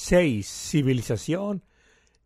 6. 0.00 0.46
Civilización 0.46 1.64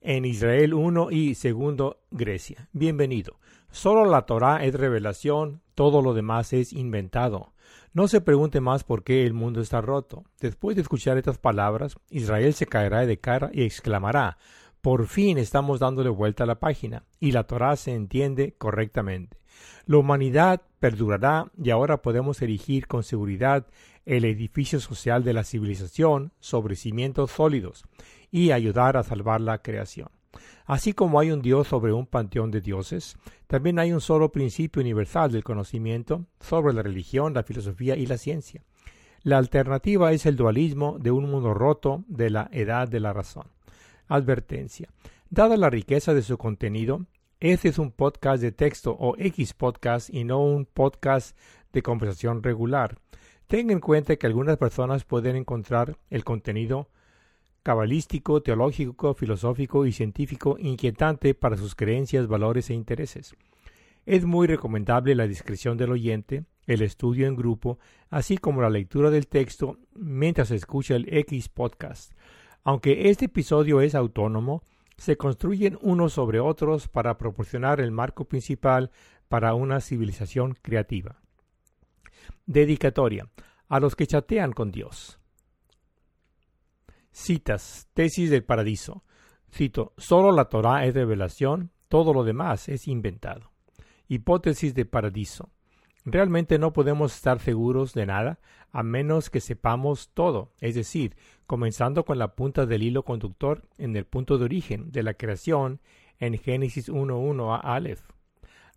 en 0.02 0.26
Israel 0.26 0.74
1 0.74 1.10
y 1.10 1.32
2 1.32 1.96
Grecia. 2.10 2.68
Bienvenido. 2.74 3.38
Solo 3.70 4.04
la 4.04 4.26
Torah 4.26 4.62
es 4.62 4.74
revelación, 4.74 5.62
todo 5.74 6.02
lo 6.02 6.12
demás 6.12 6.52
es 6.52 6.74
inventado. 6.74 7.54
No 7.94 8.08
se 8.08 8.20
pregunte 8.20 8.60
más 8.60 8.84
por 8.84 9.04
qué 9.04 9.24
el 9.24 9.32
mundo 9.32 9.62
está 9.62 9.80
roto. 9.80 10.24
Después 10.38 10.76
de 10.76 10.82
escuchar 10.82 11.16
estas 11.16 11.38
palabras, 11.38 11.96
Israel 12.10 12.52
se 12.52 12.66
caerá 12.66 13.06
de 13.06 13.18
cara 13.18 13.48
y 13.54 13.62
exclamará 13.62 14.36
Por 14.82 15.06
fin 15.06 15.38
estamos 15.38 15.80
dándole 15.80 16.10
vuelta 16.10 16.44
a 16.44 16.46
la 16.46 16.60
página, 16.60 17.04
y 17.20 17.32
la 17.32 17.44
Torah 17.44 17.76
se 17.76 17.94
entiende 17.94 18.54
correctamente. 18.58 19.38
La 19.86 19.96
humanidad 19.96 20.60
perdurará 20.78 21.50
y 21.56 21.70
ahora 21.70 22.02
podemos 22.02 22.42
erigir 22.42 22.86
con 22.86 23.02
seguridad 23.02 23.66
el 24.04 24.24
edificio 24.24 24.80
social 24.80 25.24
de 25.24 25.32
la 25.32 25.44
civilización 25.44 26.32
sobre 26.40 26.76
cimientos 26.76 27.30
sólidos 27.30 27.84
y 28.30 28.50
ayudar 28.50 28.96
a 28.96 29.02
salvar 29.02 29.40
la 29.40 29.58
creación. 29.58 30.08
Así 30.64 30.92
como 30.92 31.20
hay 31.20 31.30
un 31.30 31.42
Dios 31.42 31.68
sobre 31.68 31.92
un 31.92 32.06
panteón 32.06 32.50
de 32.50 32.60
dioses, 32.60 33.16
también 33.46 33.78
hay 33.78 33.92
un 33.92 34.00
solo 34.00 34.32
principio 34.32 34.80
universal 34.80 35.30
del 35.30 35.44
conocimiento 35.44 36.26
sobre 36.40 36.72
la 36.72 36.82
religión, 36.82 37.34
la 37.34 37.42
filosofía 37.42 37.96
y 37.96 38.06
la 38.06 38.16
ciencia. 38.16 38.64
La 39.22 39.38
alternativa 39.38 40.12
es 40.12 40.26
el 40.26 40.36
dualismo 40.36 40.98
de 40.98 41.10
un 41.10 41.30
mundo 41.30 41.54
roto 41.54 42.04
de 42.08 42.30
la 42.30 42.48
edad 42.52 42.88
de 42.88 43.00
la 43.00 43.12
razón. 43.12 43.46
Advertencia. 44.08 44.88
Dada 45.30 45.56
la 45.56 45.70
riqueza 45.70 46.12
de 46.12 46.22
su 46.22 46.38
contenido, 46.38 47.06
este 47.38 47.68
es 47.68 47.78
un 47.78 47.90
podcast 47.90 48.42
de 48.42 48.52
texto 48.52 48.96
o 48.98 49.14
X 49.18 49.54
podcast 49.54 50.10
y 50.12 50.24
no 50.24 50.42
un 50.44 50.64
podcast 50.64 51.36
de 51.72 51.82
conversación 51.82 52.42
regular. 52.42 52.98
Tenga 53.52 53.74
en 53.74 53.80
cuenta 53.80 54.16
que 54.16 54.26
algunas 54.26 54.56
personas 54.56 55.04
pueden 55.04 55.36
encontrar 55.36 55.98
el 56.08 56.24
contenido 56.24 56.88
cabalístico, 57.62 58.42
teológico, 58.42 59.12
filosófico 59.12 59.84
y 59.84 59.92
científico 59.92 60.56
inquietante 60.58 61.34
para 61.34 61.58
sus 61.58 61.74
creencias, 61.74 62.28
valores 62.28 62.70
e 62.70 62.74
intereses. 62.74 63.34
Es 64.06 64.24
muy 64.24 64.46
recomendable 64.46 65.14
la 65.14 65.26
discreción 65.26 65.76
del 65.76 65.92
oyente, 65.92 66.46
el 66.66 66.80
estudio 66.80 67.26
en 67.26 67.36
grupo, 67.36 67.78
así 68.08 68.38
como 68.38 68.62
la 68.62 68.70
lectura 68.70 69.10
del 69.10 69.26
texto 69.26 69.76
mientras 69.92 70.50
escucha 70.50 70.96
el 70.96 71.12
X 71.14 71.50
podcast. 71.50 72.14
Aunque 72.64 73.10
este 73.10 73.26
episodio 73.26 73.82
es 73.82 73.94
autónomo, 73.94 74.62
se 74.96 75.18
construyen 75.18 75.76
unos 75.82 76.14
sobre 76.14 76.40
otros 76.40 76.88
para 76.88 77.18
proporcionar 77.18 77.82
el 77.82 77.90
marco 77.90 78.24
principal 78.24 78.90
para 79.28 79.52
una 79.52 79.82
civilización 79.82 80.56
creativa. 80.62 81.21
Dedicatoria 82.46 83.28
a 83.68 83.80
los 83.80 83.96
que 83.96 84.06
chatean 84.06 84.52
con 84.52 84.70
Dios. 84.70 85.18
Citas, 87.10 87.88
tesis 87.94 88.30
del 88.30 88.44
paraíso. 88.44 89.04
Cito, 89.50 89.92
solo 89.96 90.32
la 90.32 90.46
Torah 90.46 90.86
es 90.86 90.94
revelación, 90.94 91.70
todo 91.88 92.14
lo 92.14 92.24
demás 92.24 92.68
es 92.68 92.88
inventado. 92.88 93.50
Hipótesis 94.08 94.74
de 94.74 94.84
paraíso. 94.84 95.50
Realmente 96.04 96.58
no 96.58 96.72
podemos 96.72 97.14
estar 97.14 97.38
seguros 97.38 97.94
de 97.94 98.06
nada 98.06 98.40
a 98.72 98.82
menos 98.82 99.30
que 99.30 99.40
sepamos 99.40 100.10
todo, 100.14 100.52
es 100.58 100.74
decir, 100.74 101.14
comenzando 101.46 102.04
con 102.04 102.18
la 102.18 102.34
punta 102.34 102.66
del 102.66 102.82
hilo 102.82 103.04
conductor 103.04 103.68
en 103.78 103.94
el 103.94 104.04
punto 104.04 104.38
de 104.38 104.46
origen 104.46 104.90
de 104.90 105.02
la 105.02 105.14
creación 105.14 105.80
en 106.18 106.38
Génesis 106.38 106.88
1.1 106.88 107.54
a 107.54 107.74
Aleph. 107.74 108.02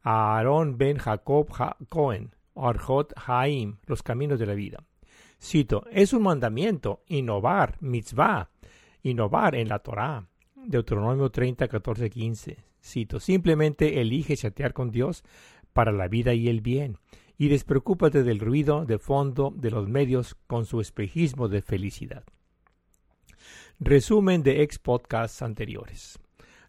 Aarón 0.04 0.78
ben 0.78 0.98
Jacob 0.98 1.48
Cohen, 1.90 2.35
Arjot 2.56 3.14
Haim, 3.28 3.78
los 3.86 4.04
caminos 4.04 4.40
de 4.40 4.46
la 4.46 4.54
vida. 4.54 4.84
Cito, 5.42 5.86
es 5.92 6.14
un 6.14 6.24
mandamiento, 6.24 7.04
innovar, 7.08 7.78
mitzvah, 7.82 8.50
innovar 9.04 9.56
en 9.56 9.70
la 9.70 9.80
Torah. 9.80 10.28
Deuteronomio 10.56 11.30
30, 11.30 11.68
14, 11.68 12.10
15. 12.10 12.58
Cito, 12.82 13.20
simplemente 13.20 14.02
elige 14.02 14.36
chatear 14.36 14.74
con 14.74 14.92
Dios 14.92 15.24
para 15.74 15.92
la 15.92 16.08
vida 16.08 16.34
y 16.34 16.48
el 16.48 16.62
bien, 16.62 16.98
y 17.38 17.50
despreocúpate 17.50 18.24
del 18.24 18.40
ruido 18.40 18.86
de 18.86 18.98
fondo 18.98 19.54
de 19.56 19.72
los 19.72 19.90
medios 19.90 20.36
con 20.48 20.66
su 20.66 20.80
espejismo 20.80 21.48
de 21.48 21.62
felicidad. 21.62 22.24
Resumen 23.80 24.42
de 24.42 24.62
ex 24.62 24.80
podcasts 24.80 25.42
anteriores. 25.42 26.18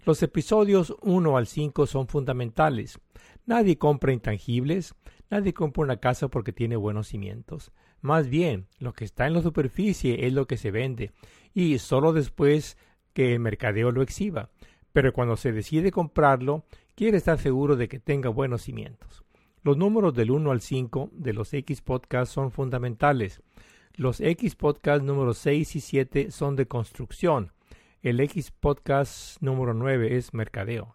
Los 0.04 0.22
episodios 0.22 0.94
1 1.02 1.36
al 1.36 1.46
5 1.46 1.86
son 1.86 2.08
fundamentales. 2.08 2.98
Nadie 3.44 3.78
compra 3.78 4.12
intangibles, 4.12 4.94
nadie 5.30 5.54
compra 5.54 5.84
una 5.84 5.96
casa 5.98 6.28
porque 6.28 6.52
tiene 6.52 6.76
buenos 6.76 7.08
cimientos. 7.08 7.72
Más 8.00 8.28
bien, 8.28 8.66
lo 8.78 8.92
que 8.92 9.04
está 9.04 9.26
en 9.26 9.34
la 9.34 9.42
superficie 9.42 10.26
es 10.26 10.32
lo 10.32 10.46
que 10.46 10.56
se 10.56 10.70
vende, 10.70 11.12
y 11.54 11.78
solo 11.78 12.12
después 12.12 12.76
que 13.12 13.32
el 13.32 13.40
mercadeo 13.40 13.92
lo 13.92 14.02
exhiba. 14.02 14.50
Pero 14.92 15.12
cuando 15.12 15.36
se 15.36 15.52
decide 15.52 15.90
comprarlo, 15.90 16.64
quiere 16.94 17.18
estar 17.18 17.38
seguro 17.38 17.76
de 17.76 17.88
que 17.88 17.98
tenga 17.98 18.28
buenos 18.28 18.62
cimientos. 18.62 19.24
Los 19.62 19.76
números 19.76 20.14
del 20.14 20.30
1 20.30 20.50
al 20.52 20.60
5 20.60 21.10
de 21.12 21.32
los 21.32 21.52
X 21.52 21.80
Podcasts 21.80 22.32
son 22.32 22.52
fundamentales. 22.52 23.42
Los 23.94 24.20
X 24.20 24.54
Podcasts 24.54 25.04
números 25.04 25.38
6 25.38 25.76
y 25.76 25.80
7 25.80 26.30
son 26.30 26.54
de 26.54 26.66
construcción. 26.66 27.52
El 28.00 28.20
X 28.20 28.52
Podcast 28.52 29.42
número 29.42 29.74
9 29.74 30.16
es 30.16 30.32
mercadeo. 30.34 30.94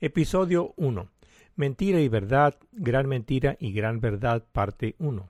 Episodio 0.00 0.74
1. 0.76 1.13
Mentira 1.56 2.00
y 2.00 2.08
verdad, 2.08 2.56
gran 2.72 3.08
mentira 3.08 3.56
y 3.60 3.72
gran 3.72 4.00
verdad, 4.00 4.44
parte 4.52 4.96
1. 4.98 5.28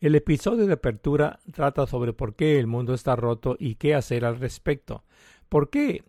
El 0.00 0.14
episodio 0.14 0.66
de 0.66 0.74
apertura 0.74 1.40
trata 1.52 1.86
sobre 1.86 2.12
por 2.12 2.36
qué 2.36 2.60
el 2.60 2.68
mundo 2.68 2.94
está 2.94 3.16
roto 3.16 3.56
y 3.58 3.74
qué 3.74 3.94
hacer 3.96 4.24
al 4.24 4.38
respecto. 4.38 5.02
¿Por 5.48 5.70
qué 5.70 6.04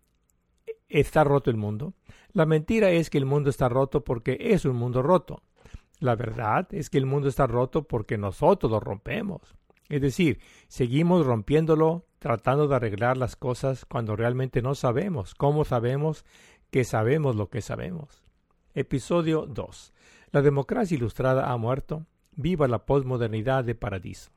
está 0.87 1.23
roto 1.23 1.49
el 1.49 1.57
mundo? 1.57 1.93
La 2.31 2.45
mentira 2.45 2.91
es 2.91 3.09
que 3.09 3.17
el 3.17 3.25
mundo 3.25 3.49
está 3.49 3.69
roto 3.69 4.03
porque 4.03 4.37
es 4.39 4.65
un 4.65 4.75
mundo 4.75 5.01
roto. 5.01 5.41
La 5.99 6.15
verdad 6.15 6.67
es 6.71 6.89
que 6.89 6.97
el 6.99 7.05
mundo 7.07 7.29
está 7.29 7.47
roto 7.47 7.83
porque 7.87 8.17
nosotros 8.17 8.71
lo 8.71 8.79
rompemos. 8.79 9.55
Es 9.89 10.01
decir, 10.01 10.39
seguimos 10.67 11.25
rompiéndolo, 11.25 12.05
tratando 12.19 12.67
de 12.67 12.75
arreglar 12.75 13.17
las 13.17 13.35
cosas 13.35 13.85
cuando 13.85 14.15
realmente 14.15 14.61
no 14.61 14.75
sabemos 14.75 15.33
cómo 15.33 15.63
sabemos 15.63 16.25
que 16.69 16.83
sabemos 16.83 17.35
lo 17.35 17.49
que 17.49 17.61
sabemos. 17.61 18.24
Episodio 18.77 19.45
2. 19.45 19.93
La 20.33 20.41
democracia 20.41 20.95
ilustrada 20.95 21.49
ha 21.49 21.55
muerto. 21.55 22.05
Viva 22.35 22.67
la 22.67 22.85
posmodernidad 22.85 23.63
de 23.63 23.73
Paradiso. 23.73 24.31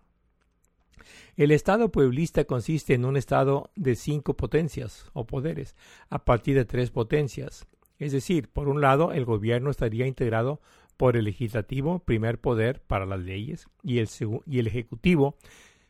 El 1.37 1.51
Estado 1.51 1.91
pueblista 1.91 2.45
consiste 2.45 2.95
en 2.95 3.05
un 3.05 3.17
Estado 3.17 3.73
de 3.75 3.97
cinco 3.97 4.35
potencias 4.35 5.11
o 5.13 5.27
poderes, 5.27 5.75
a 6.09 6.25
partir 6.25 6.55
de 6.55 6.65
tres 6.65 6.93
potencias. 6.93 7.67
Es 7.99 8.13
decir, 8.13 8.49
por 8.49 8.69
un 8.69 8.81
lado, 8.81 9.11
el 9.11 9.25
gobierno 9.25 9.71
estaría 9.71 10.07
integrado 10.07 10.61
por 10.97 11.17
el 11.17 11.25
legislativo, 11.25 11.99
primer 11.99 12.41
poder 12.41 12.81
para 12.81 13.07
las 13.07 13.19
leyes, 13.19 13.67
y 13.83 13.99
el, 13.99 14.09
y 14.47 14.61
el 14.61 14.69
ejecutivo, 14.69 15.37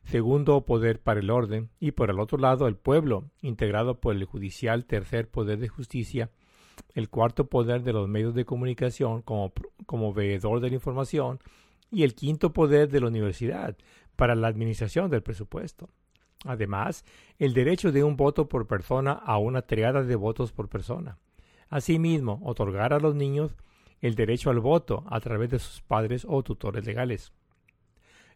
segundo 0.05 0.65
poder 0.65 1.03
para 1.03 1.21
el 1.21 1.29
orden, 1.29 1.69
y 1.81 1.91
por 1.91 2.09
el 2.09 2.19
otro 2.19 2.39
lado 2.39 2.67
el 2.67 2.77
pueblo, 2.77 3.25
integrado 3.43 4.01
por 4.01 4.17
el 4.17 4.25
judicial, 4.25 4.87
tercer 4.87 5.29
poder 5.29 5.59
de 5.59 5.69
justicia, 5.69 6.31
el 6.99 7.09
cuarto 7.09 7.47
poder 7.47 7.85
de 7.85 7.93
los 7.93 8.09
medios 8.09 8.35
de 8.35 8.45
comunicación 8.45 9.23
como, 9.23 9.53
como 9.87 10.13
veedor 10.13 10.59
de 10.59 10.71
la 10.71 10.75
información, 10.75 11.39
y 11.93 12.03
el 12.03 12.17
quinto 12.17 12.53
poder 12.53 12.89
de 12.91 13.01
la 13.01 13.07
universidad 13.07 13.77
para 14.17 14.35
la 14.35 14.49
administración 14.49 15.09
del 15.09 15.23
presupuesto. 15.23 15.89
Además, 16.45 17.05
el 17.39 17.55
derecho 17.55 17.93
de 17.93 18.03
un 18.03 18.17
voto 18.17 18.49
por 18.49 18.67
persona 18.67 19.13
a 19.13 19.39
una 19.39 19.63
triada 19.63 20.03
de 20.03 20.17
votos 20.17 20.51
por 20.51 20.69
persona. 20.69 21.19
Asimismo, 21.69 22.41
otorgar 22.43 22.93
a 22.93 22.99
los 22.99 23.15
niños 23.15 23.55
el 24.01 24.17
derecho 24.17 24.51
al 24.51 24.59
voto 24.59 25.05
a 25.09 25.21
través 25.21 25.51
de 25.51 25.61
sus 25.61 25.81
padres 25.83 26.27
o 26.29 26.43
tutores 26.43 26.85
legales. 26.85 27.33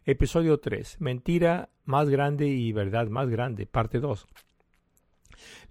Episodio 0.05 0.61
3. 0.61 1.01
Mentira 1.01 1.69
más 1.83 2.09
grande 2.09 2.47
y 2.47 2.71
verdad 2.71 3.07
más 3.07 3.29
grande. 3.29 3.65
Parte 3.65 3.99
2. 3.99 4.25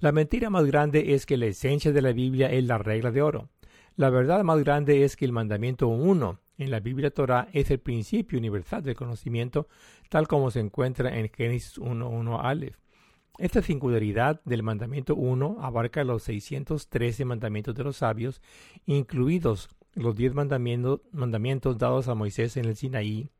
La 0.01 0.13
mentira 0.13 0.51
más 0.51 0.67
grande 0.67 1.15
es 1.15 1.27
que 1.27 1.37
la 1.37 1.47
esencia 1.47 1.93
de 1.93 2.03
la 2.03 2.13
Biblia 2.13 2.51
es 2.51 2.65
la 2.65 2.79
regla 2.79 3.11
de 3.11 3.23
oro. 3.23 3.49
La 3.97 4.11
verdad 4.11 4.43
más 4.43 4.59
grande 4.61 5.05
es 5.05 5.17
que 5.17 5.25
el 5.25 5.33
mandamiento 5.33 5.89
1 5.89 6.41
en 6.59 6.71
la 6.71 6.81
Biblia 6.81 7.11
Torah 7.11 7.49
es 7.53 7.71
el 7.71 7.79
principio 7.79 8.39
universal 8.39 8.83
del 8.83 8.95
conocimiento, 8.95 9.69
tal 10.09 10.29
como 10.29 10.51
se 10.51 10.61
encuentra 10.61 11.19
en 11.19 11.29
Génesis 11.29 11.79
1.1 11.79 12.41
Aleph. 12.43 12.77
Esta 13.39 13.63
singularidad 13.63 14.41
del 14.45 14.63
mandamiento 14.63 15.15
1 15.15 15.59
abarca 15.61 16.05
los 16.05 16.23
613 16.25 17.25
mandamientos 17.25 17.75
de 17.75 17.85
los 17.85 17.97
sabios, 17.97 18.43
incluidos 18.87 19.69
los 19.95 20.15
10 20.17 20.35
mandamientos, 20.35 21.01
mandamientos 21.13 21.79
dados 21.79 22.09
a 22.09 22.15
Moisés 22.15 22.57
en 22.57 22.67
el 22.67 22.77
Sinaí. 22.77 23.31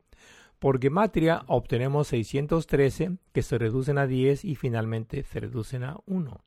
Por 0.63 0.79
gematria 0.79 1.43
obtenemos 1.47 2.07
613 2.07 3.17
que 3.33 3.41
se 3.41 3.57
reducen 3.57 3.97
a 3.97 4.07
10 4.07 4.45
y 4.45 4.55
finalmente 4.55 5.21
se 5.23 5.41
reducen 5.41 5.83
a 5.83 5.97
1. 6.05 6.39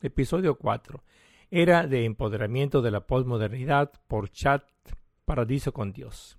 Episodio 0.00 0.54
4. 0.54 1.02
Era 1.50 1.88
de 1.88 2.04
empoderamiento 2.04 2.82
de 2.82 2.92
la 2.92 3.00
posmodernidad 3.00 3.90
por 4.06 4.30
chat 4.30 4.62
paradiso 5.24 5.72
con 5.72 5.92
Dios. 5.92 6.38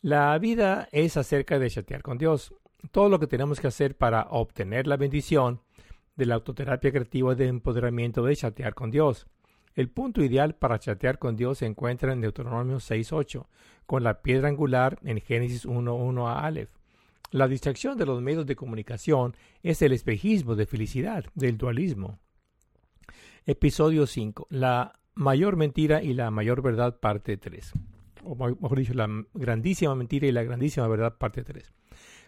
La 0.00 0.36
vida 0.40 0.88
es 0.90 1.16
acerca 1.16 1.60
de 1.60 1.70
chatear 1.70 2.02
con 2.02 2.18
Dios. 2.18 2.52
Todo 2.90 3.08
lo 3.08 3.20
que 3.20 3.28
tenemos 3.28 3.60
que 3.60 3.68
hacer 3.68 3.96
para 3.96 4.26
obtener 4.30 4.88
la 4.88 4.96
bendición 4.96 5.60
de 6.16 6.26
la 6.26 6.34
autoterapia 6.34 6.90
creativa 6.90 7.36
de 7.36 7.46
empoderamiento 7.46 8.24
de 8.24 8.34
chatear 8.34 8.74
con 8.74 8.90
Dios. 8.90 9.28
El 9.76 9.90
punto 9.90 10.24
ideal 10.24 10.54
para 10.54 10.78
chatear 10.78 11.18
con 11.18 11.36
Dios 11.36 11.58
se 11.58 11.66
encuentra 11.66 12.14
en 12.14 12.22
Deuteronomio 12.22 12.78
6.8, 12.78 13.46
con 13.84 14.02
la 14.02 14.22
piedra 14.22 14.48
angular 14.48 14.98
en 15.04 15.20
Génesis 15.20 15.66
1.1 15.66 16.26
a 16.26 16.46
Aleph. 16.46 16.70
La 17.30 17.46
distracción 17.46 17.98
de 17.98 18.06
los 18.06 18.22
medios 18.22 18.46
de 18.46 18.56
comunicación 18.56 19.36
es 19.62 19.82
el 19.82 19.92
espejismo 19.92 20.56
de 20.56 20.64
felicidad, 20.64 21.26
del 21.34 21.58
dualismo. 21.58 22.18
Episodio 23.44 24.06
5. 24.06 24.46
La 24.48 24.98
mayor 25.14 25.56
mentira 25.56 26.02
y 26.02 26.14
la 26.14 26.30
mayor 26.30 26.62
verdad, 26.62 26.98
parte 26.98 27.36
3. 27.36 27.72
O 28.24 28.34
mejor 28.34 28.78
dicho, 28.78 28.94
la 28.94 29.08
grandísima 29.34 29.94
mentira 29.94 30.26
y 30.26 30.32
la 30.32 30.42
grandísima 30.42 30.88
verdad, 30.88 31.18
parte 31.18 31.44
3. 31.44 31.70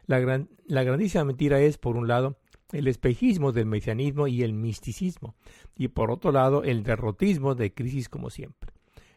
La, 0.04 0.18
gran, 0.18 0.50
la 0.66 0.82
grandísima 0.82 1.24
mentira 1.24 1.60
es, 1.60 1.78
por 1.78 1.96
un 1.96 2.08
lado, 2.08 2.36
el 2.72 2.88
espejismo 2.88 3.52
del 3.52 3.66
mesianismo 3.66 4.26
y 4.26 4.42
el 4.42 4.52
misticismo, 4.52 5.34
y 5.76 5.88
por 5.88 6.10
otro 6.10 6.32
lado 6.32 6.62
el 6.62 6.82
derrotismo 6.82 7.54
de 7.54 7.72
crisis 7.72 8.08
como 8.08 8.30
siempre. 8.30 8.72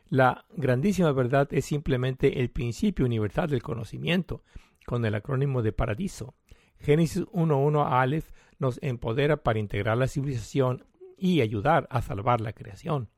La 0.09 0.45
grandísima 0.55 1.11
verdad 1.11 1.47
es 1.51 1.65
simplemente 1.65 2.41
el 2.41 2.49
principio 2.49 3.05
universal 3.05 3.49
del 3.49 3.63
conocimiento, 3.63 4.43
con 4.85 5.05
el 5.05 5.15
acrónimo 5.15 5.61
de 5.61 5.71
paradiso. 5.71 6.35
Génesis 6.79 7.23
1.1 7.27 7.87
Aleph 7.89 8.31
nos 8.59 8.79
empodera 8.81 9.37
para 9.37 9.59
integrar 9.59 9.97
la 9.97 10.07
civilización 10.07 10.85
y 11.17 11.41
ayudar 11.41 11.87
a 11.91 12.01
salvar 12.01 12.41
la 12.41 12.53
creación. 12.53 13.09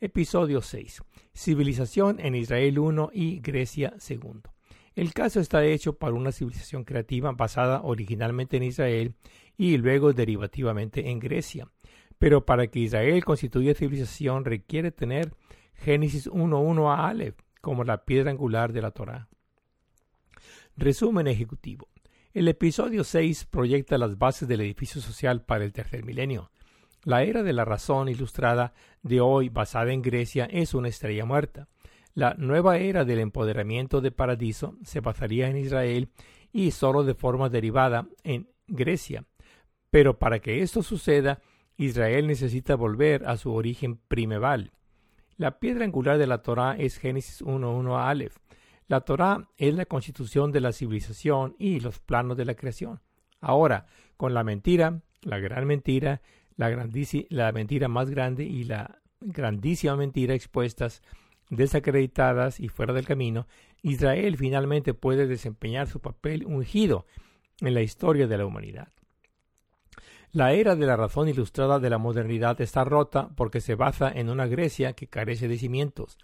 Episodio 0.00 0.60
6. 0.60 1.02
Civilización 1.34 2.18
en 2.18 2.34
Israel 2.34 2.78
1 2.78 3.10
y 3.12 3.40
Grecia 3.40 3.90
2. 3.92 4.42
El 4.96 5.12
caso 5.12 5.40
está 5.40 5.64
hecho 5.64 5.98
para 5.98 6.14
una 6.14 6.32
civilización 6.32 6.84
creativa 6.84 7.32
basada 7.32 7.80
originalmente 7.82 8.56
en 8.56 8.62
Israel 8.64 9.14
y 9.56 9.76
luego 9.76 10.12
derivativamente 10.12 11.10
en 11.10 11.20
Grecia. 11.20 11.68
Pero 12.18 12.44
para 12.44 12.66
que 12.68 12.80
Israel 12.80 13.24
constituya 13.24 13.74
civilización 13.74 14.44
requiere 14.44 14.90
tener 14.90 15.34
Génesis 15.74 16.28
1.1 16.30 16.90
a 16.90 17.08
Aleph 17.08 17.38
como 17.60 17.84
la 17.84 18.04
piedra 18.04 18.30
angular 18.30 18.72
de 18.72 18.82
la 18.82 18.90
Torá. 18.90 19.28
Resumen 20.76 21.26
ejecutivo. 21.26 21.88
El 22.32 22.48
episodio 22.48 23.04
6 23.04 23.44
proyecta 23.46 23.96
las 23.96 24.18
bases 24.18 24.48
del 24.48 24.60
edificio 24.60 25.00
social 25.00 25.42
para 25.42 25.64
el 25.64 25.72
tercer 25.72 26.04
milenio. 26.04 26.50
La 27.04 27.22
era 27.22 27.42
de 27.42 27.52
la 27.52 27.64
razón 27.64 28.08
ilustrada 28.08 28.72
de 29.02 29.20
hoy 29.20 29.50
basada 29.50 29.92
en 29.92 30.02
Grecia 30.02 30.46
es 30.46 30.74
una 30.74 30.88
estrella 30.88 31.24
muerta. 31.24 31.68
La 32.14 32.34
nueva 32.34 32.78
era 32.78 33.04
del 33.04 33.18
empoderamiento 33.18 34.00
de 34.00 34.10
paradiso 34.10 34.76
se 34.84 35.00
basaría 35.00 35.48
en 35.48 35.58
Israel 35.58 36.08
y 36.52 36.70
solo 36.70 37.04
de 37.04 37.14
forma 37.14 37.48
derivada 37.48 38.08
en 38.22 38.48
Grecia. 38.66 39.24
Pero 39.94 40.18
para 40.18 40.40
que 40.40 40.60
esto 40.60 40.82
suceda, 40.82 41.40
Israel 41.76 42.26
necesita 42.26 42.74
volver 42.74 43.28
a 43.28 43.36
su 43.36 43.52
origen 43.52 43.96
primeval. 44.08 44.72
La 45.36 45.60
piedra 45.60 45.84
angular 45.84 46.18
de 46.18 46.26
la 46.26 46.42
Torá 46.42 46.74
es 46.76 46.98
Génesis 46.98 47.44
1.1 47.44 47.96
a 47.96 48.08
Aleph. 48.10 48.38
La 48.88 49.02
Torá 49.02 49.48
es 49.56 49.72
la 49.72 49.86
constitución 49.86 50.50
de 50.50 50.60
la 50.60 50.72
civilización 50.72 51.54
y 51.60 51.78
los 51.78 52.00
planos 52.00 52.36
de 52.36 52.44
la 52.44 52.56
creación. 52.56 53.02
Ahora, 53.40 53.86
con 54.16 54.34
la 54.34 54.42
mentira, 54.42 55.00
la 55.22 55.38
gran 55.38 55.64
mentira, 55.64 56.22
la, 56.56 56.70
la 57.28 57.52
mentira 57.52 57.86
más 57.86 58.10
grande 58.10 58.42
y 58.42 58.64
la 58.64 59.00
grandísima 59.20 59.94
mentira 59.94 60.34
expuestas, 60.34 61.02
desacreditadas 61.50 62.58
y 62.58 62.66
fuera 62.66 62.94
del 62.94 63.06
camino, 63.06 63.46
Israel 63.80 64.36
finalmente 64.38 64.92
puede 64.92 65.28
desempeñar 65.28 65.86
su 65.86 66.00
papel 66.00 66.46
ungido 66.46 67.06
en 67.60 67.74
la 67.74 67.82
historia 67.82 68.26
de 68.26 68.38
la 68.38 68.46
humanidad. 68.46 68.88
La 70.34 70.52
era 70.52 70.74
de 70.74 70.84
la 70.84 70.96
razón 70.96 71.28
ilustrada 71.28 71.78
de 71.78 71.88
la 71.88 71.98
modernidad 71.98 72.60
está 72.60 72.82
rota 72.82 73.30
porque 73.36 73.60
se 73.60 73.76
basa 73.76 74.10
en 74.10 74.28
una 74.28 74.48
Grecia 74.48 74.92
que 74.92 75.06
carece 75.06 75.46
de 75.46 75.58
cimientos. 75.58 76.18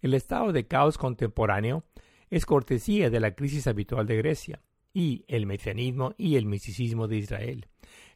El 0.00 0.14
estado 0.14 0.50
de 0.52 0.66
caos 0.66 0.96
contemporáneo 0.96 1.84
es 2.30 2.46
cortesía 2.46 3.10
de 3.10 3.20
la 3.20 3.34
crisis 3.34 3.66
habitual 3.66 4.06
de 4.06 4.16
Grecia 4.16 4.62
y 4.94 5.26
el 5.28 5.44
mesianismo 5.44 6.14
y 6.16 6.36
el 6.36 6.46
misticismo 6.46 7.06
de 7.06 7.18
Israel. 7.18 7.66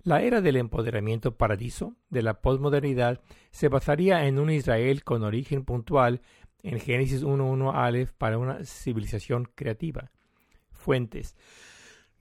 La 0.02 0.23
era 0.23 0.41
del 0.41 0.56
empoderamiento 0.56 1.37
paradiso 1.37 1.94
de 2.08 2.23
la 2.23 2.40
posmodernidad 2.40 3.20
se 3.50 3.69
basaría 3.69 4.26
en 4.26 4.38
un 4.38 4.49
Israel 4.49 5.05
con 5.05 5.25
origen 5.25 5.67
puntual 5.67 6.23
en 6.62 6.81
Génesis 6.81 7.23
1.1 7.23 7.70
Aleph 7.75 8.12
para 8.17 8.38
una 8.38 8.64
civilización 8.64 9.50
creativa. 9.55 10.11
Fuentes. 10.73 11.37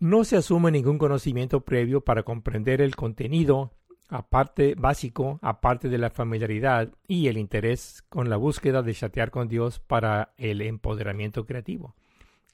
No 0.04 0.26
se 0.26 0.36
asume 0.36 0.70
ningún 0.70 0.98
conocimiento 0.98 1.62
previo 1.62 2.02
para 2.02 2.24
comprender 2.24 2.82
el 2.82 2.94
contenido 2.94 3.72
aparte 4.10 4.76
básico, 4.76 5.40
aparte 5.42 5.88
de 5.88 5.98
la 5.98 6.10
familiaridad 6.10 6.92
y 7.08 7.30
el 7.30 7.38
interés 7.38 8.04
con 8.10 8.30
la 8.30 8.36
búsqueda 8.36 8.82
de 8.82 8.94
chatear 8.94 9.32
con 9.32 9.48
Dios 9.48 9.80
para 9.80 10.34
el 10.36 10.62
empoderamiento 10.62 11.46
creativo. 11.46 11.96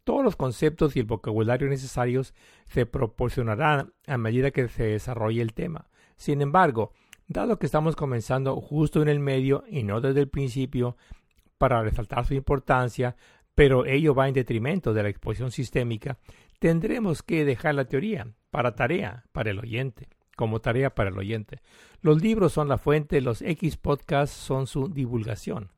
Todos 0.03 0.23
los 0.23 0.35
conceptos 0.35 0.95
y 0.95 0.99
el 0.99 1.07
vocabulario 1.07 1.67
necesarios 1.67 2.35
se 2.65 2.85
proporcionarán 2.85 3.93
a 4.05 4.19
medida 4.19 4.51
que 4.51 4.67
se 4.67 4.83
desarrolle 4.83 5.41
el 5.41 5.53
tema. 5.53 5.89
Sin 6.17 6.43
embargo, 6.43 6.93
dado 7.27 7.57
que 7.57 7.65
estamos 7.65 7.95
comenzando 7.95 8.57
justo 8.61 9.01
en 9.01 9.07
el 9.07 9.19
medio 9.19 9.63
y 9.67 9.81
no 9.81 10.01
desde 10.01 10.19
el 10.19 10.29
principio, 10.29 10.97
para 11.57 11.81
resaltar 11.81 12.27
su 12.27 12.35
importancia, 12.35 13.15
pero 13.55 13.85
ello 13.85 14.15
va 14.15 14.27
en 14.27 14.33
detrimento 14.33 14.93
de 14.93 15.03
la 15.03 15.09
exposición 15.09 15.51
sistémica, 15.51 16.17
tendremos 16.59 17.23
que 17.23 17.45
dejar 17.45 17.75
la 17.75 17.85
teoría 17.85 18.27
para 18.51 18.75
tarea 18.75 19.25
para 19.31 19.51
el 19.51 19.59
oyente, 19.59 20.09
como 20.35 20.59
tarea 20.59 20.93
para 20.93 21.09
el 21.09 21.17
oyente. 21.17 21.61
Los 22.01 22.21
libros 22.21 22.53
son 22.53 22.67
la 22.67 22.77
fuente, 22.77 23.21
los 23.21 23.41
X 23.41 23.77
podcasts 23.77 24.35
son 24.35 24.67
su 24.67 24.87
divulgación. 24.87 25.71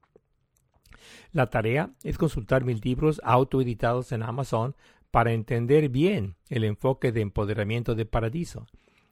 La 1.32 1.50
tarea 1.50 1.92
es 2.04 2.18
consultar 2.18 2.64
mis 2.64 2.84
libros 2.84 3.22
autoeditados 3.24 4.12
en 4.12 4.24
Amazon 4.24 4.76
para 5.12 5.34
entender 5.34 5.90
bien 5.90 6.36
el 6.50 6.64
enfoque 6.64 7.12
de 7.12 7.22
empoderamiento 7.22 7.96
de 7.96 8.06
paradiso. 8.06 8.68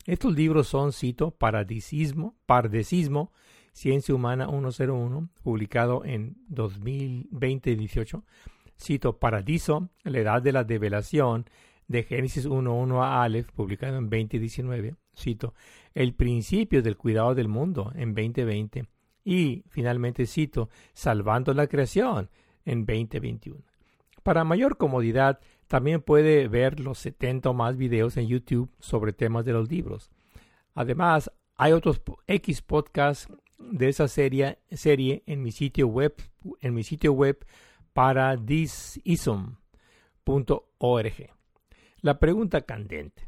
Estos 0.06 0.34
libros 0.34 0.68
son, 0.68 0.94
cito, 0.94 1.32
Paradisismo, 1.32 2.36
Pardecismo, 2.46 3.32
Ciencia 3.74 4.16
Humana 4.16 4.48
101, 4.50 5.30
publicado 5.44 6.04
en 6.06 6.36
2020-18, 6.50 8.24
Cito 8.82 9.20
Paradiso, 9.20 9.90
la 10.04 10.20
edad 10.20 10.42
de 10.42 10.52
la 10.52 10.64
develación, 10.64 11.46
de 11.88 12.04
Génesis 12.04 12.48
1.1 12.48 13.04
a 13.04 13.24
Aleph, 13.24 13.52
publicado 13.52 13.98
en 13.98 14.10
2019. 14.10 14.96
Cito, 15.18 15.54
el 15.94 16.14
principio 16.14 16.82
del 16.82 16.98
cuidado 16.98 17.36
del 17.36 17.48
mundo 17.48 17.92
en 17.96 18.14
2020. 18.14 18.86
Y 19.26 19.64
finalmente 19.68 20.26
cito, 20.26 20.70
salvando 20.94 21.54
la 21.54 21.68
creación 21.68 22.30
en 22.64 22.86
2021. 22.86 23.62
Para 24.24 24.44
mayor 24.44 24.78
comodidad, 24.78 25.40
también 25.68 26.02
puede 26.02 26.48
ver 26.48 26.80
los 26.80 27.00
70 27.00 27.50
o 27.50 27.54
más 27.54 27.76
videos 27.76 28.18
en 28.18 28.28
YouTube 28.28 28.72
sobre 28.80 29.12
temas 29.12 29.44
de 29.46 29.54
los 29.54 29.70
libros. 29.70 30.10
Además, 30.76 31.32
hay 31.56 31.74
otros 31.74 32.02
X 32.28 32.62
podcasts 32.62 33.28
de 33.58 33.90
esa 33.90 34.08
serie, 34.08 34.60
serie 34.72 35.24
en 35.26 35.42
mi 35.42 35.52
sitio 35.52 35.88
web, 35.88 36.16
en 36.62 36.74
mi 36.74 36.84
sitio 36.84 37.14
web 37.14 37.46
paradisim.org. 38.00 39.58
La 42.00 42.18
pregunta 42.18 42.62
candente. 42.62 43.28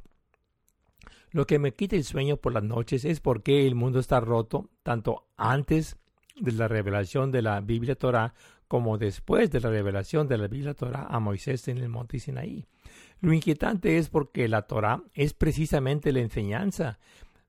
Lo 1.31 1.45
que 1.45 1.59
me 1.59 1.73
quita 1.73 1.97
el 1.97 2.05
sueño 2.05 2.37
por 2.37 2.53
las 2.53 2.63
noches 2.63 3.03
es 3.03 3.19
por 3.19 3.43
qué 3.43 3.67
el 3.67 3.75
mundo 3.75 3.99
está 3.99 4.21
roto 4.21 4.69
tanto 4.81 5.27
antes 5.35 5.97
de 6.39 6.53
la 6.53 6.69
revelación 6.69 7.31
de 7.31 7.41
la 7.41 7.59
Biblia 7.59 7.95
Torah 7.95 8.33
como 8.69 8.97
después 8.97 9.51
de 9.51 9.59
la 9.59 9.71
revelación 9.71 10.29
de 10.29 10.37
la 10.37 10.47
Biblia 10.47 10.73
Torah 10.73 11.05
a 11.09 11.19
Moisés 11.19 11.67
en 11.67 11.77
el 11.79 11.89
monte 11.89 12.19
Sinaí. 12.19 12.65
Lo 13.19 13.33
inquietante 13.33 13.97
es 13.97 14.07
porque 14.07 14.47
la 14.47 14.61
Torah 14.61 15.03
es 15.13 15.33
precisamente 15.33 16.13
la 16.13 16.21
enseñanza 16.21 16.97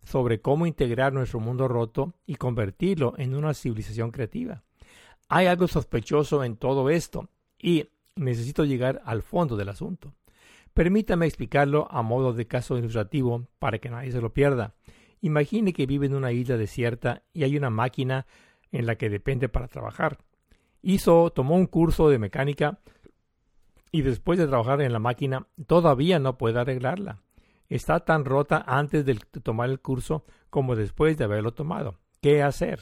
sobre 0.03 0.41
cómo 0.41 0.67
integrar 0.67 1.13
nuestro 1.13 1.39
mundo 1.39 1.69
roto 1.69 2.15
y 2.27 2.35
convertirlo 2.35 3.15
en 3.17 3.37
una 3.37 3.55
civilización 3.55 4.11
creativa. 4.11 4.65
Hay 5.35 5.47
algo 5.47 5.67
sospechoso 5.67 6.45
en 6.45 6.57
todo 6.57 6.91
esto 6.91 7.31
y 7.59 7.89
necesito 8.17 8.67
llegar 8.67 9.01
al 9.07 9.23
fondo 9.23 9.57
del 9.57 9.71
asunto. 9.71 10.13
Permítame 10.75 11.25
explicarlo 11.25 11.91
a 11.91 12.03
modo 12.03 12.35
de 12.35 12.47
caso 12.47 12.77
ilustrativo 12.77 13.47
para 13.59 13.79
que 13.79 13.89
nadie 13.89 14.13
se 14.13 14.21
lo 14.21 14.35
pierda. 14.35 14.75
Imagine 15.23 15.73
que 15.73 15.87
vive 15.87 16.05
en 16.05 16.17
una 16.17 16.33
isla 16.33 16.59
desierta 16.59 17.23
y 17.33 17.45
hay 17.45 17.57
una 17.57 17.71
máquina 17.71 18.27
en 18.73 18.85
la 18.85 18.97
que 18.97 19.09
depende 19.09 19.49
para 19.49 19.69
trabajar. 19.69 20.19
Hizo, 20.83 21.31
tomó 21.31 21.55
un 21.55 21.67
curso 21.67 22.11
de 22.11 22.19
mecánica 22.19 22.81
y 23.91 24.03
después 24.03 24.39
de 24.39 24.47
trabajar 24.47 24.83
en 24.83 24.93
la 24.93 24.99
máquina 24.99 25.47
todavía 25.67 26.19
no 26.19 26.37
puede 26.37 26.61
arreglarla. 26.61 27.23
Está 27.71 28.01
tan 28.01 28.27
rota 28.27 28.63
antes 28.67 29.07
de 29.07 29.15
tomar 29.43 29.71
el 29.71 29.81
curso 29.81 30.27
como 30.51 30.77
después 30.77 31.17
de 31.17 31.25
haberlo 31.25 31.55
tomado. 31.55 31.97
¿Qué 32.21 32.43
hacer? 32.43 32.81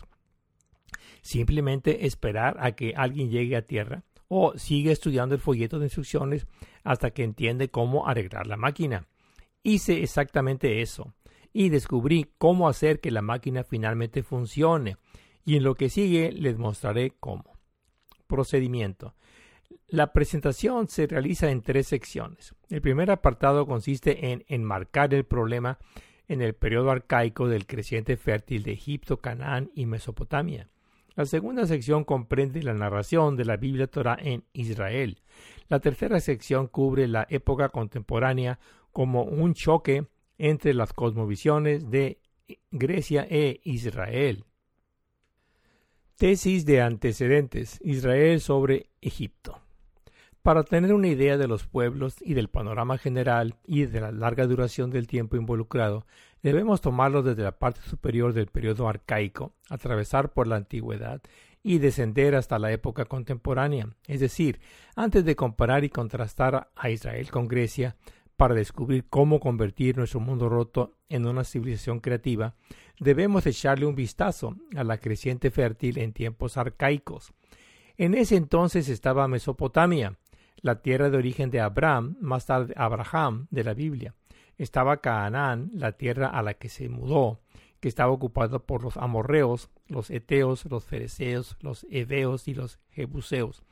Simplemente 1.22 2.06
esperar 2.06 2.56
a 2.60 2.72
que 2.72 2.94
alguien 2.96 3.30
llegue 3.30 3.56
a 3.56 3.62
tierra 3.62 4.04
o 4.28 4.56
sigue 4.56 4.92
estudiando 4.92 5.34
el 5.34 5.40
folleto 5.40 5.78
de 5.78 5.86
instrucciones 5.86 6.46
hasta 6.84 7.10
que 7.10 7.24
entiende 7.24 7.68
cómo 7.68 8.06
arreglar 8.06 8.46
la 8.46 8.56
máquina. 8.56 9.06
Hice 9.62 10.02
exactamente 10.02 10.80
eso. 10.80 11.14
y 11.52 11.68
descubrí 11.68 12.30
cómo 12.38 12.68
hacer 12.68 13.00
que 13.00 13.10
la 13.10 13.22
máquina 13.22 13.64
finalmente 13.64 14.22
funcione. 14.22 14.96
Y 15.44 15.56
en 15.56 15.64
lo 15.64 15.74
que 15.74 15.90
sigue 15.90 16.30
les 16.30 16.56
mostraré 16.56 17.14
cómo. 17.18 17.58
Procedimiento. 18.28 19.14
La 19.88 20.12
presentación 20.12 20.88
se 20.88 21.08
realiza 21.08 21.50
en 21.50 21.62
tres 21.62 21.88
secciones. 21.88 22.54
El 22.68 22.80
primer 22.80 23.10
apartado 23.10 23.66
consiste 23.66 24.30
en 24.30 24.44
enmarcar 24.46 25.12
el 25.12 25.24
problema 25.24 25.78
en 26.28 26.40
el 26.40 26.54
periodo 26.54 26.92
arcaico 26.92 27.48
del 27.48 27.66
creciente 27.66 28.16
fértil 28.16 28.62
de 28.62 28.70
Egipto, 28.70 29.16
Canaán 29.16 29.72
y 29.74 29.86
Mesopotamia. 29.86 30.68
La 31.20 31.26
segunda 31.26 31.66
sección 31.66 32.04
comprende 32.04 32.62
la 32.62 32.72
narración 32.72 33.36
de 33.36 33.44
la 33.44 33.58
Biblia 33.58 33.86
Torah 33.86 34.16
en 34.18 34.42
Israel. 34.54 35.18
La 35.68 35.78
tercera 35.78 36.18
sección 36.18 36.66
cubre 36.66 37.06
la 37.08 37.26
época 37.28 37.68
contemporánea 37.68 38.58
como 38.90 39.24
un 39.24 39.52
choque 39.52 40.06
entre 40.38 40.72
las 40.72 40.94
cosmovisiones 40.94 41.90
de 41.90 42.20
Grecia 42.70 43.26
e 43.28 43.60
Israel. 43.64 44.46
Tesis 46.16 46.64
de 46.64 46.80
antecedentes 46.80 47.78
Israel 47.84 48.40
sobre 48.40 48.88
Egipto. 49.02 49.60
Para 50.40 50.64
tener 50.64 50.94
una 50.94 51.08
idea 51.08 51.36
de 51.36 51.48
los 51.48 51.66
pueblos 51.66 52.16
y 52.22 52.32
del 52.32 52.48
panorama 52.48 52.96
general 52.96 53.56
y 53.66 53.84
de 53.84 54.00
la 54.00 54.10
larga 54.10 54.46
duración 54.46 54.88
del 54.88 55.06
tiempo 55.06 55.36
involucrado, 55.36 56.06
debemos 56.42 56.80
tomarlo 56.80 57.22
desde 57.22 57.42
la 57.42 57.58
parte 57.58 57.80
superior 57.82 58.32
del 58.32 58.46
periodo 58.46 58.88
arcaico, 58.88 59.54
atravesar 59.68 60.32
por 60.32 60.46
la 60.46 60.56
antigüedad 60.56 61.20
y 61.62 61.78
descender 61.78 62.34
hasta 62.34 62.58
la 62.58 62.72
época 62.72 63.04
contemporánea, 63.04 63.88
es 64.06 64.20
decir, 64.20 64.60
antes 64.96 65.24
de 65.24 65.36
comparar 65.36 65.84
y 65.84 65.90
contrastar 65.90 66.70
a 66.74 66.90
Israel 66.90 67.30
con 67.30 67.48
Grecia, 67.48 67.96
para 68.40 68.54
descubrir 68.54 69.04
cómo 69.10 69.38
convertir 69.38 69.98
nuestro 69.98 70.18
mundo 70.18 70.48
roto 70.48 70.96
en 71.10 71.26
una 71.26 71.44
civilización 71.44 72.00
creativa, 72.00 72.54
debemos 72.98 73.44
echarle 73.44 73.84
un 73.84 73.94
vistazo 73.94 74.56
a 74.74 74.82
la 74.82 74.96
creciente 74.96 75.50
fértil 75.50 75.98
en 75.98 76.14
tiempos 76.14 76.56
arcaicos. 76.56 77.34
En 77.98 78.14
ese 78.14 78.36
entonces 78.36 78.88
estaba 78.88 79.28
Mesopotamia, 79.28 80.16
la 80.62 80.80
tierra 80.80 81.10
de 81.10 81.18
origen 81.18 81.50
de 81.50 81.60
Abraham, 81.60 82.16
más 82.22 82.46
tarde 82.46 82.72
Abraham 82.78 83.46
de 83.50 83.62
la 83.62 83.74
Biblia. 83.74 84.14
Estaba 84.60 84.98
Canaán, 84.98 85.70
la 85.72 85.92
tierra 85.92 86.28
a 86.28 86.42
la 86.42 86.52
que 86.52 86.68
se 86.68 86.90
mudó, 86.90 87.40
que 87.80 87.88
estaba 87.88 88.12
ocupada 88.12 88.58
por 88.58 88.82
los 88.82 88.98
amorreos, 88.98 89.70
los 89.88 90.10
eteos, 90.10 90.66
los 90.66 90.84
fereceos, 90.84 91.56
los 91.60 91.86
heveos 91.90 92.46
y 92.46 92.52
los 92.52 92.78
jebuseos. 92.90 93.62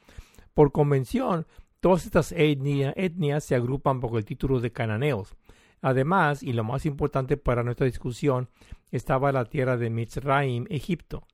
Por 0.54 0.72
convención, 0.72 1.46
todas 1.80 2.06
estas 2.06 2.32
etnias 2.32 3.44
se 3.44 3.54
agrupan 3.54 4.00
bajo 4.00 4.16
el 4.16 4.24
título 4.24 4.60
de 4.60 4.72
cananeos. 4.72 5.36
Además, 5.82 6.42
y 6.42 6.54
lo 6.54 6.64
más 6.64 6.86
importante 6.86 7.36
para 7.36 7.62
nuestra 7.62 7.84
discusión, 7.84 8.48
estaba 8.90 9.30
la 9.30 9.44
tierra 9.44 9.76
de 9.76 9.90
Mitzraim, 9.90 10.64
Egipto. 10.70 11.26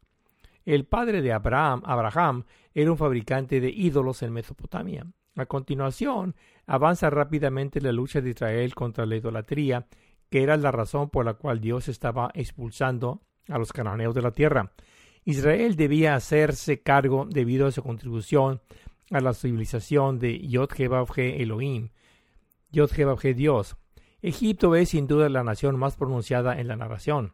El 0.64 0.84
padre 0.84 1.22
de 1.22 1.32
Abraham, 1.32 1.80
Abraham, 1.84 2.42
era 2.74 2.90
un 2.90 2.98
fabricante 2.98 3.60
de 3.60 3.70
ídolos 3.70 4.20
en 4.24 4.32
Mesopotamia. 4.32 5.06
A 5.36 5.46
continuación, 5.46 6.36
avanza 6.66 7.10
rápidamente 7.10 7.80
la 7.80 7.92
lucha 7.92 8.20
de 8.20 8.30
Israel 8.30 8.74
contra 8.74 9.04
la 9.06 9.16
idolatría, 9.16 9.86
que 10.30 10.42
era 10.42 10.56
la 10.56 10.70
razón 10.70 11.10
por 11.10 11.24
la 11.24 11.34
cual 11.34 11.60
Dios 11.60 11.88
estaba 11.88 12.30
expulsando 12.34 13.22
a 13.48 13.58
los 13.58 13.72
cananeos 13.72 14.14
de 14.14 14.22
la 14.22 14.30
tierra. 14.30 14.72
Israel 15.24 15.74
debía 15.74 16.14
hacerse 16.14 16.82
cargo 16.82 17.26
debido 17.28 17.66
a 17.66 17.72
su 17.72 17.82
contribución 17.82 18.60
a 19.10 19.20
la 19.20 19.34
civilización 19.34 20.18
de 20.18 20.38
Yod 20.46 20.70
Elohim, 21.16 21.90
Yod 22.70 22.90
Dios. 23.34 23.76
Egipto 24.22 24.74
es 24.74 24.90
sin 24.90 25.06
duda 25.06 25.28
la 25.28 25.44
nación 25.44 25.78
más 25.78 25.96
pronunciada 25.96 26.58
en 26.58 26.68
la 26.68 26.76
narración. 26.76 27.32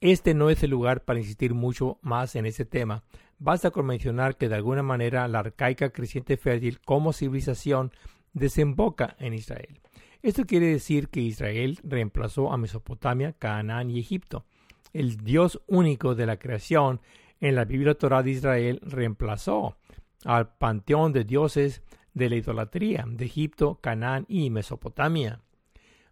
Este 0.00 0.32
no 0.32 0.48
es 0.48 0.62
el 0.62 0.70
lugar 0.70 1.04
para 1.04 1.18
insistir 1.18 1.54
mucho 1.54 1.98
más 2.02 2.36
en 2.36 2.46
ese 2.46 2.64
tema. 2.64 3.02
Basta 3.40 3.72
con 3.72 3.86
mencionar 3.86 4.36
que 4.36 4.48
de 4.48 4.54
alguna 4.54 4.84
manera 4.84 5.26
la 5.26 5.40
arcaica 5.40 5.90
creciente 5.90 6.36
fértil 6.36 6.80
como 6.80 7.12
civilización 7.12 7.90
desemboca 8.32 9.16
en 9.18 9.34
Israel. 9.34 9.80
Esto 10.22 10.44
quiere 10.46 10.66
decir 10.66 11.08
que 11.08 11.20
Israel 11.20 11.80
reemplazó 11.82 12.52
a 12.52 12.56
Mesopotamia, 12.56 13.32
Canaán 13.32 13.90
y 13.90 13.98
Egipto. 13.98 14.44
El 14.92 15.16
Dios 15.16 15.60
único 15.66 16.14
de 16.14 16.26
la 16.26 16.38
creación 16.38 17.00
en 17.40 17.56
la 17.56 17.64
Biblia 17.64 17.94
Torah 17.94 18.22
de 18.22 18.30
Israel 18.30 18.80
reemplazó 18.82 19.78
al 20.24 20.54
panteón 20.58 21.12
de 21.12 21.24
dioses 21.24 21.82
de 22.14 22.28
la 22.28 22.36
idolatría 22.36 23.04
de 23.08 23.24
Egipto, 23.24 23.78
Canaán 23.80 24.26
y 24.28 24.50
Mesopotamia. 24.50 25.40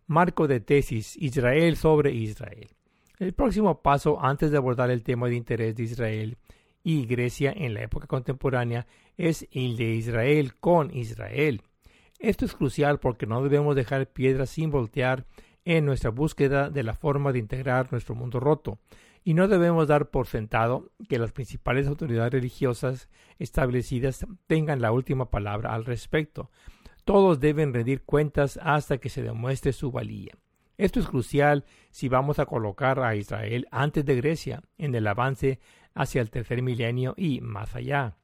Marco 0.09 0.49
de 0.49 0.61
tesis 0.61 1.17
Israel 1.17 1.77
sobre 1.77 2.13
Israel. 2.13 2.69
El 3.19 3.33
próximo 3.33 3.81
paso 3.81 4.23
antes 4.23 4.51
de 4.51 4.59
abordar 4.59 4.91
el 4.91 5.03
tema 5.03 5.29
de 5.29 5.37
interés 5.37 5.75
de 5.75 5.85
Israel 5.85 6.37
y 6.85 7.07
Grecia 7.07 7.51
en 7.57 7.73
la 7.73 7.83
época 7.83 8.07
contemporánea 8.07 8.87
es 9.17 9.49
el 9.53 9.79
de 9.79 9.95
Israel 9.95 10.55
con 10.57 10.95
Israel. 10.95 11.63
Esto 12.19 12.45
es 12.45 12.55
crucial 12.55 13.01
porque 13.01 13.27
no 13.27 13.43
debemos 13.43 13.75
dejar 13.75 14.13
piedras 14.13 14.51
sin 14.51 14.71
voltear 14.71 15.25
en 15.65 15.87
nuestra 15.87 16.11
búsqueda 16.11 16.69
de 16.69 16.83
la 16.83 16.93
forma 16.93 17.33
de 17.33 17.39
integrar 17.39 17.91
nuestro 17.91 18.15
mundo 18.15 18.39
roto, 18.39 18.79
y 19.25 19.33
no 19.33 19.49
debemos 19.49 19.89
dar 19.89 20.11
por 20.11 20.27
sentado 20.27 20.93
que 21.09 21.19
las 21.19 21.33
principales 21.33 21.89
autoridades 21.89 22.33
religiosas 22.33 23.09
establecidas 23.39 24.27
tengan 24.47 24.83
la 24.83 24.93
última 24.93 25.31
palabra 25.31 25.75
al 25.75 25.87
respecto. 25.87 26.51
Todos 27.05 27.41
deben 27.41 27.73
rendir 27.73 28.03
cuentas 28.03 28.61
hasta 28.63 28.99
que 28.99 29.09
se 29.09 29.23
demuestre 29.23 29.73
su 29.73 29.91
valía. 29.91 30.35
Esto 30.79 31.01
es 31.01 31.07
crucial 31.07 31.65
si 31.91 32.09
vamos 32.09 32.39
a 32.39 32.47
colocar 32.47 33.01
a 33.01 33.17
Israel 33.17 33.67
antes 33.71 34.05
de 34.05 34.17
Grecia 34.17 34.63
en 34.77 34.95
el 34.95 35.07
avance 35.07 35.61
hacia 35.95 36.21
el 36.21 36.31
tercer 36.31 36.63
milenio 36.63 37.15
y 37.17 37.41
más 37.41 37.75
allá. 37.75 38.17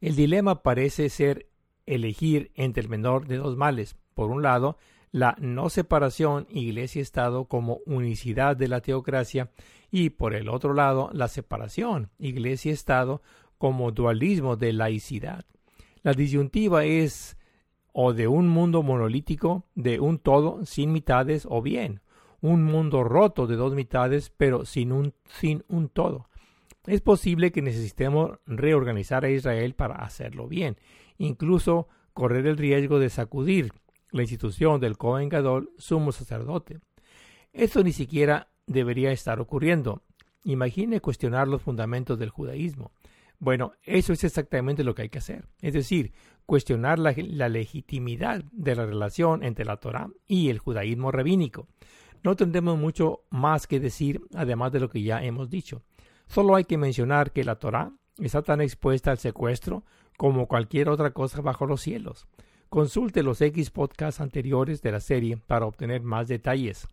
El 0.00 0.16
dilema 0.16 0.62
parece 0.62 1.08
ser 1.10 1.48
elegir 1.86 2.50
entre 2.54 2.82
el 2.82 2.88
menor 2.88 3.26
de 3.26 3.36
dos 3.36 3.56
males. 3.56 3.96
Por 4.14 4.30
un 4.30 4.42
lado, 4.42 4.78
la 5.10 5.36
no 5.38 5.70
separación 5.70 6.46
Iglesia-Estado 6.50 7.46
como 7.46 7.80
unicidad 7.86 8.56
de 8.56 8.68
la 8.68 8.80
teocracia 8.80 9.50
y 9.90 10.10
por 10.10 10.34
el 10.34 10.48
otro 10.48 10.74
lado, 10.74 11.10
la 11.12 11.28
separación 11.28 12.10
Iglesia-Estado 12.18 13.22
como 13.56 13.90
dualismo 13.90 14.56
de 14.56 14.72
laicidad. 14.72 15.44
La 16.02 16.12
disyuntiva 16.12 16.84
es 16.84 17.37
o 17.92 18.12
de 18.12 18.28
un 18.28 18.48
mundo 18.48 18.82
monolítico, 18.82 19.64
de 19.74 20.00
un 20.00 20.18
todo 20.18 20.64
sin 20.64 20.92
mitades, 20.92 21.46
o 21.48 21.62
bien 21.62 22.00
un 22.40 22.64
mundo 22.64 23.04
roto 23.04 23.46
de 23.46 23.56
dos 23.56 23.74
mitades, 23.74 24.30
pero 24.36 24.64
sin 24.64 24.92
un, 24.92 25.14
sin 25.24 25.64
un 25.68 25.88
todo. 25.88 26.28
Es 26.86 27.00
posible 27.00 27.52
que 27.52 27.62
necesitemos 27.62 28.38
reorganizar 28.46 29.24
a 29.24 29.30
Israel 29.30 29.74
para 29.74 29.96
hacerlo 29.96 30.48
bien, 30.48 30.76
incluso 31.18 31.88
correr 32.14 32.46
el 32.46 32.56
riesgo 32.56 32.98
de 32.98 33.10
sacudir 33.10 33.72
la 34.10 34.22
institución 34.22 34.80
del 34.80 34.96
Cohen 34.96 35.28
Gadol, 35.28 35.70
sumo 35.76 36.12
sacerdote. 36.12 36.78
Esto 37.52 37.82
ni 37.82 37.92
siquiera 37.92 38.48
debería 38.66 39.12
estar 39.12 39.40
ocurriendo. 39.40 40.02
Imagine 40.44 41.00
cuestionar 41.00 41.48
los 41.48 41.62
fundamentos 41.62 42.18
del 42.18 42.30
judaísmo. 42.30 42.92
Bueno, 43.40 43.72
eso 43.84 44.12
es 44.12 44.24
exactamente 44.24 44.82
lo 44.82 44.94
que 44.94 45.02
hay 45.02 45.08
que 45.08 45.18
hacer. 45.18 45.46
Es 45.62 45.72
decir, 45.72 46.12
cuestionar 46.44 46.98
la, 46.98 47.12
legitimidad 47.48 48.42
de 48.52 48.74
la 48.74 48.84
relación 48.84 49.44
entre 49.44 49.64
la 49.64 49.76
Torah 49.76 50.08
y 50.26 50.48
el 50.48 50.58
judaísmo 50.58 51.12
rabínico. 51.12 51.68
No 52.24 52.34
tendremos 52.34 52.78
mucho 52.78 53.20
más 53.30 53.66
que 53.66 53.78
decir 53.78 54.20
además 54.34 54.72
de 54.72 54.80
lo 54.80 54.88
que 54.88 55.02
ya 55.02 55.22
hemos 55.22 55.50
dicho. 55.50 55.82
Solo 56.26 56.56
hay 56.56 56.64
que 56.64 56.78
mencionar 56.78 57.32
que 57.32 57.44
la 57.44 57.56
Torah 57.56 57.92
está 58.18 58.42
tan 58.42 58.60
expuesta 58.60 59.12
al 59.12 59.18
secuestro 59.18 59.84
como 60.16 60.48
cualquier 60.48 60.88
otra 60.88 61.12
cosa 61.12 61.40
bajo 61.40 61.64
los 61.64 61.80
cielos. 61.80 62.26
Consulte 62.68 63.22
los 63.22 63.40
X 63.40 63.70
podcasts 63.70 64.20
anteriores 64.20 64.82
de 64.82 64.92
la 64.92 65.00
serie 65.00 65.36
para 65.36 65.64
obtener 65.64 66.02
más 66.02 66.26
detalles. 66.26 66.88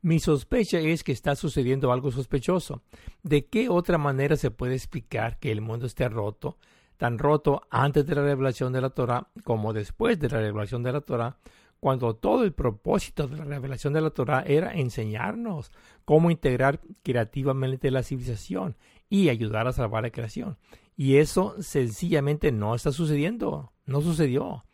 Mi 0.00 0.18
sospecha 0.18 0.78
es 0.78 1.04
que 1.04 1.12
está 1.12 1.36
sucediendo 1.36 1.92
algo 1.92 2.10
sospechoso. 2.10 2.82
¿De 3.22 3.46
qué 3.46 3.68
otra 3.68 3.98
manera 3.98 4.36
se 4.36 4.50
puede 4.50 4.74
explicar 4.74 5.38
que 5.38 5.52
el 5.52 5.60
mundo 5.60 5.86
esté 5.86 6.08
roto 6.08 6.58
tan 7.02 7.18
roto 7.18 7.62
antes 7.68 8.06
de 8.06 8.14
la 8.14 8.22
revelación 8.22 8.72
de 8.72 8.80
la 8.80 8.90
Torah 8.90 9.26
como 9.42 9.72
después 9.72 10.20
de 10.20 10.28
la 10.28 10.38
revelación 10.38 10.84
de 10.84 10.92
la 10.92 11.00
Torah, 11.00 11.36
cuando 11.80 12.14
todo 12.14 12.44
el 12.44 12.52
propósito 12.52 13.26
de 13.26 13.38
la 13.38 13.44
revelación 13.44 13.92
de 13.92 14.00
la 14.00 14.10
Torah 14.10 14.44
era 14.46 14.72
enseñarnos 14.72 15.72
cómo 16.04 16.30
integrar 16.30 16.80
creativamente 17.02 17.90
la 17.90 18.04
civilización 18.04 18.76
y 19.10 19.30
ayudar 19.30 19.66
a 19.66 19.72
salvar 19.72 20.04
la 20.04 20.10
creación. 20.10 20.58
Y 20.96 21.16
eso 21.16 21.56
sencillamente 21.60 22.52
no 22.52 22.76
está 22.76 22.92
sucediendo, 22.92 23.72
no 23.84 24.00
sucedió. 24.00 24.64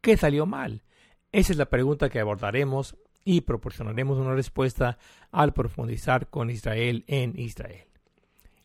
¿Qué 0.00 0.16
salió 0.16 0.44
mal? 0.44 0.82
Esa 1.30 1.52
es 1.52 1.58
la 1.58 1.66
pregunta 1.66 2.08
que 2.08 2.18
abordaremos 2.18 2.96
y 3.26 3.42
proporcionaremos 3.42 4.16
una 4.16 4.34
respuesta 4.34 4.96
al 5.30 5.52
profundizar 5.52 6.30
con 6.30 6.48
Israel 6.48 7.04
en 7.06 7.38
Israel 7.38 7.86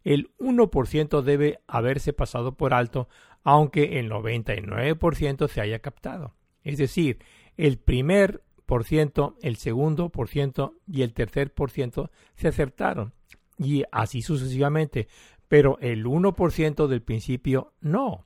el 0.03 0.31
1% 0.39 1.21
debe 1.21 1.59
haberse 1.67 2.13
pasado 2.13 2.53
por 2.53 2.73
alto, 2.73 3.07
aunque 3.43 3.99
el 3.99 4.09
99% 4.09 5.47
se 5.47 5.61
haya 5.61 5.79
captado. 5.79 6.33
Es 6.63 6.77
decir, 6.77 7.19
el 7.57 7.77
primer 7.77 8.43
por 8.65 8.83
ciento, 8.83 9.35
el 9.41 9.57
segundo 9.57 10.09
por 10.09 10.27
ciento 10.27 10.75
y 10.87 11.01
el 11.01 11.13
tercer 11.13 11.53
por 11.53 11.71
ciento 11.71 12.09
se 12.35 12.47
acertaron, 12.47 13.13
y 13.57 13.83
así 13.91 14.21
sucesivamente, 14.21 15.07
pero 15.47 15.77
el 15.81 16.05
1% 16.05 16.87
del 16.87 17.01
principio 17.01 17.73
no. 17.81 18.25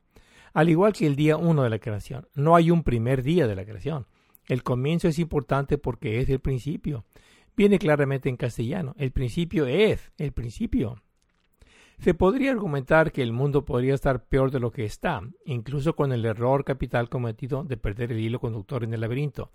Al 0.54 0.70
igual 0.70 0.94
que 0.94 1.08
el 1.08 1.15
día 1.15 1.36
1 1.36 1.63
de 1.63 1.70
la 1.70 1.80
creación, 1.80 2.27
no 2.36 2.56
hay 2.56 2.72
un 2.72 2.84
primer 2.84 3.24
día 3.24 3.48
de 3.48 3.56
la 3.56 3.65
creación. 3.65 4.06
El 4.48 4.64
comienzo 4.64 5.08
es 5.08 5.20
importante 5.20 5.78
porque 5.78 6.20
es 6.20 6.30
el 6.30 6.40
principio. 6.40 7.06
Viene 7.56 7.80
claramente 7.80 8.30
en 8.30 8.38
castellano. 8.38 8.94
El 8.98 9.12
principio 9.12 9.66
es 9.66 10.12
el 10.18 10.34
principio. 10.34 11.02
Se 12.00 12.14
podría 12.14 12.52
argumentar 12.52 13.12
que 13.12 13.22
el 13.22 13.32
mundo 13.32 13.64
podría 13.64 13.96
estar 13.96 14.25
peor 14.25 14.52
de 14.52 14.60
lo 14.60 14.72
que 14.72 14.84
está, 14.84 15.22
incluso 15.46 15.96
con 15.96 16.12
el 16.12 16.25
error 16.25 16.66
capital 16.66 17.10
cometido 17.10 17.64
de 17.64 17.78
perder 17.78 18.12
el 18.12 18.20
hilo 18.20 18.40
conductor 18.40 18.84
en 18.84 18.94
el 18.94 19.02
laberinto. 19.02 19.52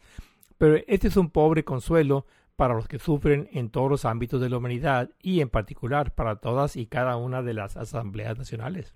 Pero 0.56 0.76
este 0.86 1.08
es 1.08 1.16
un 1.16 1.30
pobre 1.30 1.64
consuelo 1.64 2.26
para 2.56 2.74
los 2.74 2.88
que 2.88 2.98
sufren 2.98 3.48
en 3.52 3.70
todos 3.70 3.90
los 3.90 4.04
ámbitos 4.04 4.40
de 4.40 4.48
la 4.48 4.58
humanidad 4.58 5.10
y 5.22 5.40
en 5.40 5.48
particular 5.48 6.14
para 6.14 6.36
todas 6.36 6.76
y 6.76 6.86
cada 6.86 7.16
una 7.16 7.42
de 7.42 7.54
las 7.54 7.76
asambleas 7.76 8.36
nacionales. 8.38 8.94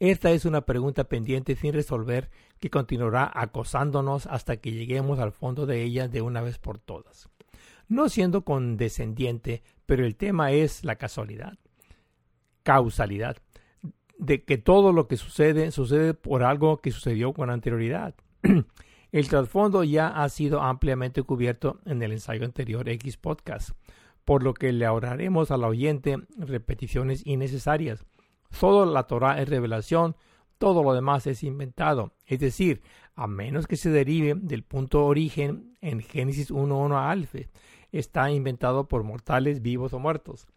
Esta 0.00 0.32
es 0.32 0.44
una 0.44 0.62
pregunta 0.62 1.04
pendiente 1.04 1.54
sin 1.54 1.72
resolver 1.72 2.30
que 2.64 2.70
continuará 2.70 3.30
acosándonos 3.34 4.26
hasta 4.26 4.56
que 4.56 4.72
lleguemos 4.72 5.18
al 5.18 5.32
fondo 5.32 5.66
de 5.66 5.82
ella 5.82 6.08
de 6.08 6.22
una 6.22 6.40
vez 6.40 6.56
por 6.58 6.78
todas. 6.78 7.28
No 7.88 8.08
siendo 8.08 8.42
condescendiente, 8.42 9.62
pero 9.84 10.06
el 10.06 10.16
tema 10.16 10.50
es 10.50 10.82
la 10.82 10.96
casualidad 10.96 11.58
causalidad, 12.62 13.36
de 14.18 14.42
que 14.44 14.56
todo 14.56 14.94
lo 14.94 15.08
que 15.08 15.18
sucede 15.18 15.72
sucede 15.72 16.14
por 16.14 16.42
algo 16.42 16.78
que 16.78 16.90
sucedió 16.90 17.34
con 17.34 17.50
anterioridad. 17.50 18.14
el 19.12 19.28
trasfondo 19.28 19.84
ya 19.84 20.08
ha 20.08 20.28
sido 20.30 20.62
ampliamente 20.62 21.22
cubierto 21.22 21.80
en 21.84 22.02
el 22.02 22.12
ensayo 22.12 22.46
anterior 22.46 22.88
X 22.88 23.18
Podcast, 23.18 23.72
por 24.24 24.42
lo 24.42 24.54
que 24.54 24.72
le 24.72 24.86
ahorraremos 24.86 25.50
al 25.50 25.64
oyente 25.64 26.16
repeticiones 26.38 27.26
innecesarias. 27.26 28.06
Solo 28.50 28.90
la 28.90 29.02
Torah 29.02 29.42
es 29.42 29.48
revelación, 29.50 30.16
todo 30.58 30.82
lo 30.82 30.94
demás 30.94 31.26
es 31.26 31.42
inventado, 31.42 32.12
es 32.26 32.40
decir, 32.40 32.82
a 33.14 33.26
menos 33.26 33.66
que 33.66 33.76
se 33.76 33.90
derive 33.90 34.34
del 34.34 34.62
punto 34.62 35.04
origen 35.06 35.76
en 35.80 36.00
Génesis 36.00 36.50
1.1 36.50 36.94
a 36.96 37.10
Alfe, 37.10 37.48
está 37.92 38.30
inventado 38.30 38.88
por 38.88 39.04
mortales 39.04 39.62
vivos 39.62 39.92
o 39.92 39.98
muertos. 39.98 40.48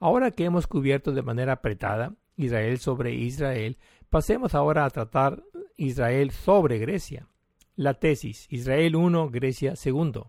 Ahora 0.00 0.30
que 0.30 0.44
hemos 0.44 0.66
cubierto 0.66 1.12
de 1.12 1.22
manera 1.22 1.54
apretada 1.54 2.14
Israel 2.36 2.78
sobre 2.78 3.12
Israel, 3.14 3.76
pasemos 4.08 4.54
ahora 4.54 4.84
a 4.84 4.90
tratar 4.90 5.42
Israel 5.76 6.30
sobre 6.30 6.78
Grecia. 6.78 7.26
La 7.76 7.94
tesis 7.94 8.46
Israel 8.48 8.96
1, 8.96 9.30
Grecia 9.30 9.74
2. 9.74 10.26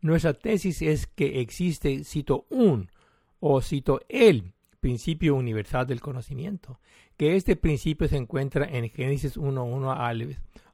Nuestra 0.00 0.34
tesis 0.34 0.82
es 0.82 1.06
que 1.06 1.40
existe, 1.40 2.04
cito, 2.04 2.46
un 2.50 2.90
o 3.40 3.60
cito 3.60 4.00
el 4.08 4.54
principio 4.80 5.34
universal 5.34 5.86
del 5.86 6.00
conocimiento, 6.00 6.80
que 7.16 7.36
este 7.36 7.56
principio 7.56 8.08
se 8.08 8.16
encuentra 8.16 8.66
en 8.66 8.88
Génesis 8.90 9.36
1.1 9.36 9.92
a 9.92 10.08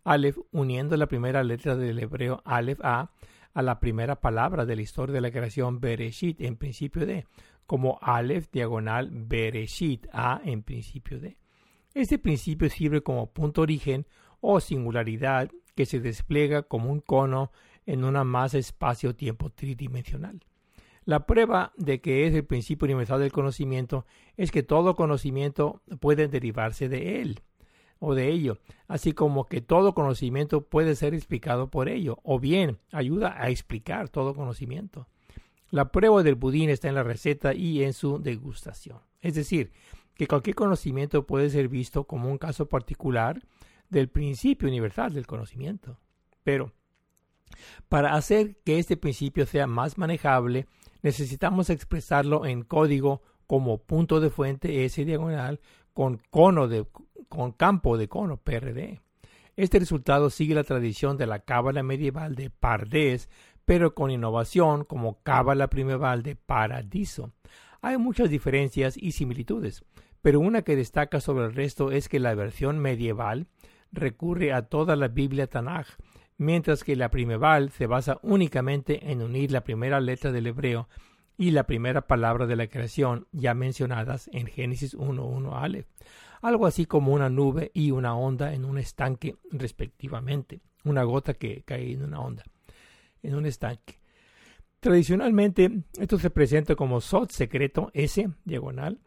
Aleph, 0.04 0.38
uniendo 0.52 0.96
la 0.96 1.06
primera 1.06 1.42
letra 1.42 1.76
del 1.76 1.98
hebreo 1.98 2.42
Aleph 2.44 2.80
A 2.82 3.10
a 3.54 3.62
la 3.62 3.78
primera 3.78 4.20
palabra 4.20 4.66
de 4.66 4.76
la 4.76 4.82
historia 4.82 5.14
de 5.14 5.20
la 5.20 5.30
creación 5.30 5.80
Bereshit 5.80 6.40
en 6.40 6.56
principio 6.56 7.06
de, 7.06 7.26
como 7.66 7.98
Aleph 8.02 8.50
diagonal 8.52 9.10
Bereshit 9.12 10.06
A 10.12 10.40
en 10.44 10.62
principio 10.62 11.20
de. 11.20 11.38
Este 11.94 12.18
principio 12.18 12.68
sirve 12.68 13.02
como 13.02 13.32
punto 13.32 13.62
origen 13.62 14.06
o 14.40 14.60
singularidad 14.60 15.50
que 15.76 15.86
se 15.86 16.00
despliega 16.00 16.64
como 16.64 16.90
un 16.90 17.00
cono 17.00 17.52
en 17.86 18.04
una 18.04 18.24
masa 18.24 18.58
espacio-tiempo 18.58 19.50
tridimensional. 19.50 20.44
La 21.04 21.26
prueba 21.26 21.72
de 21.76 22.00
que 22.00 22.26
es 22.26 22.34
el 22.34 22.44
principio 22.44 22.86
universal 22.86 23.20
del 23.20 23.32
conocimiento 23.32 24.06
es 24.36 24.50
que 24.50 24.62
todo 24.62 24.96
conocimiento 24.96 25.82
puede 26.00 26.28
derivarse 26.28 26.88
de 26.88 27.20
él 27.20 27.42
o 27.98 28.14
de 28.14 28.28
ello, 28.28 28.58
así 28.88 29.12
como 29.12 29.46
que 29.46 29.60
todo 29.60 29.94
conocimiento 29.94 30.64
puede 30.64 30.94
ser 30.94 31.14
explicado 31.14 31.70
por 31.70 31.88
ello, 31.88 32.18
o 32.22 32.38
bien 32.38 32.78
ayuda 32.92 33.34
a 33.40 33.50
explicar 33.50 34.08
todo 34.08 34.34
conocimiento. 34.34 35.08
La 35.70 35.90
prueba 35.90 36.22
del 36.22 36.34
budín 36.34 36.70
está 36.70 36.88
en 36.88 36.94
la 36.94 37.02
receta 37.02 37.54
y 37.54 37.82
en 37.82 37.92
su 37.92 38.18
degustación. 38.18 38.98
Es 39.20 39.34
decir, 39.34 39.72
que 40.14 40.26
cualquier 40.26 40.54
conocimiento 40.54 41.26
puede 41.26 41.50
ser 41.50 41.68
visto 41.68 42.04
como 42.04 42.30
un 42.30 42.38
caso 42.38 42.68
particular 42.68 43.42
del 43.90 44.08
principio 44.08 44.68
universal 44.68 45.12
del 45.12 45.26
conocimiento. 45.26 45.98
Pero, 46.42 46.72
para 47.88 48.14
hacer 48.14 48.56
que 48.64 48.78
este 48.78 48.96
principio 48.96 49.46
sea 49.46 49.66
más 49.66 49.98
manejable, 49.98 50.66
necesitamos 51.04 51.68
expresarlo 51.70 52.46
en 52.46 52.62
código 52.62 53.22
como 53.46 53.78
punto 53.78 54.20
de 54.20 54.30
fuente 54.30 54.84
S 54.86 55.04
diagonal 55.04 55.60
con 55.92 56.20
cono 56.30 56.66
de 56.66 56.86
con 57.28 57.52
campo 57.52 57.98
de 57.98 58.08
cono 58.08 58.38
PRD. 58.38 59.00
Este 59.56 59.78
resultado 59.78 60.30
sigue 60.30 60.54
la 60.54 60.64
tradición 60.64 61.16
de 61.16 61.26
la 61.26 61.40
cábala 61.40 61.82
medieval 61.82 62.34
de 62.34 62.50
Pardes 62.50 63.28
pero 63.66 63.94
con 63.94 64.10
innovación 64.10 64.84
como 64.84 65.22
cábala 65.22 65.68
primeval 65.68 66.22
de 66.22 66.36
Paradiso. 66.36 67.32
Hay 67.80 67.98
muchas 67.98 68.30
diferencias 68.30 68.96
y 68.96 69.12
similitudes, 69.12 69.84
pero 70.22 70.40
una 70.40 70.62
que 70.62 70.76
destaca 70.76 71.20
sobre 71.20 71.46
el 71.46 71.54
resto 71.54 71.90
es 71.90 72.08
que 72.08 72.18
la 72.18 72.34
versión 72.34 72.78
medieval 72.78 73.46
recurre 73.92 74.52
a 74.52 74.62
toda 74.62 74.96
la 74.96 75.08
Biblia 75.08 75.46
Tanaj, 75.46 75.86
mientras 76.36 76.84
que 76.84 76.96
la 76.96 77.10
primeval 77.10 77.70
se 77.70 77.86
basa 77.86 78.18
únicamente 78.22 79.10
en 79.10 79.22
unir 79.22 79.52
la 79.52 79.64
primera 79.64 80.00
letra 80.00 80.32
del 80.32 80.46
hebreo 80.46 80.88
y 81.36 81.50
la 81.50 81.64
primera 81.64 82.06
palabra 82.06 82.46
de 82.46 82.56
la 82.56 82.66
creación 82.68 83.26
ya 83.32 83.54
mencionadas 83.54 84.28
en 84.32 84.46
Génesis 84.46 84.96
1.1 84.96 85.52
Aleph, 85.54 85.86
algo 86.42 86.66
así 86.66 86.86
como 86.86 87.12
una 87.12 87.28
nube 87.28 87.70
y 87.74 87.90
una 87.90 88.16
onda 88.16 88.54
en 88.54 88.64
un 88.64 88.78
estanque 88.78 89.36
respectivamente, 89.50 90.60
una 90.84 91.02
gota 91.02 91.34
que 91.34 91.62
cae 91.62 91.92
en 91.92 92.04
una 92.04 92.20
onda 92.20 92.44
en 93.24 93.34
un 93.34 93.46
estanque. 93.46 93.98
Tradicionalmente, 94.80 95.82
esto 95.98 96.18
se 96.18 96.30
presenta 96.30 96.76
como 96.76 97.00
SOT 97.00 97.30
secreto 97.30 97.90
S, 97.94 98.28
diagonal, 98.44 99.00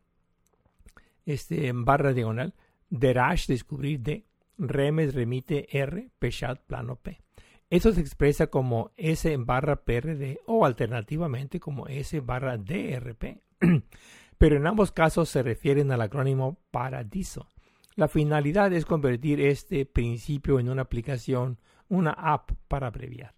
este, 1.25 1.71
barra 1.73 2.13
diagonal, 2.13 2.53
Derash, 2.89 3.47
descubrir 3.47 3.99
D, 3.99 4.25
Remes, 4.57 5.13
remite 5.13 5.67
R, 5.77 6.09
Peshat, 6.19 6.61
plano 6.65 6.95
P. 6.97 7.21
Esto 7.69 7.91
se 7.91 8.01
expresa 8.01 8.47
como 8.47 8.91
S 8.95 9.35
barra 9.37 9.83
PRD 9.83 10.39
o 10.45 10.65
alternativamente 10.65 11.59
como 11.59 11.87
S 11.87 12.19
barra 12.21 12.57
DRP. 12.57 13.41
Pero 14.37 14.55
en 14.55 14.67
ambos 14.67 14.91
casos 14.91 15.29
se 15.29 15.43
refieren 15.43 15.91
al 15.91 16.01
acrónimo 16.01 16.59
Paradiso. 16.71 17.47
La 17.95 18.07
finalidad 18.07 18.71
es 18.73 18.85
convertir 18.85 19.41
este 19.41 19.85
principio 19.85 20.59
en 20.59 20.69
una 20.69 20.83
aplicación, 20.83 21.57
una 21.89 22.11
app 22.11 22.51
para 22.67 22.87
abreviar. 22.87 23.33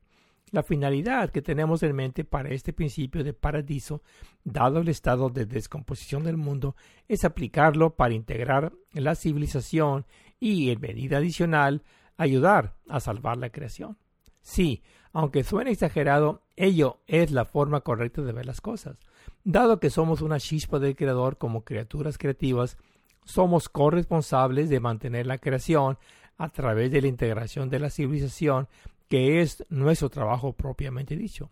La 0.51 0.63
finalidad 0.63 1.29
que 1.29 1.41
tenemos 1.41 1.83
en 1.83 1.95
mente 1.95 2.23
para 2.23 2.49
este 2.49 2.73
principio 2.73 3.23
de 3.23 3.33
paradiso, 3.33 4.01
dado 4.43 4.79
el 4.79 4.89
estado 4.89 5.29
de 5.29 5.45
descomposición 5.45 6.23
del 6.23 6.37
mundo, 6.37 6.75
es 7.07 7.23
aplicarlo 7.23 7.95
para 7.95 8.15
integrar 8.15 8.73
la 8.91 9.13
civilización 9.13 10.05
y, 10.39 10.69
en 10.71 10.81
medida 10.81 11.17
adicional, 11.17 11.83
ayudar 12.17 12.75
a 12.87 12.99
salvar 12.99 13.37
la 13.37 13.49
creación. 13.49 13.97
Sí, 14.41 14.83
aunque 15.11 15.43
suene 15.43 15.71
exagerado, 15.71 16.43
ello 16.55 16.99
es 17.07 17.31
la 17.31 17.45
forma 17.45 17.81
correcta 17.81 18.21
de 18.21 18.31
ver 18.31 18.45
las 18.45 18.61
cosas. 18.61 18.97
Dado 19.43 19.79
que 19.79 19.89
somos 19.89 20.21
una 20.21 20.39
chispa 20.39 20.79
del 20.79 20.95
Creador 20.95 21.37
como 21.37 21.63
criaturas 21.63 22.17
creativas, 22.17 22.77
somos 23.25 23.69
corresponsables 23.69 24.69
de 24.69 24.79
mantener 24.79 25.27
la 25.27 25.37
creación 25.37 25.97
a 26.37 26.49
través 26.49 26.91
de 26.91 27.01
la 27.01 27.07
integración 27.07 27.69
de 27.69 27.79
la 27.79 27.89
civilización 27.89 28.67
que 29.07 29.41
es 29.41 29.65
nuestro 29.69 30.09
trabajo 30.09 30.53
propiamente 30.53 31.15
dicho. 31.15 31.51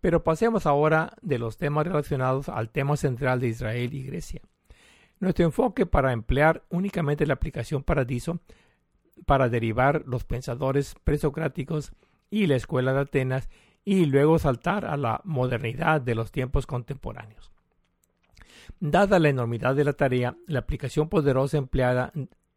Pero 0.00 0.22
pasemos 0.22 0.66
ahora 0.66 1.16
de 1.22 1.38
los 1.38 1.56
temas 1.56 1.86
relacionados 1.86 2.48
al 2.48 2.70
tema 2.70 2.96
central 2.96 3.40
de 3.40 3.48
Israel 3.48 3.92
y 3.94 4.04
Grecia. 4.04 4.42
Nuestro 5.20 5.44
enfoque 5.44 5.86
para 5.86 6.12
emplear 6.12 6.64
únicamente 6.70 7.26
la 7.26 7.34
aplicación 7.34 7.82
Paradiso 7.82 8.40
para 9.26 9.48
derivar 9.48 10.04
los 10.06 10.24
pensadores 10.24 10.94
presocráticos 11.02 11.92
y 12.30 12.46
la 12.46 12.56
escuela 12.56 12.92
de 12.92 13.00
Atenas 13.00 13.48
y 13.84 14.04
luego 14.04 14.38
saltar 14.38 14.84
a 14.84 14.96
la 14.96 15.20
modernidad 15.24 16.00
de 16.00 16.14
los 16.14 16.30
tiempos 16.30 16.66
contemporáneos. 16.66 17.50
Dada 18.80 19.18
la 19.18 19.30
enormidad 19.30 19.74
de 19.74 19.84
la 19.84 19.94
tarea, 19.94 20.36
la 20.46 20.60
aplicación 20.60 21.08
poderosa 21.08 21.56
empleada 21.56 22.12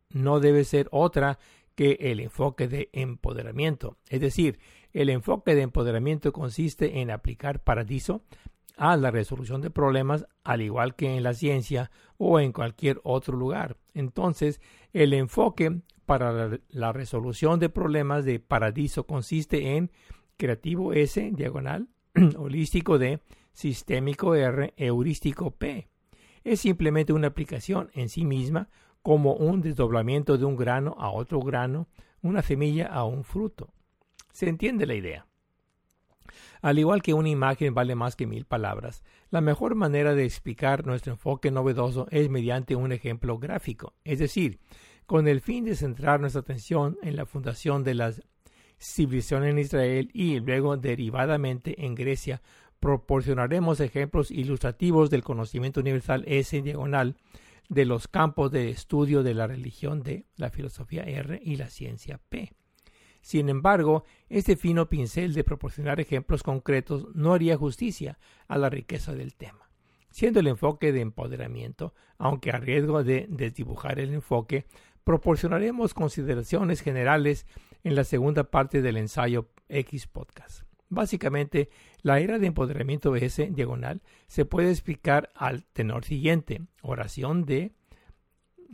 no 0.10 0.40
debe 0.40 0.64
ser 0.66 0.88
otra 0.92 1.40
que 1.76 1.98
el 2.00 2.20
enfoque 2.20 2.68
de 2.68 2.90
empoderamiento. 2.92 3.98
Es 4.10 4.20
decir, 4.20 4.60
el 4.94 5.10
enfoque 5.10 5.56
de 5.56 5.62
empoderamiento 5.62 6.34
consiste 6.34 7.00
en 7.00 7.12
aplicar 7.12 7.64
Paradiso 7.64 8.24
a 8.82 8.98
la 8.98 9.12
resolución 9.12 9.62
de 9.62 9.70
problemas, 9.70 10.26
al 10.44 10.64
igual 10.64 10.96
que 10.96 11.16
en 11.16 11.22
la 11.22 11.36
ciencia 11.36 11.92
o 12.18 12.40
en 12.40 12.52
cualquier 12.52 13.00
otro 13.04 13.38
lugar. 13.38 13.78
Entonces, 13.94 14.60
el 14.92 15.14
enfoque 15.14 15.82
para 16.08 16.60
la 16.68 16.92
resolución 16.92 17.60
de 17.60 17.70
problemas 17.70 18.26
de 18.26 18.40
Paradiso 18.40 19.06
consiste 19.06 19.78
en 19.78 19.92
creativo 20.36 20.94
S, 20.94 21.30
diagonal, 21.32 21.90
holístico 22.40 22.98
D, 22.98 23.20
sistémico 23.54 24.34
R, 24.34 24.74
heurístico 24.78 25.52
P. 25.52 25.88
Es 26.44 26.62
simplemente 26.62 27.14
una 27.14 27.28
aplicación 27.28 27.92
en 27.94 28.10
sí 28.10 28.26
misma 28.26 28.68
como 29.04 29.36
un 29.36 29.62
desdoblamiento 29.62 30.40
de 30.40 30.46
un 30.46 30.56
grano 30.56 30.96
a 30.98 31.12
otro 31.12 31.40
grano, 31.40 31.88
una 32.24 32.42
semilla 32.42 32.88
a 32.88 33.06
un 33.06 33.26
fruto. 33.26 33.72
¿Se 34.32 34.50
entiende 34.50 34.88
la 34.88 34.96
idea? 34.96 35.28
Al 36.62 36.78
igual 36.78 37.02
que 37.02 37.14
una 37.14 37.30
imagen 37.30 37.74
vale 37.74 37.96
más 37.96 38.16
que 38.16 38.28
mil 38.28 38.46
palabras, 38.46 39.04
la 39.32 39.42
mejor 39.42 39.74
manera 39.76 40.14
de 40.14 40.26
explicar 40.26 40.86
nuestro 40.86 41.14
enfoque 41.14 41.50
novedoso 41.50 42.08
es 42.12 42.30
mediante 42.30 42.76
un 42.76 42.92
ejemplo 42.92 43.40
gráfico, 43.40 43.94
es 44.04 44.20
decir, 44.20 44.60
con 45.08 45.28
el 45.28 45.42
fin 45.42 45.66
de 45.66 45.76
centrar 45.76 46.20
nuestra 46.20 46.42
atención 46.42 46.98
en 47.02 47.16
la 47.16 47.26
fundación 47.26 47.84
de 47.84 47.96
la 47.96 48.14
civilización 48.80 49.44
en 49.44 49.60
Israel 49.60 50.10
y 50.14 50.40
luego 50.40 50.78
derivadamente 50.78 51.86
en 51.86 51.96
Grecia, 51.96 52.42
proporcionaremos 52.80 53.80
ejemplos 53.80 54.32
ilustrativos 54.32 55.10
del 55.10 55.24
conocimiento 55.24 55.80
universal 55.80 56.24
S 56.28 56.62
diagonal 56.62 57.16
de 57.70 57.86
los 57.86 58.08
campos 58.08 58.52
de 58.52 58.70
estudio 58.70 59.24
de 59.24 59.34
la 59.34 59.48
religión 59.48 60.04
de 60.04 60.26
la 60.36 60.50
filosofía 60.50 61.04
R 61.04 61.40
y 61.44 61.56
la 61.56 61.70
ciencia 61.70 62.20
P. 62.30 62.52
Sin 63.22 63.50
embargo, 63.50 64.04
este 64.30 64.56
fino 64.56 64.90
pincel 64.90 65.34
de 65.34 65.44
proporcionar 65.44 66.00
ejemplos 66.00 66.44
concretos 66.44 67.08
no 67.14 67.34
haría 67.34 67.58
justicia 67.58 68.18
a 68.48 68.58
la 68.58 68.70
riqueza 68.70 69.14
del 69.14 69.36
tema. 69.36 69.70
Siendo 70.10 70.40
el 70.40 70.48
enfoque 70.48 70.92
de 70.92 71.02
empoderamiento, 71.02 71.94
aunque 72.18 72.52
a 72.52 72.58
riesgo 72.58 73.04
de 73.04 73.28
desdibujar 73.30 74.00
el 74.00 74.14
enfoque, 74.14 74.66
proporcionaremos 75.04 75.94
consideraciones 75.94 76.82
generales 76.82 77.46
en 77.84 77.96
la 77.96 78.04
segunda 78.04 78.44
parte 78.46 78.82
del 78.82 78.98
ensayo 78.98 79.50
X 79.70 80.08
Podcast. 80.08 80.64
Básicamente, 80.90 81.70
la 82.02 82.20
era 82.20 82.38
de 82.38 82.48
empoderamiento 82.48 83.16
S 83.16 83.50
diagonal 83.52 84.02
se 84.28 84.44
puede 84.44 84.72
explicar 84.72 85.30
al 85.36 85.64
tenor 85.64 86.04
siguiente: 86.04 86.62
oración 86.82 87.46
de 87.46 87.72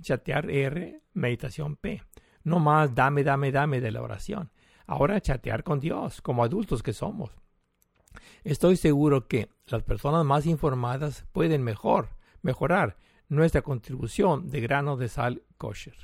chatear 0.02 0.50
R, 0.50 1.02
meditación 1.14 1.76
P. 1.76 2.02
No 2.48 2.60
más 2.60 2.96
dame, 2.96 3.26
dame, 3.26 3.52
dame 3.52 3.82
de 3.82 3.92
la 3.92 4.02
oración. 4.02 4.52
Ahora 4.86 5.20
chatear 5.20 5.66
con 5.66 5.82
Dios, 5.82 6.22
como 6.22 6.46
adultos 6.46 6.82
que 6.82 6.94
somos. 6.94 7.30
Estoy 8.46 8.78
seguro 8.78 9.28
que 9.28 9.50
las 9.66 9.84
personas 9.84 10.24
más 10.24 10.46
informadas 10.46 11.26
pueden 11.34 11.62
mejor, 11.62 12.08
mejorar 12.44 12.96
nuestra 13.28 13.64
contribución 13.64 14.50
de 14.50 14.62
grano 14.62 14.96
de 14.96 15.10
sal 15.10 15.44
kosher. 15.58 15.98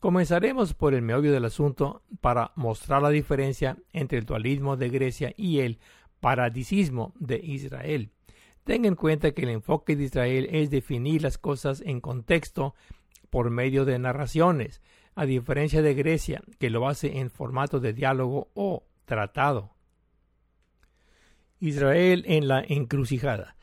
Comenzaremos 0.00 0.74
por 0.74 0.92
el 0.94 1.02
meollo 1.02 1.30
del 1.30 1.44
asunto 1.44 2.02
para 2.20 2.50
mostrar 2.56 3.00
la 3.00 3.10
diferencia 3.10 3.76
entre 3.92 4.18
el 4.18 4.26
dualismo 4.26 4.76
de 4.76 4.88
Grecia 4.88 5.32
y 5.36 5.60
el 5.60 5.78
paradisismo 6.18 7.14
de 7.20 7.36
Israel. 7.36 8.10
Tenga 8.64 8.88
en 8.88 8.96
cuenta 8.96 9.30
que 9.30 9.42
el 9.42 9.50
enfoque 9.50 9.94
de 9.94 10.02
Israel 10.02 10.48
es 10.50 10.68
definir 10.68 11.22
las 11.22 11.38
cosas 11.38 11.80
en 11.80 12.00
contexto 12.00 12.74
por 13.30 13.50
medio 13.50 13.84
de 13.84 13.98
narraciones, 13.98 14.82
a 15.14 15.24
diferencia 15.24 15.82
de 15.82 15.94
Grecia, 15.94 16.42
que 16.58 16.70
lo 16.70 16.88
hace 16.88 17.18
en 17.18 17.30
formato 17.30 17.80
de 17.80 17.92
diálogo 17.92 18.48
o 18.54 18.84
tratado. 19.04 19.72
Israel 21.58 22.24
en 22.26 22.48
la 22.48 22.64
encrucijada. 22.66 23.56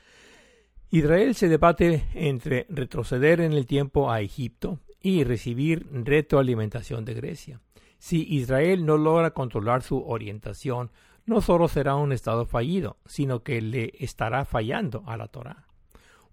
Israel 0.89 1.36
se 1.36 1.49
debate 1.49 2.06
entre 2.13 2.65
retroceder 2.69 3.41
en 3.41 3.53
el 3.53 3.65
tiempo 3.65 4.12
a 4.12 4.21
Egipto 4.21 4.80
y 5.01 5.23
recibir 5.23 5.88
retroalimentación 5.91 7.06
de 7.06 7.13
Grecia. 7.13 7.62
Si 7.97 8.25
Israel 8.36 8.86
no 8.86 8.97
logra 8.97 9.32
controlar 9.32 9.82
su 9.82 10.01
orientación, 10.01 10.91
no 11.25 11.41
solo 11.41 11.67
será 11.67 11.95
un 11.95 12.13
estado 12.13 12.45
fallido, 12.45 12.97
sino 13.06 13.43
que 13.43 13.62
le 13.62 13.93
estará 13.99 14.45
fallando 14.45 15.03
a 15.08 15.17
la 15.17 15.27
Torah. 15.27 15.66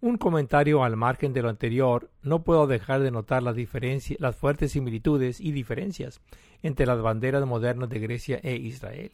Un 0.05 0.19
comentario 0.19 0.85
al 0.85 0.99
margen 0.99 1.33
de 1.33 1.41
lo 1.41 1.49
anterior, 1.49 2.11
no 2.21 2.45
puedo 2.45 2.67
dejar 2.67 3.01
de 3.01 3.11
notar 3.11 3.43
las, 3.43 3.57
las 4.19 4.37
fuertes 4.37 4.73
similitudes 4.73 5.41
y 5.41 5.51
diferencias 5.53 6.21
entre 6.63 6.85
las 6.85 7.01
banderas 7.01 7.47
modernas 7.47 7.89
de 7.89 8.01
Grecia 8.01 8.39
e 8.43 8.55
Israel. 8.57 9.13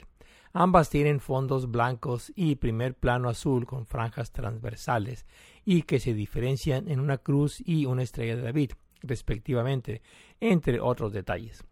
Ambas 0.52 0.90
tienen 0.90 1.20
fondos 1.20 1.70
blancos 1.70 2.32
y 2.34 2.56
primer 2.56 2.94
plano 2.94 3.28
azul 3.28 3.66
con 3.66 3.86
franjas 3.86 4.32
transversales 4.32 5.26
y 5.64 5.82
que 5.82 6.00
se 6.00 6.12
diferencian 6.12 6.88
en 6.88 6.98
una 6.98 7.18
cruz 7.18 7.62
y 7.64 7.86
una 7.86 8.02
estrella 8.02 8.34
de 8.34 8.42
David, 8.42 8.72
respectivamente, 9.00 10.02
entre 10.40 10.80
otros 10.80 11.12
detalles. 11.12 11.62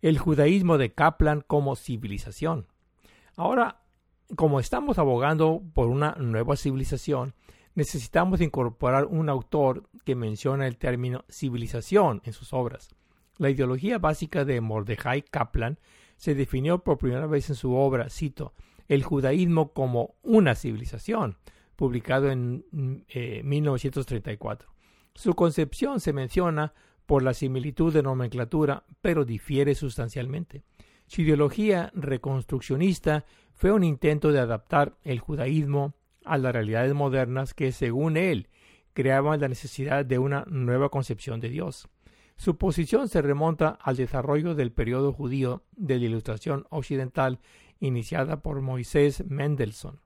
El 0.00 0.16
judaísmo 0.16 0.78
de 0.78 0.92
Kaplan 0.92 1.40
como 1.40 1.74
civilización. 1.74 2.68
Ahora, 3.34 3.80
como 4.36 4.60
estamos 4.60 5.00
abogando 5.00 5.60
por 5.74 5.88
una 5.88 6.12
nueva 6.20 6.54
civilización, 6.54 7.34
necesitamos 7.74 8.40
incorporar 8.40 9.06
un 9.06 9.28
autor 9.28 9.88
que 10.04 10.14
menciona 10.14 10.66
el 10.66 10.76
término 10.76 11.24
civilización 11.28 12.22
en 12.24 12.32
sus 12.32 12.52
obras. 12.52 12.90
La 13.38 13.50
ideología 13.50 13.98
básica 13.98 14.44
de 14.44 14.60
Mordejai 14.60 15.22
Kaplan 15.22 15.78
se 16.16 16.34
definió 16.34 16.84
por 16.84 16.98
primera 16.98 17.26
vez 17.26 17.50
en 17.50 17.56
su 17.56 17.74
obra, 17.74 18.08
cito, 18.08 18.54
El 18.86 19.02
judaísmo 19.02 19.72
como 19.72 20.14
una 20.22 20.54
civilización, 20.54 21.38
publicado 21.74 22.30
en 22.30 22.64
1934. 23.42 24.68
Eh, 24.68 24.72
su 25.14 25.34
concepción 25.34 26.00
se 26.00 26.12
menciona 26.12 26.74
por 27.06 27.22
la 27.22 27.34
similitud 27.34 27.92
de 27.92 28.02
nomenclatura, 28.02 28.84
pero 29.00 29.24
difiere 29.24 29.74
sustancialmente. 29.74 30.62
Su 31.06 31.22
ideología 31.22 31.90
reconstruccionista 31.94 33.24
fue 33.52 33.72
un 33.72 33.84
intento 33.84 34.32
de 34.32 34.40
adaptar 34.40 34.96
el 35.02 35.20
judaísmo 35.20 35.94
a 36.24 36.38
las 36.38 36.52
realidades 36.52 36.94
modernas 36.94 37.54
que, 37.54 37.72
según 37.72 38.16
él, 38.16 38.48
creaban 38.92 39.40
la 39.40 39.48
necesidad 39.48 40.04
de 40.04 40.18
una 40.18 40.44
nueva 40.48 40.88
concepción 40.88 41.40
de 41.40 41.48
Dios. 41.48 41.88
Su 42.36 42.56
posición 42.56 43.08
se 43.08 43.22
remonta 43.22 43.78
al 43.80 43.96
desarrollo 43.96 44.54
del 44.54 44.72
periodo 44.72 45.12
judío 45.12 45.62
de 45.72 45.98
la 45.98 46.06
Ilustración 46.06 46.66
Occidental 46.70 47.38
iniciada 47.78 48.42
por 48.42 48.60
Moisés 48.60 49.24
Mendelssohn. 49.28 50.00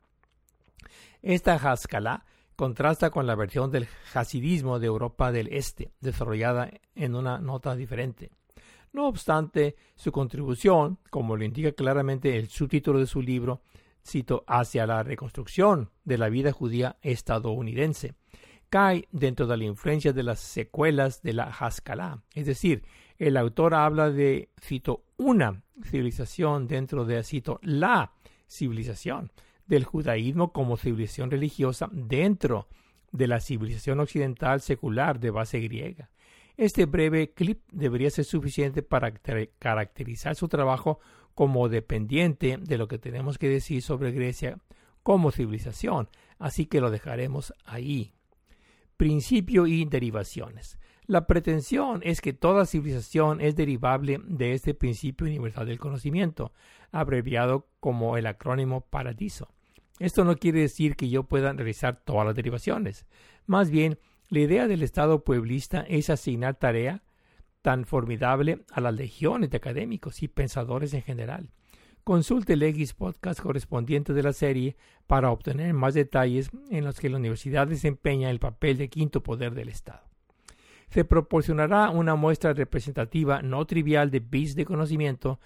Esta 1.22 1.54
Haskalah 1.54 2.24
contrasta 2.56 3.10
con 3.10 3.26
la 3.26 3.34
versión 3.34 3.70
del 3.70 3.86
hasidismo 4.14 4.78
de 4.78 4.88
Europa 4.88 5.32
del 5.32 5.48
Este, 5.48 5.92
desarrollada 6.00 6.70
en 6.94 7.14
una 7.14 7.38
nota 7.38 7.76
diferente. 7.76 8.30
No 8.92 9.06
obstante, 9.06 9.76
su 9.94 10.12
contribución, 10.12 10.98
como 11.10 11.36
lo 11.36 11.44
indica 11.44 11.72
claramente 11.72 12.36
el 12.36 12.48
subtítulo 12.48 12.98
de 12.98 13.06
su 13.06 13.22
libro, 13.22 13.62
cito, 14.08 14.44
hacia 14.46 14.86
la 14.86 15.02
reconstrucción 15.02 15.90
de 16.04 16.18
la 16.18 16.28
vida 16.28 16.52
judía 16.52 16.96
estadounidense, 17.02 18.14
cae 18.70 19.08
dentro 19.12 19.46
de 19.46 19.56
la 19.56 19.64
influencia 19.64 20.12
de 20.12 20.22
las 20.22 20.40
secuelas 20.40 21.22
de 21.22 21.32
la 21.32 21.44
Haskalah. 21.44 22.22
Es 22.34 22.46
decir, 22.46 22.84
el 23.18 23.36
autor 23.36 23.74
habla 23.74 24.10
de, 24.10 24.50
cito, 24.60 25.04
una 25.16 25.62
civilización 25.84 26.66
dentro 26.66 27.04
de, 27.04 27.22
cito, 27.22 27.58
la 27.62 28.12
civilización 28.46 29.32
del 29.66 29.84
judaísmo 29.84 30.52
como 30.52 30.76
civilización 30.76 31.30
religiosa 31.30 31.88
dentro 31.92 32.68
de 33.12 33.26
la 33.26 33.40
civilización 33.40 34.00
occidental 34.00 34.60
secular 34.60 35.20
de 35.20 35.30
base 35.30 35.60
griega. 35.60 36.10
Este 36.56 36.86
breve 36.86 37.32
clip 37.32 37.62
debería 37.70 38.10
ser 38.10 38.24
suficiente 38.24 38.82
para 38.82 39.12
caracterizar 39.12 40.34
su 40.34 40.48
trabajo 40.48 40.98
como 41.38 41.68
dependiente 41.68 42.58
de 42.60 42.78
lo 42.78 42.88
que 42.88 42.98
tenemos 42.98 43.38
que 43.38 43.48
decir 43.48 43.80
sobre 43.80 44.10
Grecia 44.10 44.58
como 45.04 45.30
civilización, 45.30 46.08
así 46.40 46.66
que 46.66 46.80
lo 46.80 46.90
dejaremos 46.90 47.54
ahí. 47.64 48.12
Principio 48.96 49.68
y 49.68 49.84
derivaciones. 49.84 50.80
La 51.06 51.28
pretensión 51.28 52.00
es 52.02 52.20
que 52.20 52.32
toda 52.32 52.66
civilización 52.66 53.40
es 53.40 53.54
derivable 53.54 54.18
de 54.24 54.52
este 54.52 54.74
principio 54.74 55.28
universal 55.28 55.68
del 55.68 55.78
conocimiento, 55.78 56.52
abreviado 56.90 57.68
como 57.78 58.16
el 58.16 58.26
acrónimo 58.26 58.80
Paradiso. 58.80 59.48
Esto 60.00 60.24
no 60.24 60.34
quiere 60.34 60.62
decir 60.62 60.96
que 60.96 61.08
yo 61.08 61.22
pueda 61.22 61.52
realizar 61.52 62.02
todas 62.04 62.26
las 62.26 62.34
derivaciones. 62.34 63.06
Más 63.46 63.70
bien, 63.70 64.00
la 64.28 64.40
idea 64.40 64.66
del 64.66 64.82
Estado 64.82 65.22
pueblista 65.22 65.82
es 65.82 66.10
asignar 66.10 66.56
tarea 66.56 67.04
tan 67.68 67.84
formidable 67.84 68.64
a 68.72 68.80
las 68.80 68.94
legiones 68.94 69.50
de 69.50 69.58
académicos 69.58 70.22
y 70.22 70.28
pensadores 70.28 70.94
en 70.94 71.02
general. 71.02 71.50
Consulte 72.02 72.54
el 72.54 72.62
X 72.62 72.94
podcast 72.94 73.40
correspondiente 73.40 74.14
de 74.14 74.22
la 74.22 74.32
serie 74.32 74.78
para 75.06 75.30
obtener 75.30 75.74
más 75.74 75.92
detalles 75.92 76.50
en 76.70 76.86
los 76.86 76.98
que 76.98 77.10
la 77.10 77.18
universidad 77.18 77.66
desempeña 77.66 78.30
el 78.30 78.38
papel 78.38 78.78
de 78.78 78.88
quinto 78.88 79.22
poder 79.22 79.52
del 79.52 79.68
Estado. 79.68 80.00
Se 80.88 81.04
proporcionará 81.04 81.90
una 81.90 82.14
muestra 82.14 82.54
representativa 82.54 83.42
no 83.42 83.66
trivial 83.66 84.10
de 84.10 84.20
bits 84.20 84.54
de 84.54 84.64
conocimiento 84.64 85.38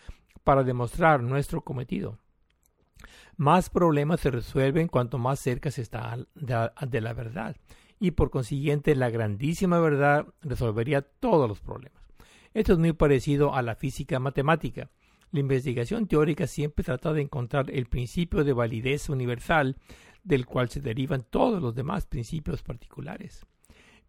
para 0.44 0.62
demostrar 0.62 1.24
nuestro 1.24 1.62
cometido. 1.62 2.20
Más 3.36 3.68
problemas 3.68 4.20
se 4.20 4.30
resuelven 4.30 4.86
cuanto 4.86 5.18
más 5.18 5.40
cerca 5.40 5.72
se 5.72 5.82
está 5.82 6.16
de 6.36 7.00
la 7.00 7.14
verdad, 7.14 7.56
y 7.98 8.12
por 8.12 8.30
consiguiente 8.30 8.94
la 8.94 9.10
grandísima 9.10 9.80
verdad 9.80 10.28
resolvería 10.42 11.02
todos 11.02 11.48
los 11.48 11.58
problemas. 11.58 12.01
Esto 12.54 12.74
es 12.74 12.78
muy 12.78 12.92
parecido 12.92 13.54
a 13.54 13.62
la 13.62 13.74
física 13.76 14.18
matemática. 14.18 14.90
La 15.30 15.40
investigación 15.40 16.06
teórica 16.06 16.46
siempre 16.46 16.84
trata 16.84 17.14
de 17.14 17.22
encontrar 17.22 17.70
el 17.70 17.86
principio 17.86 18.44
de 18.44 18.52
validez 18.52 19.08
universal 19.08 19.76
del 20.22 20.44
cual 20.44 20.68
se 20.68 20.80
derivan 20.80 21.24
todos 21.28 21.62
los 21.62 21.74
demás 21.74 22.04
principios 22.04 22.62
particulares. 22.62 23.46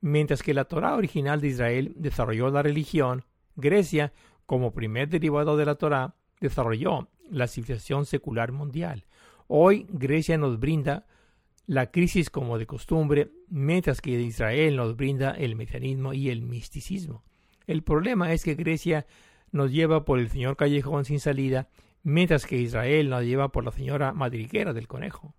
Mientras 0.02 0.44
que 0.44 0.54
la 0.54 0.66
Torah 0.66 0.96
original 0.96 1.40
de 1.40 1.48
Israel 1.48 1.94
desarrolló 1.96 2.50
la 2.50 2.62
religión, 2.62 3.24
Grecia, 3.56 4.12
como 4.46 4.74
primer 4.74 5.08
derivado 5.08 5.56
de 5.56 5.66
la 5.66 5.76
Torah, 5.76 6.16
desarrolló 6.42 7.08
la 7.30 7.48
civilización 7.48 8.06
secular 8.06 8.52
mundial. 8.52 9.06
Hoy 9.48 9.88
Grecia 9.90 10.38
nos 10.38 10.60
brinda 10.60 11.06
la 11.66 11.92
crisis 11.92 12.30
como 12.30 12.58
de 12.58 12.66
costumbre, 12.66 13.32
mientras 13.48 14.02
que 14.02 14.12
Israel 14.12 14.76
nos 14.76 14.98
brinda 14.98 15.32
el 15.32 15.56
mesianismo 15.56 16.14
y 16.14 16.30
el 16.30 16.42
misticismo. 16.42 17.24
El 17.68 17.84
problema 17.84 18.34
es 18.34 18.44
que 18.44 18.56
Grecia 18.56 19.06
nos 19.52 19.72
lleva 19.72 20.06
por 20.06 20.20
el 20.20 20.30
señor 20.30 20.58
callejón 20.58 21.06
sin 21.06 21.20
salida, 21.20 21.70
mientras 22.04 22.46
que 22.46 22.58
Israel 22.58 23.10
nos 23.10 23.24
lleva 23.24 23.52
por 23.52 23.64
la 23.64 23.72
señora 23.72 24.14
madriguera 24.14 24.74
del 24.74 24.88
conejo. 24.88 25.34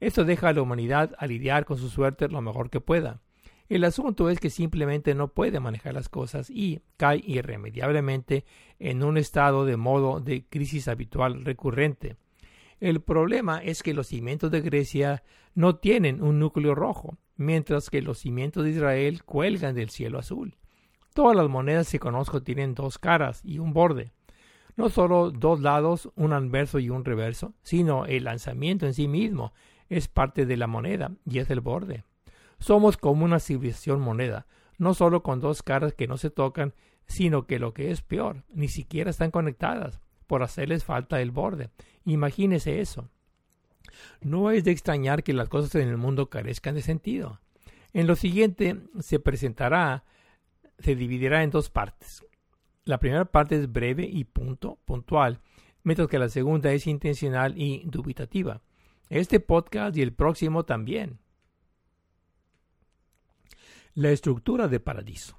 Esto 0.00 0.24
deja 0.24 0.48
a 0.48 0.52
la 0.52 0.62
humanidad 0.62 1.14
a 1.18 1.26
lidiar 1.26 1.64
con 1.64 1.76
su 1.76 1.88
suerte 1.88 2.28
lo 2.28 2.40
mejor 2.40 2.70
que 2.70 2.80
pueda. 2.80 3.20
El 3.68 3.84
asunto 3.84 4.30
es 4.30 4.40
que 4.40 4.48
simplemente 4.48 5.14
no 5.14 5.28
puede 5.28 5.60
manejar 5.60 5.92
las 5.92 6.08
cosas 6.08 6.48
y 6.48 6.80
cae 6.96 7.22
irremediablemente 7.26 8.46
en 8.78 9.02
un 9.02 9.18
estado 9.18 9.66
de 9.66 9.76
modo 9.76 10.20
de 10.20 10.46
crisis 10.48 10.88
habitual 10.88 11.44
recurrente. 11.44 12.16
El 12.80 13.02
problema 13.02 13.58
es 13.58 13.82
que 13.82 13.92
los 13.92 14.06
cimientos 14.06 14.50
de 14.50 14.62
Grecia 14.62 15.22
no 15.54 15.76
tienen 15.76 16.22
un 16.22 16.38
núcleo 16.38 16.74
rojo, 16.74 17.18
mientras 17.36 17.90
que 17.90 18.00
los 18.00 18.18
cimientos 18.18 18.64
de 18.64 18.70
Israel 18.70 19.24
cuelgan 19.24 19.74
del 19.74 19.90
cielo 19.90 20.18
azul. 20.18 20.56
Todas 21.18 21.36
las 21.36 21.48
monedas 21.48 21.90
que 21.90 21.98
conozco 21.98 22.44
tienen 22.44 22.76
dos 22.76 22.96
caras 22.96 23.40
y 23.42 23.58
un 23.58 23.72
borde. 23.72 24.12
No 24.76 24.88
solo 24.88 25.32
dos 25.32 25.60
lados, 25.60 26.08
un 26.14 26.32
anverso 26.32 26.78
y 26.78 26.90
un 26.90 27.04
reverso, 27.04 27.54
sino 27.60 28.06
el 28.06 28.22
lanzamiento 28.22 28.86
en 28.86 28.94
sí 28.94 29.08
mismo 29.08 29.52
es 29.88 30.06
parte 30.06 30.46
de 30.46 30.56
la 30.56 30.68
moneda 30.68 31.10
y 31.28 31.40
es 31.40 31.50
el 31.50 31.60
borde. 31.60 32.04
Somos 32.60 32.96
como 32.96 33.24
una 33.24 33.40
civilización 33.40 34.00
moneda, 34.00 34.46
no 34.78 34.94
solo 34.94 35.24
con 35.24 35.40
dos 35.40 35.64
caras 35.64 35.92
que 35.92 36.06
no 36.06 36.18
se 36.18 36.30
tocan, 36.30 36.72
sino 37.08 37.48
que 37.48 37.58
lo 37.58 37.74
que 37.74 37.90
es 37.90 38.00
peor, 38.00 38.44
ni 38.54 38.68
siquiera 38.68 39.10
están 39.10 39.32
conectadas, 39.32 39.98
por 40.28 40.44
hacerles 40.44 40.84
falta 40.84 41.20
el 41.20 41.32
borde. 41.32 41.70
Imagínese 42.04 42.80
eso. 42.80 43.08
No 44.20 44.52
es 44.52 44.62
de 44.62 44.70
extrañar 44.70 45.24
que 45.24 45.32
las 45.32 45.48
cosas 45.48 45.74
en 45.74 45.88
el 45.88 45.96
mundo 45.96 46.30
carezcan 46.30 46.76
de 46.76 46.82
sentido. 46.82 47.40
En 47.92 48.06
lo 48.06 48.14
siguiente 48.14 48.76
se 49.00 49.18
presentará 49.18 50.04
se 50.78 50.94
dividirá 50.94 51.42
en 51.42 51.50
dos 51.50 51.70
partes. 51.70 52.24
La 52.84 52.98
primera 52.98 53.26
parte 53.26 53.56
es 53.56 53.70
breve 53.70 54.04
y 54.04 54.24
punto, 54.24 54.78
puntual, 54.84 55.40
mientras 55.82 56.08
que 56.08 56.18
la 56.18 56.28
segunda 56.28 56.72
es 56.72 56.86
intencional 56.86 57.54
y 57.56 57.82
dubitativa. 57.84 58.62
Este 59.08 59.40
podcast 59.40 59.96
y 59.96 60.02
el 60.02 60.12
próximo 60.12 60.64
también. 60.64 61.18
La 63.94 64.10
estructura 64.10 64.68
de 64.68 64.80
paradiso. 64.80 65.36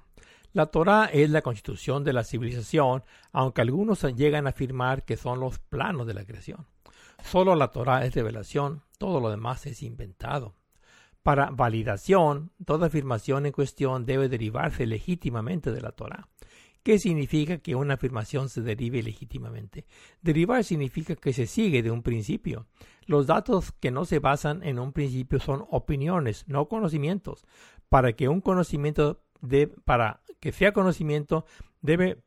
La 0.52 0.66
Torah 0.66 1.06
es 1.06 1.30
la 1.30 1.42
constitución 1.42 2.02
de 2.02 2.12
la 2.12 2.24
civilización, 2.24 3.04
aunque 3.32 3.60
algunos 3.60 4.02
llegan 4.16 4.46
a 4.46 4.50
afirmar 4.50 5.04
que 5.04 5.16
son 5.16 5.38
los 5.38 5.60
planos 5.60 6.06
de 6.06 6.14
la 6.14 6.24
creación. 6.24 6.66
Solo 7.22 7.54
la 7.54 7.70
Torah 7.70 8.04
es 8.04 8.14
revelación, 8.14 8.82
todo 8.98 9.20
lo 9.20 9.30
demás 9.30 9.66
es 9.66 9.82
inventado. 9.82 10.54
Para 11.22 11.50
validación, 11.50 12.52
toda 12.64 12.86
afirmación 12.86 13.46
en 13.46 13.52
cuestión 13.52 14.06
debe 14.06 14.28
derivarse 14.28 14.86
legítimamente 14.86 15.70
de 15.70 15.80
la 15.80 15.92
Torah. 15.92 16.28
¿Qué 16.82 16.98
significa 16.98 17.58
que 17.58 17.74
una 17.74 17.94
afirmación 17.94 18.48
se 18.48 18.62
derive 18.62 19.02
legítimamente? 19.02 19.84
Derivar 20.22 20.64
significa 20.64 21.14
que 21.14 21.34
se 21.34 21.46
sigue 21.46 21.82
de 21.82 21.90
un 21.90 22.02
principio. 22.02 22.66
Los 23.04 23.26
datos 23.26 23.72
que 23.72 23.90
no 23.90 24.06
se 24.06 24.18
basan 24.18 24.62
en 24.62 24.78
un 24.78 24.92
principio 24.92 25.40
son 25.40 25.66
opiniones, 25.70 26.44
no 26.48 26.68
conocimientos. 26.68 27.44
Para 27.90 28.14
que 28.14 28.28
un 28.28 28.40
conocimiento 28.40 29.20
de, 29.42 29.66
para 29.66 30.22
que 30.40 30.52
sea 30.52 30.72
conocimiento 30.72 31.44
debe 31.82 32.22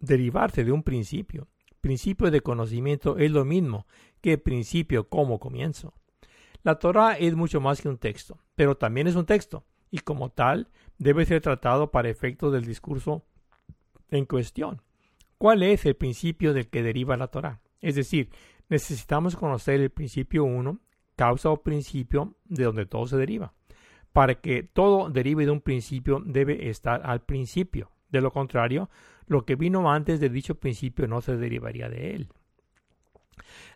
derivarse 0.00 0.64
de 0.64 0.72
un 0.72 0.82
principio. 0.82 1.48
Principio 1.82 2.30
de 2.30 2.40
conocimiento 2.40 3.18
es 3.18 3.30
lo 3.30 3.44
mismo 3.44 3.86
que 4.22 4.38
principio 4.38 5.08
como 5.08 5.38
comienzo. 5.38 5.92
La 6.62 6.78
Torah 6.78 7.16
es 7.16 7.34
mucho 7.34 7.60
más 7.60 7.80
que 7.80 7.88
un 7.88 7.98
texto, 7.98 8.38
pero 8.54 8.76
también 8.76 9.06
es 9.06 9.16
un 9.16 9.24
texto, 9.24 9.64
y 9.90 9.98
como 9.98 10.30
tal 10.30 10.68
debe 10.98 11.24
ser 11.24 11.40
tratado 11.40 11.90
para 11.90 12.10
efectos 12.10 12.52
del 12.52 12.64
discurso 12.64 13.24
en 14.10 14.26
cuestión. 14.26 14.82
¿Cuál 15.38 15.62
es 15.62 15.86
el 15.86 15.96
principio 15.96 16.52
del 16.52 16.68
que 16.68 16.82
deriva 16.82 17.16
la 17.16 17.28
Torah? 17.28 17.60
Es 17.80 17.94
decir, 17.94 18.28
necesitamos 18.68 19.36
conocer 19.36 19.80
el 19.80 19.90
principio 19.90 20.44
1, 20.44 20.78
causa 21.16 21.50
o 21.50 21.62
principio 21.62 22.36
de 22.44 22.64
donde 22.64 22.84
todo 22.84 23.06
se 23.06 23.16
deriva. 23.16 23.54
Para 24.12 24.34
que 24.34 24.62
todo 24.62 25.08
derive 25.08 25.46
de 25.46 25.52
un 25.52 25.60
principio 25.60 26.22
debe 26.24 26.68
estar 26.68 27.00
al 27.04 27.22
principio. 27.22 27.90
De 28.10 28.20
lo 28.20 28.32
contrario, 28.32 28.90
lo 29.26 29.46
que 29.46 29.54
vino 29.54 29.90
antes 29.90 30.20
de 30.20 30.28
dicho 30.28 30.56
principio 30.56 31.06
no 31.06 31.20
se 31.20 31.36
derivaría 31.36 31.88
de 31.88 32.14
él. 32.14 32.28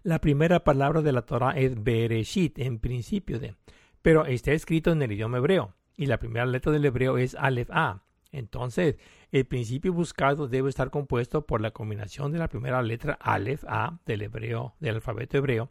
La 0.03 0.21
primera 0.21 0.65
palabra 0.65 1.03
de 1.03 1.13
la 1.13 1.23
Torah 1.23 1.53
es 1.53 1.83
Bereshit, 1.83 2.59
en 2.59 2.79
principio 2.79 3.39
de, 3.39 3.55
pero 4.03 4.27
está 4.27 4.53
escrito 4.53 4.93
en 4.93 5.03
el 5.03 5.13
idioma 5.13 5.39
hebreo, 5.39 5.75
y 5.97 6.07
la 6.07 6.19
primera 6.19 6.47
letra 6.47 6.73
del 6.73 6.85
hebreo 6.85 7.19
es 7.19 7.35
Aleph 7.35 7.71
A. 7.73 8.03
Entonces, 8.33 8.97
el 9.31 9.47
principio 9.47 9.93
buscado 9.93 10.49
debe 10.49 10.69
estar 10.69 10.91
compuesto 10.91 11.47
por 11.47 11.61
la 11.61 11.71
combinación 11.71 12.33
de 12.33 12.39
la 12.39 12.49
primera 12.49 12.83
letra 12.83 13.17
Aleph 13.21 13.65
A 13.67 14.01
del 14.05 14.23
hebreo, 14.23 14.75
del 14.81 14.97
alfabeto 14.97 15.39
hebreo, 15.39 15.71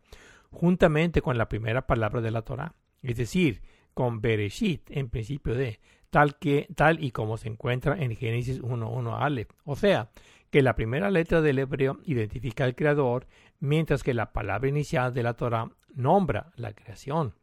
juntamente 0.49 1.21
con 1.21 1.37
la 1.37 1.49
primera 1.49 1.85
palabra 1.85 2.21
de 2.21 2.31
la 2.31 2.43
Torah, 2.43 2.75
es 3.01 3.17
decir, 3.17 3.61
con 3.93 4.21
Bereshit, 4.21 4.89
en 4.91 5.09
principio 5.09 5.55
de, 5.55 5.79
tal 6.09 6.37
que 6.37 6.67
tal 6.75 7.03
y 7.03 7.11
como 7.11 7.37
se 7.37 7.49
encuentra 7.49 8.01
en 8.01 8.15
Génesis 8.15 8.61
1.1 8.61 9.17
Aleph. 9.19 9.49
O 9.65 9.75
sea, 9.75 10.11
que 10.49 10.61
la 10.61 10.75
primera 10.75 11.09
letra 11.09 11.41
del 11.41 11.57
hebreo 11.57 11.99
identifica 12.05 12.63
al 12.63 12.75
creador, 12.75 13.25
mientras 13.63 14.03
que 14.03 14.13
la 14.13 14.33
palabra 14.33 14.67
inicial 14.67 15.13
de 15.13 15.23
la 15.23 15.35
Torah 15.35 15.71
nombra 15.95 16.51
la 16.57 16.73
creación. 16.73 17.33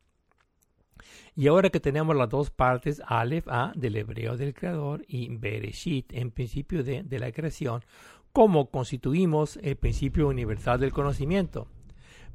Y 1.34 1.46
ahora 1.46 1.70
que 1.70 1.80
tenemos 1.80 2.14
las 2.14 2.28
dos 2.28 2.50
partes, 2.50 3.00
Aleph 3.06 3.48
A 3.48 3.72
del 3.74 3.96
hebreo 3.96 4.36
del 4.36 4.52
creador 4.52 5.02
y 5.08 5.34
Bereshit 5.34 6.12
en 6.12 6.30
principio 6.30 6.84
de, 6.84 7.04
de 7.04 7.18
la 7.18 7.32
creación, 7.32 7.82
¿cómo 8.32 8.70
constituimos 8.70 9.56
el 9.62 9.76
principio 9.76 10.28
universal 10.28 10.78
del 10.78 10.92
conocimiento? 10.92 11.68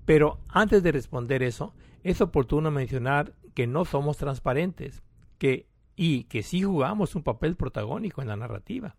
Pero 0.03 0.39
antes 0.47 0.81
de 0.81 0.91
responder 0.91 1.43
eso, 1.43 1.75
es 2.03 2.21
oportuno 2.21 2.71
mencionar 2.71 3.33
que 3.53 3.67
no 3.67 3.85
somos 3.85 4.17
transparentes, 4.17 5.03
que 5.37 5.67
y 5.95 6.23
que 6.23 6.41
sí 6.41 6.63
jugamos 6.63 7.15
un 7.15 7.21
papel 7.21 7.55
protagónico 7.55 8.23
en 8.23 8.29
la 8.29 8.35
narrativa. 8.35 8.95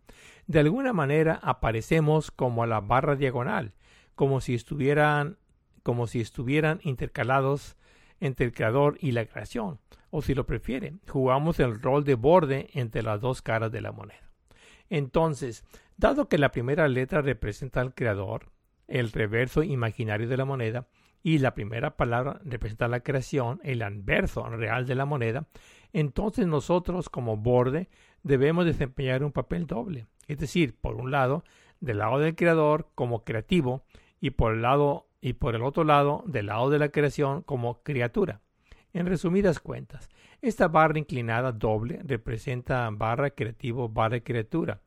De 0.47 0.61
alguna 0.61 0.93
manera 0.93 1.41
aparecemos 1.43 2.31
como 2.31 2.63
a 2.63 2.69
la 2.69 2.81
barra 2.81 3.17
diagonal, 3.17 3.75
como 4.17 4.41
si 4.41 4.55
estuvieran 4.55 5.39
como 5.85 6.09
si 6.09 6.21
estuvieran 6.21 6.81
intercalados 6.83 7.77
entre 8.19 8.47
el 8.47 8.53
creador 8.53 8.99
y 9.01 9.13
la 9.13 9.25
creación, 9.25 9.79
o 10.11 10.21
si 10.21 10.35
lo 10.35 10.45
prefiere, 10.45 10.95
jugamos 11.07 11.61
el 11.61 11.81
rol 11.81 12.03
de 12.03 12.17
borde 12.17 12.71
entre 12.73 13.05
las 13.05 13.21
dos 13.21 13.41
caras 13.41 13.71
de 13.71 13.83
la 13.83 13.93
moneda. 13.93 14.33
Entonces, 14.91 15.65
dado 15.97 16.29
que 16.29 16.39
la 16.39 16.51
primera 16.51 16.89
letra 16.89 17.23
representa 17.23 17.81
al 17.81 17.95
creador, 17.95 18.51
el 18.89 19.13
reverso 19.13 19.63
imaginario 19.63 20.27
de 20.27 20.37
la 20.37 20.45
moneda, 20.45 20.89
y 21.23 21.39
la 21.39 21.55
primera 21.55 21.97
palabra 21.97 22.41
representa 22.45 22.89
la 22.89 23.01
creación, 23.01 23.61
el 23.65 23.83
anverso 23.83 24.49
real 24.49 24.87
de 24.87 24.95
la 24.95 25.07
moneda, 25.07 25.47
entonces 25.93 26.47
nosotros 26.47 27.09
como 27.09 27.37
borde 27.37 27.89
debemos 28.23 28.65
desempeñar 28.65 29.25
un 29.25 29.33
papel 29.33 29.67
doble. 29.67 30.07
Es 30.27 30.39
decir, 30.39 30.77
por 30.81 30.97
un 30.97 31.11
lado, 31.11 31.45
del 31.81 31.99
lado 31.99 32.19
del 32.19 32.35
creador 32.35 32.91
como 32.95 33.25
creativo 33.25 33.85
y 34.21 34.31
por 34.31 34.55
el 34.55 34.63
lado 34.63 35.09
y 35.21 35.35
por 35.35 35.55
el 35.55 35.63
otro 35.63 35.85
lado, 35.85 36.23
del 36.27 36.47
lado 36.47 36.71
de 36.71 36.79
la 36.79 36.91
creación 36.91 37.43
como 37.43 37.83
criatura. 37.83 38.41
En 38.93 39.07
resumidas 39.07 39.61
cuentas, 39.61 40.09
esta 40.41 40.69
barra 40.69 40.99
inclinada 40.99 41.53
doble 41.53 42.01
representa 42.05 42.89
barra 42.93 43.31
creativo 43.31 43.89
barra 43.89 44.21
criatura, 44.21 44.81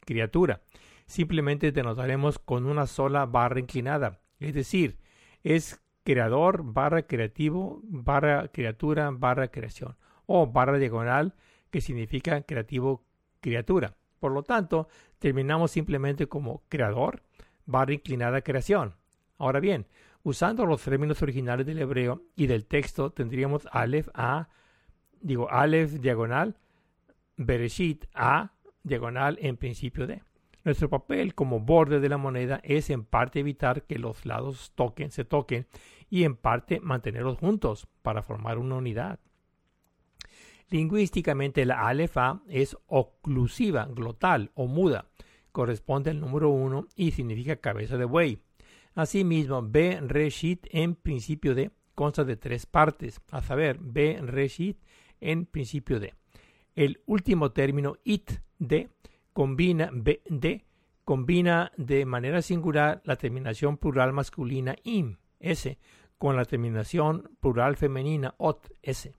criatura. 0.00 0.60
Simplemente 1.06 1.72
denotaremos 1.72 2.38
con 2.38 2.66
una 2.66 2.86
sola 2.86 3.24
barra 3.26 3.60
inclinada, 3.60 4.20
es 4.38 4.54
decir, 4.54 4.98
es 5.42 5.80
creador 6.04 6.62
barra 6.62 7.02
creativo 7.02 7.80
barra 7.84 8.48
criatura 8.48 9.10
barra 9.12 9.48
creación 9.48 9.96
o 10.26 10.46
barra 10.46 10.78
diagonal 10.78 11.34
que 11.70 11.80
significa 11.80 12.42
creativo 12.42 13.04
criatura. 13.40 13.96
Por 14.20 14.32
lo 14.32 14.42
tanto, 14.42 14.88
terminamos 15.18 15.70
simplemente 15.70 16.26
como 16.26 16.62
creador 16.68 17.22
barra 17.68 17.94
inclinada 17.94 18.40
creación. 18.40 18.94
Ahora 19.38 19.60
bien, 19.60 19.86
Usando 20.28 20.66
los 20.66 20.82
términos 20.82 21.22
originales 21.22 21.64
del 21.64 21.78
hebreo 21.78 22.22
y 22.36 22.48
del 22.48 22.66
texto 22.66 23.10
tendríamos 23.10 23.66
Aleph 23.72 24.08
A, 24.12 24.48
digo 25.20 25.50
Aleph 25.50 25.92
diagonal, 25.92 26.56
Bereshit 27.38 28.04
A 28.12 28.52
diagonal 28.82 29.38
en 29.40 29.56
principio 29.56 30.06
de. 30.06 30.22
Nuestro 30.64 30.90
papel 30.90 31.34
como 31.34 31.60
borde 31.60 32.00
de 32.00 32.08
la 32.08 32.18
moneda 32.18 32.60
es 32.62 32.90
en 32.90 33.04
parte 33.04 33.40
evitar 33.40 33.84
que 33.84 33.98
los 33.98 34.26
lados 34.26 34.72
toquen, 34.74 35.12
se 35.12 35.24
toquen 35.24 35.66
y 36.10 36.24
en 36.24 36.36
parte 36.36 36.80
mantenerlos 36.80 37.38
juntos 37.38 37.86
para 38.02 38.22
formar 38.22 38.58
una 38.58 38.74
unidad. 38.74 39.20
Lingüísticamente 40.68 41.64
la 41.64 41.86
alefa 41.86 42.42
es 42.48 42.76
oclusiva, 42.86 43.86
glotal 43.86 44.50
o 44.54 44.66
muda. 44.66 45.06
Corresponde 45.52 46.10
al 46.10 46.20
número 46.20 46.50
uno 46.50 46.86
y 46.94 47.10
significa 47.12 47.56
cabeza 47.56 47.96
de 47.96 48.04
buey. 48.04 48.38
Asimismo, 48.94 49.62
B 49.62 50.00
reshit 50.00 50.66
en 50.70 50.94
principio 50.94 51.54
de 51.54 51.70
consta 51.94 52.24
de 52.24 52.36
tres 52.36 52.66
partes, 52.66 53.20
a 53.30 53.42
saber, 53.42 53.78
B 53.80 54.18
reshit 54.22 54.78
en 55.20 55.46
principio 55.46 56.00
de. 56.00 56.14
El 56.74 57.00
último 57.06 57.50
término 57.50 57.96
it 58.04 58.30
de 58.58 58.88
combina 59.32 59.90
B 59.92 60.20
de 60.28 60.64
combina 61.04 61.72
de 61.76 62.04
manera 62.04 62.42
singular 62.42 63.00
la 63.04 63.16
terminación 63.16 63.78
plural 63.78 64.12
masculina 64.12 64.76
im 64.84 65.16
s 65.40 65.78
con 66.18 66.36
la 66.36 66.44
terminación 66.44 67.30
plural 67.40 67.76
femenina 67.76 68.34
ot 68.38 68.68
s. 68.82 69.12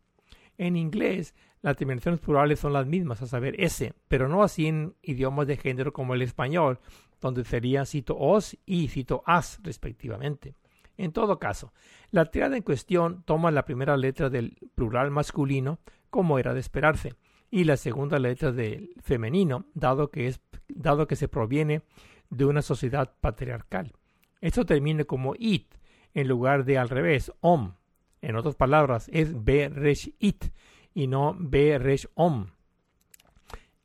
En 0.57 0.75
inglés, 0.75 1.33
las 1.62 1.76
terminaciones 1.76 2.19
plurales 2.19 2.60
son 2.60 2.74
las 2.74 2.86
mismas, 2.86 3.22
a 3.22 3.28
saber, 3.28 3.56
S, 3.60 3.93
pero 4.08 4.28
no 4.30 4.43
así 4.43 4.67
en 4.67 4.95
idiomas 5.02 5.48
de 5.48 5.58
género 5.58 5.91
como 5.91 6.13
el 6.13 6.22
español, 6.22 6.80
donde 7.19 7.43
sería 7.43 7.86
cito 7.86 8.17
os 8.17 8.58
y 8.65 8.88
cito 8.88 9.24
as, 9.26 9.60
respectivamente. 9.63 10.56
En 10.98 11.12
todo 11.12 11.39
caso, 11.39 11.74
la 12.12 12.26
triada 12.26 12.58
en 12.58 12.63
cuestión 12.63 13.24
toma 13.24 13.52
la 13.52 13.65
primera 13.65 13.98
letra 13.98 14.30
del 14.30 14.58
plural 14.76 15.12
masculino, 15.12 15.80
como 16.10 16.39
era 16.39 16.54
de 16.54 16.60
esperarse, 16.60 17.13
y 17.52 17.63
la 17.63 17.78
segunda 17.78 18.19
letra 18.19 18.52
del 18.52 18.91
femenino, 19.02 19.65
dado 19.74 20.12
que, 20.12 20.28
es, 20.28 20.41
dado 20.67 21.08
que 21.08 21.15
se 21.15 21.28
proviene 21.28 21.82
de 22.30 22.45
una 22.45 22.62
sociedad 22.62 23.13
patriarcal. 23.19 23.93
Esto 24.39 24.65
termina 24.65 25.04
como 25.04 25.34
it, 25.38 25.74
en 26.13 26.28
lugar 26.28 26.63
de 26.63 26.78
al 26.78 26.89
revés, 26.89 27.32
om, 27.41 27.74
en 28.22 28.36
otras 28.36 28.56
palabras, 28.56 29.10
es 29.12 29.43
be 29.43 29.69
resh 29.69 30.13
it 30.19 30.45
y 30.93 31.08
no 31.08 31.36
be 31.39 31.78
resh 31.78 32.08
om. 32.15 32.47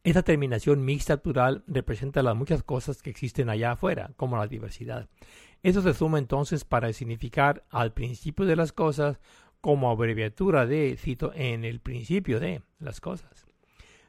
Esta 0.02 0.22
terminación 0.22 0.84
mixta 0.84 1.16
plural 1.16 1.64
representa 1.66 2.22
las 2.22 2.36
muchas 2.36 2.62
cosas 2.62 3.00
que 3.02 3.10
existen 3.10 3.48
allá 3.48 3.72
afuera, 3.72 4.12
como 4.16 4.36
la 4.36 4.46
diversidad. 4.46 5.08
Eso 5.62 5.80
se 5.80 5.94
suma 5.94 6.18
entonces 6.18 6.64
para 6.64 6.92
significar 6.92 7.64
al 7.70 7.94
principio 7.94 8.44
de 8.44 8.54
las 8.54 8.72
cosas 8.72 9.18
como 9.62 9.90
abreviatura 9.90 10.66
de, 10.66 10.94
cito, 10.98 11.32
en 11.34 11.64
el 11.64 11.80
principio 11.80 12.38
de 12.38 12.60
las 12.78 13.00
cosas. 13.00 13.46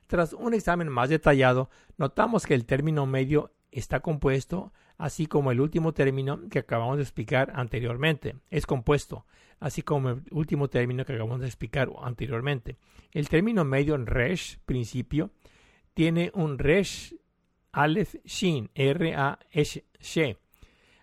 Tras 0.08 0.34
un 0.34 0.53
examen 0.53 0.89
más 0.89 1.08
detallado, 1.08 1.69
notamos 1.97 2.45
que 2.45 2.55
el 2.55 2.65
término 2.65 3.05
medio 3.05 3.53
está 3.71 4.01
compuesto, 4.01 4.73
así 4.97 5.27
como 5.27 5.51
el 5.51 5.62
último 5.62 5.93
término 5.93 6.47
que 6.49 6.60
acabamos 6.60 6.97
de 6.97 7.03
explicar 7.03 7.51
anteriormente. 7.55 8.36
Es 8.49 8.65
compuesto, 8.65 9.25
así 9.60 9.81
como 9.81 10.10
el 10.10 10.23
último 10.31 10.69
término 10.69 11.05
que 11.05 11.13
acabamos 11.13 11.41
de 11.41 11.47
explicar 11.47 11.89
anteriormente. 12.01 12.77
El 13.12 13.29
término 13.29 13.65
medio 13.65 13.95
en 13.95 14.05
resh, 14.05 14.58
principio, 14.65 15.31
tiene 15.93 16.31
un 16.34 16.58
resh 16.58 17.15
aleph 17.71 18.15
shin, 18.25 18.69
R-A-S, 18.73 19.86
she. 19.99 20.38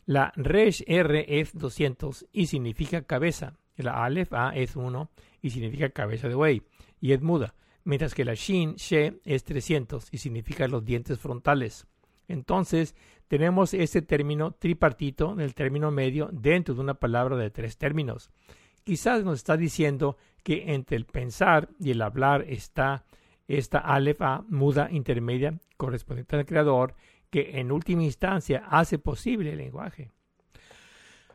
La 0.06 0.32
resh 0.36 0.82
R 0.86 1.40
es 1.40 1.56
200 1.56 2.26
y 2.32 2.46
significa 2.46 3.02
cabeza. 3.02 3.56
La 3.76 4.04
aleph 4.04 4.32
A 4.34 4.50
es 4.54 4.76
1 4.76 5.10
y 5.40 5.50
significa 5.50 5.90
cabeza 5.90 6.28
de 6.28 6.34
buey 6.34 6.62
y 7.00 7.12
es 7.12 7.22
muda. 7.22 7.54
Mientras 7.84 8.14
que 8.14 8.24
la 8.24 8.34
shin, 8.34 8.74
she, 8.76 9.20
es 9.24 9.44
300 9.44 10.08
y 10.12 10.18
significa 10.18 10.68
los 10.68 10.84
dientes 10.84 11.18
frontales. 11.18 11.86
Entonces, 12.28 12.94
tenemos 13.32 13.72
este 13.72 14.02
término 14.02 14.52
tripartito 14.52 15.34
del 15.34 15.54
término 15.54 15.90
medio 15.90 16.28
dentro 16.32 16.74
de 16.74 16.82
una 16.82 16.92
palabra 16.92 17.34
de 17.38 17.48
tres 17.48 17.78
términos. 17.78 18.28
Quizás 18.84 19.24
nos 19.24 19.38
está 19.38 19.56
diciendo 19.56 20.18
que 20.42 20.74
entre 20.74 20.98
el 20.98 21.06
pensar 21.06 21.70
y 21.80 21.92
el 21.92 22.02
hablar 22.02 22.44
está 22.46 23.06
esta 23.48 23.78
alefa 23.78 24.44
muda 24.50 24.90
intermedia 24.90 25.58
correspondiente 25.78 26.36
al 26.36 26.44
creador 26.44 26.94
que 27.30 27.58
en 27.58 27.72
última 27.72 28.02
instancia 28.02 28.66
hace 28.68 28.98
posible 28.98 29.52
el 29.52 29.56
lenguaje. 29.56 30.10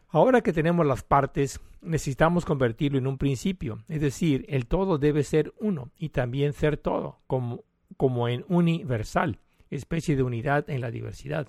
Ahora 0.10 0.42
que 0.42 0.54
tenemos 0.54 0.86
las 0.86 1.02
partes, 1.02 1.60
necesitamos 1.82 2.46
convertirlo 2.46 3.00
en 3.00 3.08
un 3.08 3.18
principio, 3.18 3.84
es 3.88 4.02
decir, 4.02 4.46
el 4.50 4.68
todo 4.68 5.00
debe 5.00 5.24
ser 5.24 5.52
uno 5.60 5.90
y 5.98 6.10
también 6.10 6.54
ser 6.54 6.78
todo, 6.78 7.22
como, 7.26 7.64
como 7.98 8.28
en 8.28 8.46
universal 8.50 9.40
especie 9.72 10.16
de 10.16 10.22
unidad 10.22 10.70
en 10.70 10.82
la 10.82 10.92
diversidad. 10.92 11.48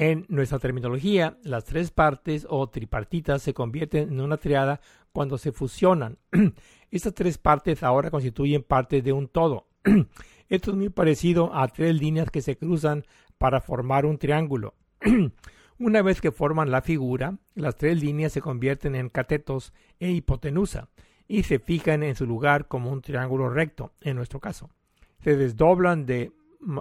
En 0.00 0.24
nuestra 0.30 0.58
terminología, 0.58 1.36
las 1.42 1.66
tres 1.66 1.90
partes 1.90 2.46
o 2.48 2.66
tripartitas 2.70 3.42
se 3.42 3.52
convierten 3.52 4.10
en 4.10 4.22
una 4.22 4.38
triada 4.38 4.80
cuando 5.12 5.36
se 5.36 5.52
fusionan. 5.52 6.16
Estas 6.90 7.12
tres 7.12 7.36
partes 7.36 7.82
ahora 7.82 8.10
constituyen 8.10 8.62
parte 8.62 9.02
de 9.02 9.12
un 9.12 9.28
todo. 9.28 9.66
Esto 10.48 10.70
es 10.70 10.76
muy 10.78 10.88
parecido 10.88 11.54
a 11.54 11.68
tres 11.68 12.00
líneas 12.00 12.30
que 12.30 12.40
se 12.40 12.56
cruzan 12.56 13.04
para 13.36 13.60
formar 13.60 14.06
un 14.06 14.16
triángulo. 14.16 14.72
Una 15.78 16.00
vez 16.00 16.22
que 16.22 16.32
forman 16.32 16.70
la 16.70 16.80
figura, 16.80 17.36
las 17.54 17.76
tres 17.76 18.02
líneas 18.02 18.32
se 18.32 18.40
convierten 18.40 18.94
en 18.94 19.10
catetos 19.10 19.74
e 19.98 20.12
hipotenusa 20.12 20.88
y 21.28 21.42
se 21.42 21.58
fijan 21.58 22.02
en 22.04 22.16
su 22.16 22.24
lugar 22.24 22.68
como 22.68 22.90
un 22.90 23.02
triángulo 23.02 23.50
recto, 23.50 23.92
en 24.00 24.16
nuestro 24.16 24.40
caso. 24.40 24.70
Se 25.18 25.36
desdoblan 25.36 26.06
de 26.06 26.32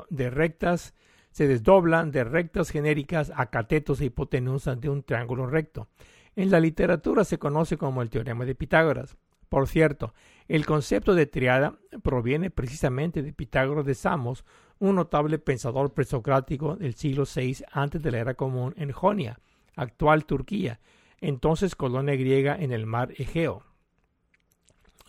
de 0.09 0.29
rectas 0.29 0.93
se 1.31 1.47
desdoblan 1.47 2.11
de 2.11 2.23
rectas 2.23 2.69
genéricas 2.69 3.31
a 3.35 3.47
catetos 3.47 4.01
e 4.01 4.05
hipotenusas 4.05 4.79
de 4.79 4.89
un 4.89 5.03
triángulo 5.03 5.47
recto. 5.47 5.87
En 6.35 6.51
la 6.51 6.59
literatura 6.59 7.23
se 7.23 7.39
conoce 7.39 7.77
como 7.77 8.01
el 8.01 8.09
teorema 8.09 8.45
de 8.45 8.55
Pitágoras. 8.55 9.17
Por 9.49 9.67
cierto, 9.67 10.13
el 10.47 10.65
concepto 10.65 11.15
de 11.15 11.25
triada 11.25 11.79
proviene 12.03 12.51
precisamente 12.51 13.23
de 13.23 13.33
Pitágoras 13.33 13.85
de 13.85 13.95
Samos, 13.95 14.45
un 14.79 14.95
notable 14.95 15.39
pensador 15.39 15.93
presocrático 15.93 16.75
del 16.75 16.95
siglo 16.95 17.23
VI 17.23 17.65
antes 17.71 18.01
de 18.01 18.11
la 18.11 18.19
era 18.19 18.33
común 18.35 18.73
en 18.77 18.91
Jonia, 18.91 19.39
actual 19.75 20.25
Turquía, 20.25 20.79
entonces 21.19 21.75
colonia 21.75 22.15
griega 22.15 22.55
en 22.55 22.71
el 22.71 22.85
mar 22.85 23.11
Egeo. 23.17 23.63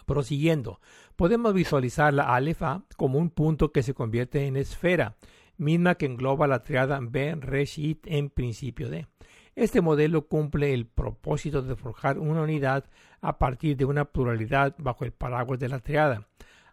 Prosiguiendo, 0.06 0.80
podemos 1.14 1.54
visualizar 1.54 2.12
la 2.12 2.34
alefa 2.34 2.82
como 2.96 3.18
un 3.18 3.30
punto 3.30 3.70
que 3.70 3.82
se 3.84 3.94
convierte 3.94 4.46
en 4.46 4.56
esfera, 4.56 5.16
misma 5.60 5.94
que 5.94 6.06
engloba 6.06 6.46
la 6.46 6.62
triada 6.62 6.98
B, 7.00 7.36
Reshit 7.36 8.06
en 8.06 8.30
principio 8.30 8.88
de. 8.88 9.06
Este 9.54 9.80
modelo 9.80 10.26
cumple 10.26 10.72
el 10.72 10.86
propósito 10.86 11.62
de 11.62 11.76
forjar 11.76 12.18
una 12.18 12.42
unidad 12.42 12.84
a 13.20 13.38
partir 13.38 13.76
de 13.76 13.84
una 13.84 14.06
pluralidad 14.06 14.74
bajo 14.78 15.04
el 15.04 15.12
paraguas 15.12 15.58
de 15.58 15.68
la 15.68 15.80
triada. 15.80 16.28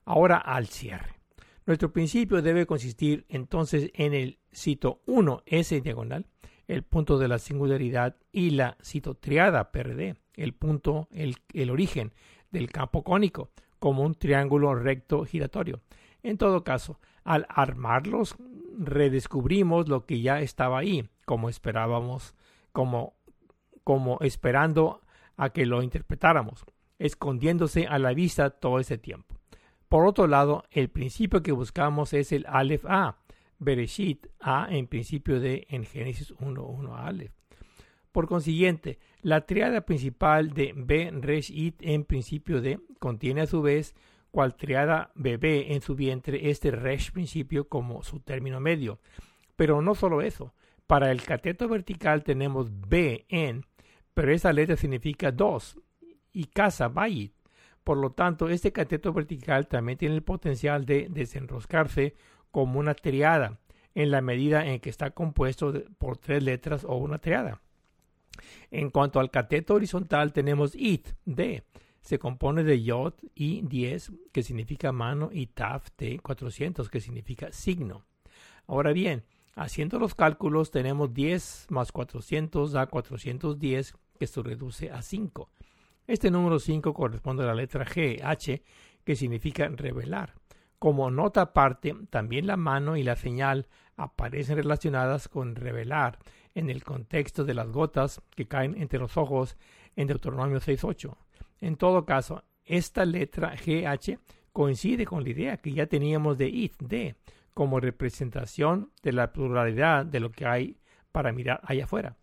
Ahora 0.06 0.38
al 0.38 0.68
cierre. 0.68 1.18
Nuestro 1.66 1.92
principio 1.92 2.42
debe 2.42 2.66
consistir 2.66 3.26
entonces 3.28 3.92
en 3.94 4.14
el 4.14 4.40
cito 4.54 5.02
1 5.06 5.44
S 5.46 5.82
diagonal, 5.82 6.26
el 6.68 6.84
punto 6.84 7.18
de 7.18 7.28
la 7.28 7.40
singularidad, 7.40 8.16
y 8.32 8.52
la 8.52 8.78
cito 8.82 9.16
triada 9.16 9.72
PRD, 9.72 10.16
el 10.36 10.54
punto, 10.54 11.10
el, 11.12 11.36
el 11.54 11.70
origen, 11.70 12.14
del 12.52 12.72
campo 12.72 13.04
cónico, 13.04 13.52
como 13.80 14.04
un 14.04 14.16
triángulo 14.16 14.76
recto 14.76 15.26
giratorio. 15.26 15.82
En 16.24 16.38
todo 16.38 16.64
caso, 16.64 17.00
al 17.24 17.46
armarlos, 17.50 18.38
redescubrimos 18.78 19.90
lo 19.90 20.06
que 20.06 20.22
ya 20.22 20.42
estaba 20.42 20.80
ahí, 20.80 21.10
como 21.26 21.50
esperábamos, 21.50 22.36
como, 22.72 23.16
como 23.84 24.20
esperando 24.22 25.02
a 25.36 25.50
que 25.50 25.66
lo 25.66 25.82
interpretáramos, 25.82 26.66
escondiéndose 27.00 27.88
a 27.88 28.00
la 28.00 28.14
vista 28.14 28.50
todo 28.50 28.80
ese 28.80 28.98
tiempo. 28.98 29.36
Por 29.90 30.06
otro 30.06 30.28
lado, 30.28 30.64
el 30.72 30.90
principio 30.90 31.42
que 31.42 31.52
buscamos 31.52 32.14
es 32.14 32.32
el 32.32 32.46
Aleph 32.48 32.86
A, 32.88 33.20
Bereshit 33.60 34.28
A 34.40 34.68
en 34.70 34.88
principio 34.88 35.40
de 35.40 35.66
en 35.70 35.86
Génesis 35.86 36.34
1.1 36.36 36.96
Aleph. 36.96 37.32
Por 38.12 38.28
consiguiente, 38.28 39.00
la 39.22 39.46
triada 39.46 39.82
principal 39.82 40.52
de 40.52 40.74
B, 40.76 41.12
Resh, 41.22 41.52
It 41.52 41.76
en 41.82 42.04
principio 42.04 42.62
de 42.62 42.80
contiene 43.00 43.42
a 43.42 43.48
su 43.48 43.62
vez 43.62 43.94
cual 44.38 44.56
triada 44.56 45.10
BB 45.16 45.72
en 45.74 45.82
su 45.82 45.96
vientre 45.96 46.52
este 46.52 46.70
Resh 46.70 47.12
principio 47.12 47.68
como 47.68 48.04
su 48.04 48.20
término 48.20 48.60
medio. 48.60 49.00
Pero 49.56 49.82
no 49.82 49.96
solo 49.96 50.22
eso, 50.22 50.54
para 50.86 51.10
el 51.10 51.24
cateto 51.24 51.68
vertical 51.68 52.24
tenemos 52.24 52.70
B 52.88 53.26
en, 53.30 53.66
pero 54.14 54.32
esa 54.32 54.54
letra 54.54 54.78
significa 54.78 55.32
dos 55.32 55.80
y 56.34 56.46
casa 56.46 56.88
Bayit. 56.88 57.34
Por 57.84 57.98
lo 57.98 58.12
tanto, 58.12 58.48
este 58.48 58.72
cateto 58.72 59.12
vertical 59.12 59.66
también 59.66 59.98
tiene 59.98 60.14
el 60.14 60.22
potencial 60.22 60.86
de 60.86 61.08
desenroscarse 61.10 62.14
como 62.52 62.78
una 62.80 62.94
triada 62.94 63.58
en 63.96 64.12
la 64.12 64.22
medida 64.22 64.68
en 64.68 64.82
que 64.82 64.92
está 64.92 65.10
compuesto 65.10 65.74
por 65.98 66.20
tres 66.20 66.44
letras 66.44 66.84
o 66.84 66.96
una 66.98 67.18
triada. 67.18 67.60
En 68.70 68.92
cuanto 68.92 69.20
al 69.20 69.32
cateto 69.32 69.74
horizontal, 69.74 70.32
tenemos 70.32 70.76
IT, 70.76 71.08
D. 71.26 71.64
Se 72.08 72.20
compone 72.20 72.64
de 72.64 72.82
Yod 72.84 73.16
y 73.36 73.64
10, 73.64 74.14
que 74.32 74.42
significa 74.42 74.94
mano, 74.94 75.28
y 75.30 75.48
Taf, 75.48 75.92
T, 75.92 76.20
400, 76.20 76.90
que 76.90 77.02
significa 77.02 77.52
signo. 77.52 78.06
Ahora 78.66 78.94
bien, 78.94 79.26
haciendo 79.56 80.00
los 80.00 80.16
cálculos, 80.16 80.72
tenemos 80.72 81.14
10 81.14 81.68
más 81.70 81.92
400 81.92 82.72
da 82.72 82.86
410, 82.88 83.94
que 84.18 84.26
se 84.26 84.42
reduce 84.42 84.90
a 84.90 85.02
5. 85.02 85.50
Este 86.08 86.32
número 86.32 86.60
5 86.60 86.94
corresponde 86.94 87.44
a 87.44 87.48
la 87.48 87.56
letra 87.56 87.86
G, 87.86 88.22
H, 88.24 88.64
que 89.04 89.16
significa 89.18 89.68
revelar. 89.68 90.34
Como 90.80 91.12
nota 91.12 91.42
aparte, 91.42 91.94
también 92.10 92.48
la 92.48 92.56
mano 92.56 92.96
y 92.96 93.04
la 93.04 93.18
señal 93.18 93.68
aparecen 93.98 94.56
relacionadas 94.56 95.28
con 95.28 95.58
revelar 95.58 96.20
en 96.56 96.70
el 96.70 96.86
contexto 96.86 97.44
de 97.44 97.54
las 97.54 97.70
gotas 97.70 98.22
que 98.34 98.48
caen 98.48 98.82
entre 98.82 98.98
los 98.98 99.18
ojos 99.18 99.58
en 99.98 100.08
Deuteronomio 100.08 100.62
6.8. 100.62 101.27
En 101.60 101.76
todo 101.76 102.06
caso, 102.06 102.44
esta 102.66 103.06
letra 103.06 103.56
GH 103.56 104.20
coincide 104.52 105.06
con 105.06 105.24
la 105.24 105.30
idea 105.30 105.58
que 105.58 105.72
ya 105.72 105.88
teníamos 105.88 106.38
de 106.38 106.48
it, 106.48 106.76
de, 106.80 107.16
como 107.54 107.80
representación 107.80 108.92
de 109.04 109.14
la 109.14 109.32
pluralidad 109.32 110.06
de 110.06 110.20
lo 110.20 110.32
que 110.32 110.46
hay 110.46 110.78
para 111.12 111.32
mirar 111.32 111.62
allá 111.64 111.86
afuera. 111.86 112.18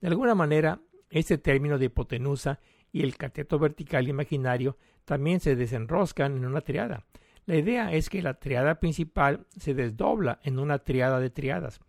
De 0.00 0.08
alguna 0.08 0.34
manera, 0.34 0.80
este 1.10 1.38
término 1.38 1.78
de 1.78 1.86
hipotenusa 1.86 2.60
y 2.92 3.02
el 3.02 3.16
cateto 3.16 3.58
vertical 3.58 4.08
imaginario 4.08 4.76
también 5.04 5.40
se 5.40 5.56
desenroscan 5.56 6.36
en 6.36 6.44
una 6.44 6.60
triada. 6.60 7.04
La 7.46 7.56
idea 7.56 7.92
es 7.92 8.08
que 8.08 8.22
la 8.22 8.34
triada 8.34 8.80
principal 8.80 9.46
se 9.56 9.74
desdobla 9.74 10.40
en 10.42 10.58
una 10.58 10.78
triada 10.78 11.20
de 11.20 11.30
triadas, 11.30 11.80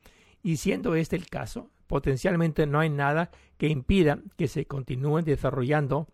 y 0.43 0.57
siendo 0.57 0.95
este 0.95 1.15
el 1.15 1.27
caso, 1.27 1.69
potencialmente 1.87 2.65
no 2.65 2.79
hay 2.79 2.89
nada 2.89 3.31
que 3.57 3.67
impida 3.67 4.19
que 4.37 4.47
se 4.47 4.65
continúen 4.65 5.25
desarrollando, 5.25 6.07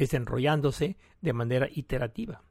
desenrollándose 0.00 0.96
de 1.20 1.32
manera 1.34 1.68
iterativa. 1.70 2.42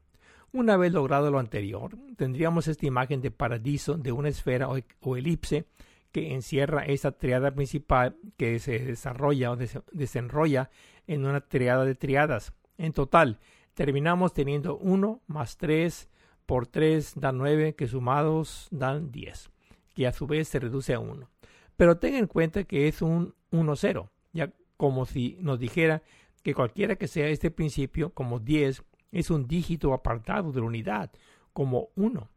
Una 0.52 0.76
vez 0.76 0.92
logrado 0.92 1.32
lo 1.32 1.40
anterior, 1.40 1.98
tendríamos 2.16 2.68
esta 2.68 2.86
imagen 2.86 3.20
de 3.20 3.32
paradiso 3.32 3.94
de 3.94 4.12
una 4.12 4.28
esfera 4.28 4.68
o, 4.68 5.16
elipse 5.16 5.66
que 6.12 6.32
encierra 6.32 6.84
esa 6.84 7.10
triada 7.10 7.50
principal 7.52 8.16
que 8.36 8.60
se 8.60 8.78
desarrolla 8.78 9.50
o 9.50 9.56
desenrolla 9.90 10.70
en 11.08 11.26
una 11.26 11.40
triada 11.40 11.84
de 11.84 11.96
triadas. 11.96 12.52
En 12.78 12.92
total, 12.92 13.40
terminamos 13.74 14.32
teniendo 14.32 14.76
1 14.76 15.22
más 15.26 15.56
3 15.56 16.08
por 16.46 16.68
3 16.68 17.14
da 17.16 17.32
9, 17.32 17.74
que 17.74 17.88
sumados 17.88 18.68
dan 18.70 19.10
10, 19.10 19.50
que 19.94 20.06
a 20.06 20.12
su 20.12 20.28
vez 20.28 20.46
se 20.46 20.60
reduce 20.60 20.94
a 20.94 21.00
1. 21.00 21.28
Pero 21.76 21.98
tenga 21.98 22.18
en 22.18 22.28
cuenta 22.28 22.62
que 22.62 22.86
es 22.86 23.02
un 23.02 23.34
1-0, 23.50 24.08
ya 24.32 24.52
como 24.76 25.04
si 25.04 25.36
nos 25.40 25.58
dijera 25.58 26.02
que 26.42 26.54
cualquiera 26.54 26.96
que 26.96 27.08
sea 27.08 27.28
este 27.28 27.50
principio, 27.50 28.10
como 28.10 28.38
10, 28.38 28.82
es 29.12 29.30
un 29.30 29.46
dígito 29.46 29.92
apartado 29.92 30.52
de 30.52 30.60
la 30.60 30.66
unidad, 30.66 31.10
como 31.52 31.88
1. 31.96 32.28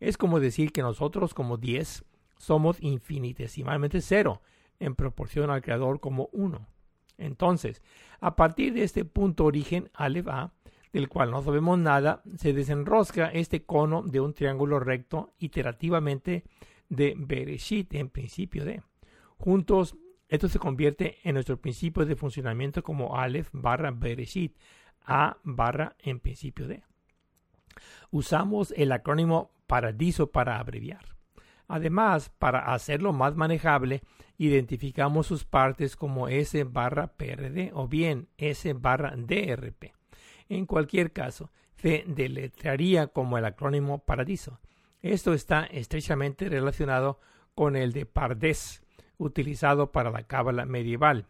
Es 0.00 0.16
como 0.16 0.40
decir 0.40 0.72
que 0.72 0.82
nosotros 0.82 1.34
como 1.34 1.56
10 1.56 2.04
somos 2.36 2.78
infinitesimalmente 2.80 4.00
0 4.00 4.42
en 4.80 4.94
proporción 4.94 5.50
al 5.50 5.62
creador 5.62 6.00
como 6.00 6.28
1. 6.32 6.66
Entonces, 7.18 7.82
a 8.20 8.34
partir 8.34 8.72
de 8.72 8.82
este 8.82 9.04
punto 9.04 9.44
origen 9.44 9.90
Aleph 9.94 10.28
A, 10.28 10.52
del 10.92 11.08
cual 11.08 11.30
no 11.30 11.42
sabemos 11.42 11.78
nada, 11.78 12.22
se 12.36 12.52
desenrosca 12.52 13.26
este 13.26 13.64
cono 13.64 14.02
de 14.02 14.20
un 14.20 14.34
triángulo 14.34 14.80
recto 14.80 15.32
iterativamente 15.38 16.44
de 16.88 17.14
Bereshit 17.16 17.94
en 17.94 18.08
principio 18.10 18.64
de. 18.64 18.82
Juntos, 19.38 19.96
esto 20.32 20.48
se 20.48 20.58
convierte 20.58 21.18
en 21.24 21.34
nuestro 21.34 21.58
principio 21.58 22.06
de 22.06 22.16
funcionamiento 22.16 22.82
como 22.82 23.18
Aleph 23.18 23.50
barra 23.52 23.90
Bereshit, 23.90 24.56
A 25.02 25.36
barra 25.42 25.94
en 25.98 26.20
principio 26.20 26.66
de. 26.66 26.82
Usamos 28.10 28.72
el 28.78 28.92
acrónimo 28.92 29.52
Paradiso 29.66 30.32
para 30.32 30.58
abreviar. 30.58 31.04
Además, 31.68 32.30
para 32.38 32.72
hacerlo 32.72 33.12
más 33.12 33.36
manejable, 33.36 34.00
identificamos 34.38 35.26
sus 35.26 35.44
partes 35.44 35.96
como 35.96 36.28
S 36.28 36.64
barra 36.64 37.08
PRD 37.08 37.70
o 37.74 37.86
bien 37.86 38.28
S 38.38 38.72
barra 38.72 39.12
DRP. 39.14 39.92
En 40.48 40.64
cualquier 40.64 41.12
caso, 41.12 41.50
se 41.76 42.04
deletrearía 42.06 43.08
como 43.08 43.36
el 43.36 43.44
acrónimo 43.44 43.98
Paradiso. 43.98 44.60
Esto 45.02 45.34
está 45.34 45.64
estrechamente 45.64 46.48
relacionado 46.48 47.20
con 47.54 47.76
el 47.76 47.92
de 47.92 48.06
Pardes, 48.06 48.81
utilizado 49.22 49.92
para 49.92 50.10
la 50.10 50.24
cábala 50.24 50.66
medieval. 50.66 51.26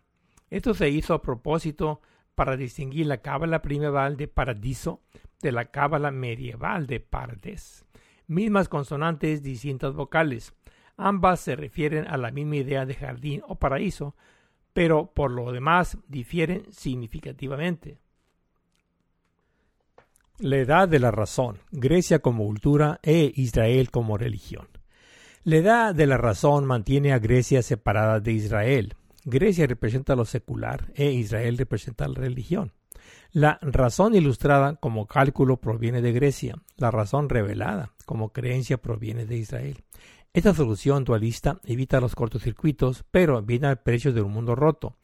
Esto 0.50 0.74
se 0.74 0.88
hizo 0.88 1.14
a 1.14 1.22
propósito 1.22 2.00
para 2.34 2.56
distinguir 2.56 3.06
la 3.06 3.18
cábala 3.18 3.62
primeval 3.62 4.16
de 4.16 4.28
Paradiso 4.28 5.00
de 5.42 5.52
la 5.52 5.66
cábala 5.66 6.10
medieval 6.10 6.86
de 6.86 7.00
Pardes. 7.00 7.84
Mismas 8.26 8.68
consonantes, 8.68 9.42
distintas 9.42 9.94
vocales. 9.94 10.54
Ambas 10.96 11.40
se 11.40 11.56
refieren 11.56 12.06
a 12.06 12.16
la 12.16 12.30
misma 12.30 12.56
idea 12.56 12.86
de 12.86 12.94
jardín 12.94 13.42
o 13.46 13.56
paraíso, 13.56 14.14
pero 14.72 15.12
por 15.12 15.30
lo 15.30 15.52
demás 15.52 15.98
difieren 16.06 16.66
significativamente. 16.70 17.98
La 20.38 20.56
edad 20.56 20.88
de 20.88 20.98
la 20.98 21.10
razón, 21.10 21.58
Grecia 21.70 22.20
como 22.20 22.44
cultura 22.44 22.98
e 23.02 23.32
Israel 23.34 23.90
como 23.90 24.16
religión. 24.16 24.68
La 25.44 25.56
edad 25.56 25.92
de 25.92 26.06
la 26.06 26.18
razón 26.18 26.66
mantiene 26.66 27.12
a 27.12 27.18
Grecia 27.18 27.62
separada 27.62 28.20
de 28.20 28.30
Israel. 28.30 28.94
Grecia 29.24 29.66
representa 29.66 30.14
lo 30.14 30.24
secular 30.24 30.92
e 30.94 31.10
Israel 31.10 31.58
representa 31.58 32.06
la 32.06 32.14
religión. 32.14 32.70
La 33.32 33.58
razón 33.60 34.14
ilustrada 34.14 34.76
como 34.76 35.08
cálculo 35.08 35.56
proviene 35.56 36.00
de 36.00 36.12
Grecia, 36.12 36.62
la 36.76 36.92
razón 36.92 37.28
revelada 37.28 37.90
como 38.06 38.28
creencia 38.28 38.76
proviene 38.76 39.26
de 39.26 39.36
Israel. 39.36 39.82
Esta 40.32 40.54
solución 40.54 41.02
dualista 41.02 41.58
evita 41.64 42.00
los 42.00 42.14
cortocircuitos, 42.14 43.04
pero 43.10 43.42
viene 43.42 43.66
al 43.66 43.80
precio 43.80 44.12
de 44.12 44.22
un 44.22 44.32
mundo 44.32 44.54
roto. 44.54 44.94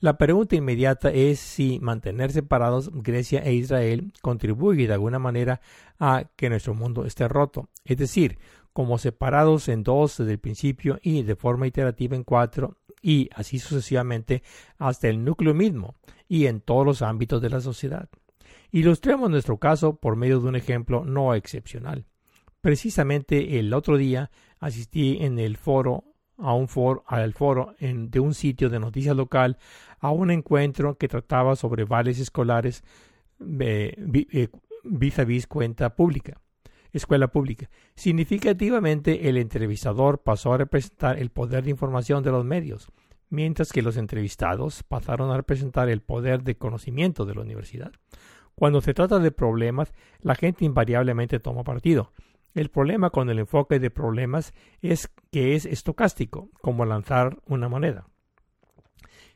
La 0.00 0.18
pregunta 0.18 0.56
inmediata 0.56 1.10
es 1.10 1.38
si 1.38 1.78
mantener 1.80 2.32
separados 2.32 2.90
Grecia 2.92 3.42
e 3.44 3.54
Israel 3.54 4.12
contribuye 4.22 4.88
de 4.88 4.92
alguna 4.92 5.20
manera 5.20 5.60
a 6.00 6.24
que 6.34 6.50
nuestro 6.50 6.74
mundo 6.74 7.04
esté 7.04 7.28
roto, 7.28 7.68
es 7.84 7.96
decir, 7.96 8.38
como 8.74 8.98
separados 8.98 9.68
en 9.68 9.82
dos 9.82 10.18
desde 10.18 10.32
el 10.32 10.38
principio 10.38 10.98
y 11.02 11.22
de 11.22 11.36
forma 11.36 11.66
iterativa 11.66 12.16
en 12.16 12.24
cuatro, 12.24 12.76
y 13.00 13.30
así 13.34 13.58
sucesivamente 13.58 14.42
hasta 14.78 15.08
el 15.08 15.24
núcleo 15.24 15.54
mismo 15.54 15.94
y 16.28 16.46
en 16.46 16.60
todos 16.60 16.84
los 16.84 17.02
ámbitos 17.02 17.40
de 17.40 17.50
la 17.50 17.60
sociedad. 17.60 18.08
Ilustremos 18.70 19.30
nuestro 19.30 19.58
caso 19.58 19.96
por 19.96 20.16
medio 20.16 20.40
de 20.40 20.48
un 20.48 20.56
ejemplo 20.56 21.04
no 21.04 21.34
excepcional. 21.34 22.06
Precisamente 22.60 23.58
el 23.58 23.72
otro 23.74 23.96
día 23.96 24.30
asistí 24.58 25.18
en 25.20 25.38
el 25.38 25.56
foro 25.56 26.04
a 26.38 26.54
un 26.54 26.66
foro, 26.66 27.04
al 27.06 27.34
foro 27.34 27.74
de 27.78 28.20
un 28.20 28.34
sitio 28.34 28.70
de 28.70 28.80
noticias 28.80 29.14
local 29.14 29.58
a 30.00 30.10
un 30.10 30.30
encuentro 30.30 30.96
que 30.96 31.06
trataba 31.06 31.56
sobre 31.56 31.84
vales 31.84 32.18
escolares 32.18 32.82
eh, 33.40 33.94
eh, 34.32 34.48
vis 34.82 35.18
a 35.18 35.24
vis 35.24 35.46
cuenta 35.46 35.94
pública, 35.94 36.40
escuela 36.98 37.28
pública. 37.28 37.68
Significativamente, 37.94 39.28
el 39.28 39.36
entrevistador 39.36 40.22
pasó 40.22 40.52
a 40.52 40.58
representar 40.58 41.18
el 41.18 41.30
poder 41.30 41.64
de 41.64 41.70
información 41.70 42.22
de 42.22 42.30
los 42.30 42.44
medios, 42.44 42.88
mientras 43.30 43.72
que 43.72 43.82
los 43.82 43.96
entrevistados 43.96 44.82
pasaron 44.82 45.30
a 45.30 45.36
representar 45.36 45.88
el 45.88 46.00
poder 46.00 46.42
de 46.42 46.56
conocimiento 46.56 47.26
de 47.26 47.34
la 47.34 47.42
universidad. 47.42 47.92
Cuando 48.54 48.80
se 48.80 48.94
trata 48.94 49.18
de 49.18 49.32
problemas, 49.32 49.92
la 50.20 50.34
gente 50.34 50.64
invariablemente 50.64 51.40
toma 51.40 51.64
partido. 51.64 52.12
El 52.54 52.70
problema 52.70 53.10
con 53.10 53.28
el 53.28 53.40
enfoque 53.40 53.80
de 53.80 53.90
problemas 53.90 54.54
es 54.80 55.10
que 55.32 55.56
es 55.56 55.66
estocástico, 55.66 56.50
como 56.60 56.84
lanzar 56.84 57.38
una 57.46 57.68
moneda. 57.68 58.06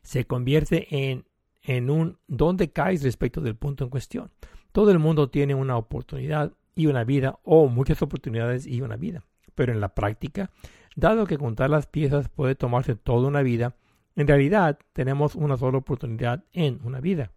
Se 0.02 0.24
convierte 0.24 1.11
en, 1.11 1.24
en 1.62 1.90
un 1.90 2.18
dónde 2.28 2.70
caes 2.70 3.02
respecto 3.02 3.40
del 3.40 3.56
punto 3.56 3.82
en 3.82 3.90
cuestión. 3.90 4.30
Todo 4.70 4.92
el 4.92 5.00
mundo 5.00 5.30
tiene 5.30 5.56
una 5.56 5.76
oportunidad 5.76 6.52
y 6.78 6.86
una 6.86 7.02
vida, 7.02 7.40
o 7.42 7.66
muchas 7.66 8.00
oportunidades 8.02 8.64
y 8.64 8.82
una 8.82 8.94
vida. 8.94 9.24
Pero 9.56 9.72
en 9.72 9.80
la 9.80 9.96
práctica, 9.96 10.52
dado 10.94 11.26
que 11.26 11.36
contar 11.36 11.70
las 11.70 11.88
piezas 11.88 12.28
puede 12.28 12.54
tomarse 12.54 12.94
toda 12.94 13.26
una 13.26 13.42
vida, 13.42 13.74
en 14.14 14.28
realidad 14.28 14.78
tenemos 14.92 15.34
una 15.34 15.56
sola 15.56 15.78
oportunidad 15.78 16.44
en 16.52 16.78
una 16.84 17.00
vida. 17.00 17.32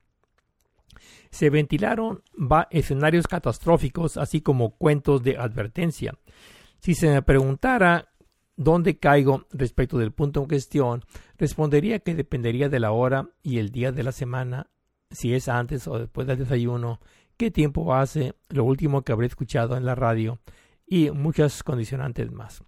Se 1.32 1.50
ventilaron 1.50 2.22
escenarios 2.70 3.26
catastróficos, 3.26 4.16
así 4.18 4.42
como 4.42 4.78
cuentos 4.78 5.24
de 5.24 5.38
advertencia. 5.38 6.14
Si 6.78 6.94
se 6.94 7.10
me 7.10 7.24
preguntara 7.24 8.10
dónde 8.56 9.00
caigo 9.00 9.48
respecto 9.50 9.98
del 9.98 10.12
punto 10.12 10.42
en 10.42 10.50
cuestión, 10.50 11.04
respondería 11.40 11.98
que 11.98 12.14
dependería 12.14 12.70
de 12.70 12.80
la 12.80 12.92
hora 12.92 13.30
y 13.42 13.58
el 13.58 13.72
día 13.72 13.92
de 13.92 14.04
la 14.04 14.12
semana, 14.12 14.68
si 15.10 15.34
es 15.34 15.50
antes 15.50 15.88
o 15.88 15.98
después 15.98 16.28
del 16.28 16.38
desayuno, 16.38 17.00
qué 17.42 17.50
tiempo 17.50 17.96
hace, 17.96 18.36
lo 18.50 18.64
último 18.64 19.02
que 19.02 19.14
habré 19.14 19.26
escuchado 19.26 19.76
en 19.76 19.84
la 19.84 19.96
radio 19.96 20.38
y 20.86 21.10
muchas 21.10 21.64
condicionantes 21.64 22.32
más. 22.32 22.64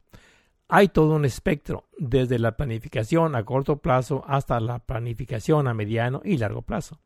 Hay 0.67 0.87
todo 0.87 1.13
un 1.13 1.25
espectro, 1.25 1.83
desde 1.99 2.39
la 2.39 2.57
planificación 2.57 3.35
a 3.35 3.45
corto 3.45 3.83
plazo 3.83 4.23
hasta 4.27 4.59
la 4.59 4.79
planificación 4.79 5.67
a 5.67 5.75
mediano 5.75 6.23
y 6.25 6.37
largo 6.37 6.63
plazo. 6.63 6.97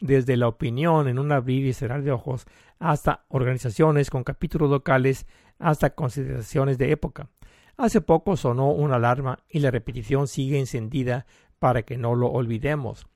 Desde 0.00 0.38
la 0.38 0.48
opinión 0.48 1.06
en 1.06 1.18
un 1.18 1.30
abrir 1.30 1.66
y 1.66 1.74
cerrar 1.74 2.02
de 2.04 2.10
ojos 2.10 2.46
hasta 2.78 3.26
organizaciones 3.28 4.08
con 4.08 4.24
capítulos 4.24 4.70
locales 4.70 5.26
hasta 5.58 5.90
consideraciones 5.90 6.78
de 6.78 6.90
época. 6.90 7.28
Hace 7.76 8.00
poco 8.00 8.38
sonó 8.38 8.70
una 8.70 8.96
alarma 8.96 9.40
y 9.50 9.58
la 9.58 9.70
repetición 9.70 10.26
sigue 10.26 10.58
encendida 10.58 11.26
para 11.58 11.82
que 11.82 11.98
no 11.98 12.14
lo 12.14 12.28
olvidemos. 12.28 13.06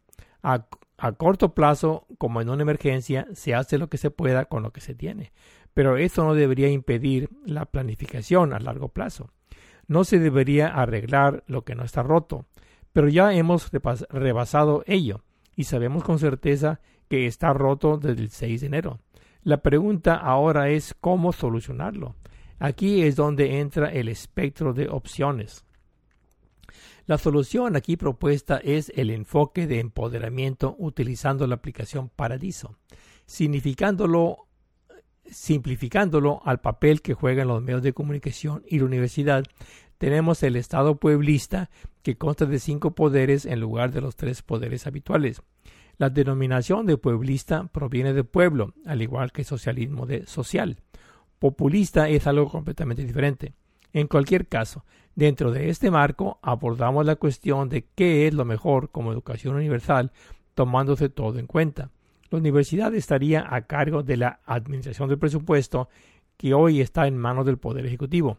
A, 0.98 1.12
corto 1.12 1.54
plazo, 1.54 2.06
como 2.18 2.40
en 2.40 2.50
una 2.50 2.62
emergencia, 2.62 3.26
se 3.32 3.54
hace 3.54 3.78
lo 3.78 3.88
que 3.88 3.96
se 3.96 4.10
pueda 4.10 4.44
con 4.46 4.62
lo 4.62 4.72
que 4.72 4.80
se 4.80 4.94
tiene, 4.94 5.32
pero 5.72 5.96
eso 5.96 6.24
no 6.24 6.34
debería 6.34 6.68
impedir 6.68 7.30
la 7.46 7.64
planificación 7.64 8.52
a 8.52 8.58
largo 8.58 8.88
plazo. 8.88 9.30
No 9.86 10.04
se 10.04 10.18
debería 10.18 10.68
arreglar 10.68 11.44
lo 11.46 11.62
que 11.64 11.74
no 11.74 11.84
está 11.84 12.02
roto, 12.02 12.46
pero 12.92 13.08
ya 13.08 13.32
hemos 13.32 13.70
rebasado 14.10 14.82
ello 14.86 15.22
y 15.56 15.64
sabemos 15.64 16.04
con 16.04 16.18
certeza 16.18 16.80
que 17.08 17.26
está 17.26 17.52
roto 17.52 17.96
desde 17.96 18.22
el 18.22 18.30
6 18.30 18.60
de 18.60 18.66
enero. 18.66 18.98
La 19.42 19.62
pregunta 19.62 20.16
ahora 20.16 20.68
es 20.68 20.94
cómo 21.00 21.32
solucionarlo. 21.32 22.16
Aquí 22.58 23.02
es 23.02 23.16
donde 23.16 23.60
entra 23.60 23.88
el 23.88 24.08
espectro 24.08 24.74
de 24.74 24.88
opciones. 24.88 25.64
La 27.08 27.16
solución 27.16 27.74
aquí 27.74 27.96
propuesta 27.96 28.58
es 28.58 28.92
el 28.94 29.08
enfoque 29.08 29.66
de 29.66 29.80
empoderamiento 29.80 30.76
utilizando 30.78 31.46
la 31.46 31.54
aplicación 31.54 32.10
Paradiso, 32.10 32.76
significándolo 33.24 34.46
simplificándolo 35.24 36.42
al 36.44 36.60
papel 36.60 37.00
que 37.00 37.14
juegan 37.14 37.48
los 37.48 37.62
medios 37.62 37.82
de 37.82 37.94
comunicación 37.94 38.62
y 38.68 38.78
la 38.78 38.84
universidad, 38.84 39.44
tenemos 39.96 40.42
el 40.42 40.54
Estado 40.56 40.96
pueblista 40.96 41.70
que 42.02 42.18
consta 42.18 42.44
de 42.44 42.58
cinco 42.58 42.94
poderes 42.94 43.46
en 43.46 43.60
lugar 43.60 43.90
de 43.90 44.02
los 44.02 44.14
tres 44.14 44.42
poderes 44.42 44.86
habituales. 44.86 45.40
La 45.96 46.10
denominación 46.10 46.84
de 46.84 46.98
pueblista 46.98 47.68
proviene 47.68 48.12
de 48.12 48.24
pueblo, 48.24 48.74
al 48.84 49.00
igual 49.00 49.32
que 49.32 49.44
socialismo 49.44 50.04
de 50.04 50.26
social. 50.26 50.76
Populista 51.38 52.10
es 52.10 52.26
algo 52.26 52.50
completamente 52.50 53.02
diferente. 53.02 53.54
En 53.92 54.06
cualquier 54.06 54.46
caso, 54.46 54.84
dentro 55.14 55.50
de 55.50 55.68
este 55.68 55.90
marco 55.90 56.38
abordamos 56.42 57.06
la 57.06 57.16
cuestión 57.16 57.68
de 57.68 57.86
qué 57.94 58.26
es 58.26 58.34
lo 58.34 58.44
mejor 58.44 58.90
como 58.90 59.12
educación 59.12 59.54
universal, 59.56 60.12
tomándose 60.54 61.08
todo 61.08 61.38
en 61.38 61.46
cuenta 61.46 61.90
la 62.30 62.38
universidad 62.38 62.94
estaría 62.94 63.46
a 63.48 63.62
cargo 63.62 64.02
de 64.02 64.18
la 64.18 64.40
administración 64.44 65.08
del 65.08 65.18
presupuesto 65.18 65.88
que 66.36 66.52
hoy 66.52 66.80
está 66.80 67.06
en 67.06 67.16
manos 67.16 67.46
del 67.46 67.58
Poder 67.58 67.86
Ejecutivo. 67.86 68.38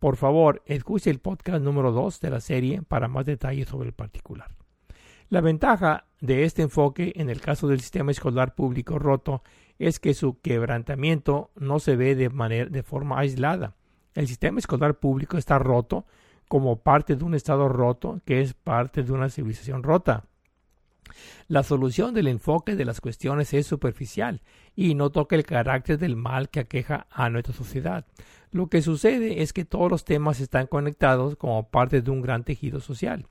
Por 0.00 0.16
favor, 0.16 0.62
escuche 0.66 1.10
el 1.10 1.20
podcast 1.20 1.62
número 1.62 1.92
2 1.92 2.20
de 2.20 2.30
la 2.30 2.40
serie 2.40 2.82
para 2.82 3.08
más 3.08 3.26
detalles 3.26 3.68
sobre 3.68 3.88
el 3.88 3.94
particular. 3.94 4.56
La 5.28 5.40
ventaja 5.40 6.06
de 6.20 6.44
este 6.44 6.62
enfoque 6.62 7.12
en 7.16 7.30
el 7.30 7.40
caso 7.40 7.68
del 7.68 7.80
sistema 7.80 8.10
escolar 8.10 8.54
público 8.54 8.98
roto 8.98 9.42
es 9.78 10.00
que 10.00 10.14
su 10.14 10.40
quebrantamiento 10.40 11.50
no 11.54 11.78
se 11.78 11.96
ve 11.96 12.14
de, 12.16 12.30
manera, 12.30 12.68
de 12.68 12.82
forma 12.82 13.20
aislada. 13.20 13.76
El 14.14 14.26
sistema 14.26 14.58
escolar 14.58 14.98
público 14.98 15.38
está 15.38 15.58
roto 15.58 16.06
como 16.48 16.80
parte 16.80 17.16
de 17.16 17.24
un 17.24 17.34
Estado 17.34 17.68
roto 17.68 18.20
que 18.24 18.40
es 18.40 18.54
parte 18.54 19.02
de 19.02 19.12
una 19.12 19.28
civilización 19.28 19.82
rota. 19.82 20.24
La 21.46 21.62
solución 21.62 22.14
del 22.14 22.28
enfoque 22.28 22.76
de 22.76 22.84
las 22.84 23.00
cuestiones 23.00 23.54
es 23.54 23.66
superficial 23.66 24.42
y 24.76 24.94
no 24.94 25.10
toca 25.10 25.36
el 25.36 25.44
carácter 25.44 25.98
del 25.98 26.16
mal 26.16 26.50
que 26.50 26.60
aqueja 26.60 27.06
a 27.10 27.30
nuestra 27.30 27.54
sociedad. 27.54 28.06
Lo 28.50 28.68
que 28.68 28.82
sucede 28.82 29.42
es 29.42 29.52
que 29.52 29.64
todos 29.64 29.90
los 29.90 30.04
temas 30.04 30.40
están 30.40 30.66
conectados 30.66 31.36
como 31.36 31.68
parte 31.68 32.02
de 32.02 32.10
un 32.10 32.22
gran 32.22 32.44
tejido 32.44 32.80
social. 32.80 33.26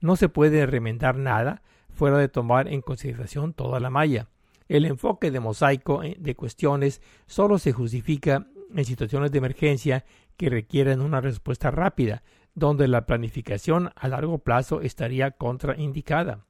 No 0.00 0.16
se 0.16 0.28
puede 0.28 0.66
remendar 0.66 1.16
nada 1.16 1.62
fuera 1.90 2.18
de 2.18 2.28
tomar 2.28 2.68
en 2.68 2.80
consideración 2.80 3.52
toda 3.52 3.80
la 3.80 3.90
malla. 3.90 4.28
El 4.68 4.86
enfoque 4.86 5.30
de 5.30 5.40
mosaico 5.40 6.02
eh, 6.02 6.16
de 6.18 6.34
cuestiones 6.34 7.02
solo 7.26 7.58
se 7.58 7.72
justifica 7.72 8.46
en 8.74 8.84
situaciones 8.84 9.30
de 9.32 9.38
emergencia 9.38 10.04
que 10.36 10.50
requieren 10.50 11.00
una 11.00 11.20
respuesta 11.20 11.70
rápida, 11.70 12.22
donde 12.54 12.88
la 12.88 13.06
planificación 13.06 13.90
a 13.96 14.08
largo 14.08 14.38
plazo 14.38 14.80
estaría 14.80 15.30
contraindicada. 15.32 16.44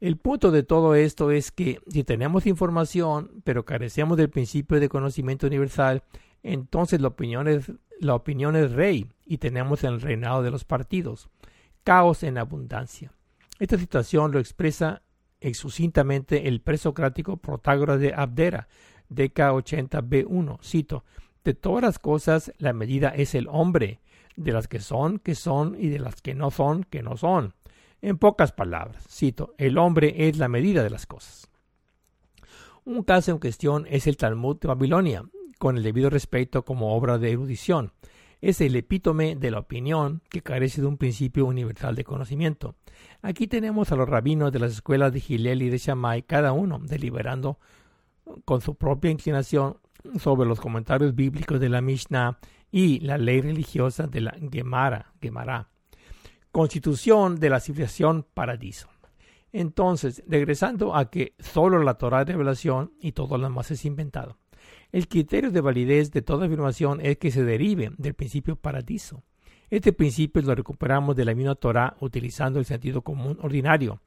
El 0.00 0.16
punto 0.16 0.50
de 0.50 0.62
todo 0.62 0.94
esto 0.94 1.30
es 1.30 1.50
que 1.52 1.80
si 1.88 2.04
tenemos 2.04 2.46
información, 2.46 3.42
pero 3.44 3.64
carecemos 3.64 4.16
del 4.16 4.30
principio 4.30 4.80
de 4.80 4.88
conocimiento 4.88 5.46
universal, 5.46 6.02
entonces 6.42 7.00
la 7.00 7.08
opinión 7.08 7.48
es, 7.48 7.70
la 7.98 8.14
opinión 8.14 8.56
es 8.56 8.72
rey 8.72 9.08
y 9.26 9.38
tenemos 9.38 9.84
el 9.84 10.00
reinado 10.00 10.42
de 10.42 10.50
los 10.50 10.64
partidos. 10.64 11.28
Caos 11.84 12.22
en 12.22 12.38
abundancia. 12.38 13.12
Esta 13.58 13.76
situación 13.76 14.32
lo 14.32 14.38
expresa 14.38 15.02
sucintamente 15.52 16.48
el 16.48 16.60
presocrático 16.60 17.36
Protágoras 17.36 18.00
de 18.00 18.14
Abdera, 18.14 18.68
DK 19.10 19.38
80b1. 19.38 20.58
Cito: 20.62 21.04
De 21.44 21.54
todas 21.54 21.82
las 21.82 21.98
cosas, 21.98 22.52
la 22.58 22.72
medida 22.72 23.10
es 23.10 23.34
el 23.34 23.46
hombre, 23.48 24.00
de 24.36 24.52
las 24.52 24.68
que 24.68 24.80
son, 24.80 25.18
que 25.18 25.34
son, 25.34 25.76
y 25.78 25.88
de 25.88 25.98
las 25.98 26.22
que 26.22 26.34
no 26.34 26.50
son, 26.50 26.84
que 26.84 27.02
no 27.02 27.16
son. 27.16 27.54
En 28.02 28.16
pocas 28.16 28.52
palabras, 28.52 29.04
cito, 29.10 29.54
el 29.58 29.76
hombre 29.76 30.28
es 30.28 30.38
la 30.38 30.48
medida 30.48 30.82
de 30.82 30.88
las 30.88 31.06
cosas. 31.06 31.50
Un 32.84 33.02
caso 33.02 33.30
en 33.30 33.38
cuestión 33.38 33.86
es 33.90 34.06
el 34.06 34.16
Talmud 34.16 34.58
de 34.58 34.68
Babilonia, 34.68 35.24
con 35.58 35.76
el 35.76 35.82
debido 35.82 36.08
respeto 36.08 36.64
como 36.64 36.96
obra 36.96 37.18
de 37.18 37.32
erudición. 37.32 37.92
Es 38.40 38.62
el 38.62 38.74
epítome 38.74 39.36
de 39.36 39.50
la 39.50 39.58
opinión 39.58 40.22
que 40.30 40.40
carece 40.40 40.80
de 40.80 40.86
un 40.86 40.96
principio 40.96 41.44
universal 41.44 41.94
de 41.94 42.04
conocimiento. 42.04 42.74
Aquí 43.20 43.46
tenemos 43.46 43.92
a 43.92 43.96
los 43.96 44.08
rabinos 44.08 44.50
de 44.50 44.60
las 44.60 44.72
escuelas 44.72 45.12
de 45.12 45.20
Gilel 45.20 45.60
y 45.60 45.68
de 45.68 45.76
Shammai, 45.76 46.22
cada 46.22 46.52
uno 46.52 46.78
deliberando 46.78 47.58
con 48.44 48.60
su 48.60 48.74
propia 48.74 49.10
inclinación 49.10 49.76
sobre 50.18 50.48
los 50.48 50.60
comentarios 50.60 51.14
bíblicos 51.14 51.60
de 51.60 51.68
la 51.68 51.80
Mishnah 51.80 52.38
y 52.70 53.00
la 53.00 53.18
ley 53.18 53.40
religiosa 53.40 54.06
de 54.06 54.20
la 54.20 54.36
Gemara, 54.50 55.68
constitución 56.52 57.38
de 57.38 57.50
la 57.50 57.60
civilización 57.60 58.26
paradiso. 58.34 58.88
Entonces, 59.52 60.22
regresando 60.28 60.94
a 60.94 61.10
que 61.10 61.34
solo 61.38 61.82
la 61.82 61.94
Torah 61.94 62.22
es 62.22 62.28
revelación 62.28 62.92
y 63.00 63.12
todo 63.12 63.36
lo 63.36 63.44
demás 63.44 63.70
es 63.70 63.84
inventado. 63.84 64.38
El 64.92 65.08
criterio 65.08 65.50
de 65.50 65.60
validez 65.60 66.12
de 66.12 66.22
toda 66.22 66.46
afirmación 66.46 67.00
es 67.00 67.18
que 67.18 67.30
se 67.30 67.44
derive 67.44 67.92
del 67.98 68.14
principio 68.14 68.56
paradiso. 68.56 69.22
Este 69.68 69.92
principio 69.92 70.42
lo 70.42 70.54
recuperamos 70.54 71.14
de 71.14 71.24
la 71.24 71.34
misma 71.34 71.54
Torah 71.54 71.96
utilizando 72.00 72.58
el 72.58 72.64
sentido 72.64 73.02
común 73.02 73.38
ordinario. 73.40 74.00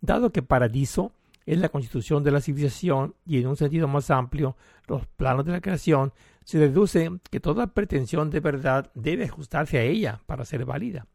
Dado 0.00 0.30
que 0.30 0.42
paradiso 0.42 1.12
es 1.46 1.58
la 1.58 1.68
constitución 1.70 2.22
de 2.22 2.32
la 2.32 2.40
civilización 2.40 3.14
y 3.24 3.38
en 3.38 3.46
un 3.46 3.56
sentido 3.56 3.88
más 3.88 4.10
amplio 4.10 4.56
los 4.88 5.06
planos 5.06 5.46
de 5.46 5.52
la 5.52 5.60
creación, 5.60 6.12
se 6.44 6.58
deduce 6.58 7.10
que 7.30 7.40
toda 7.40 7.68
pretensión 7.68 8.30
de 8.30 8.40
verdad 8.40 8.90
debe 8.94 9.24
ajustarse 9.24 9.78
a 9.78 9.82
ella 9.82 10.20
para 10.26 10.44
ser 10.44 10.64
válida 10.64 11.06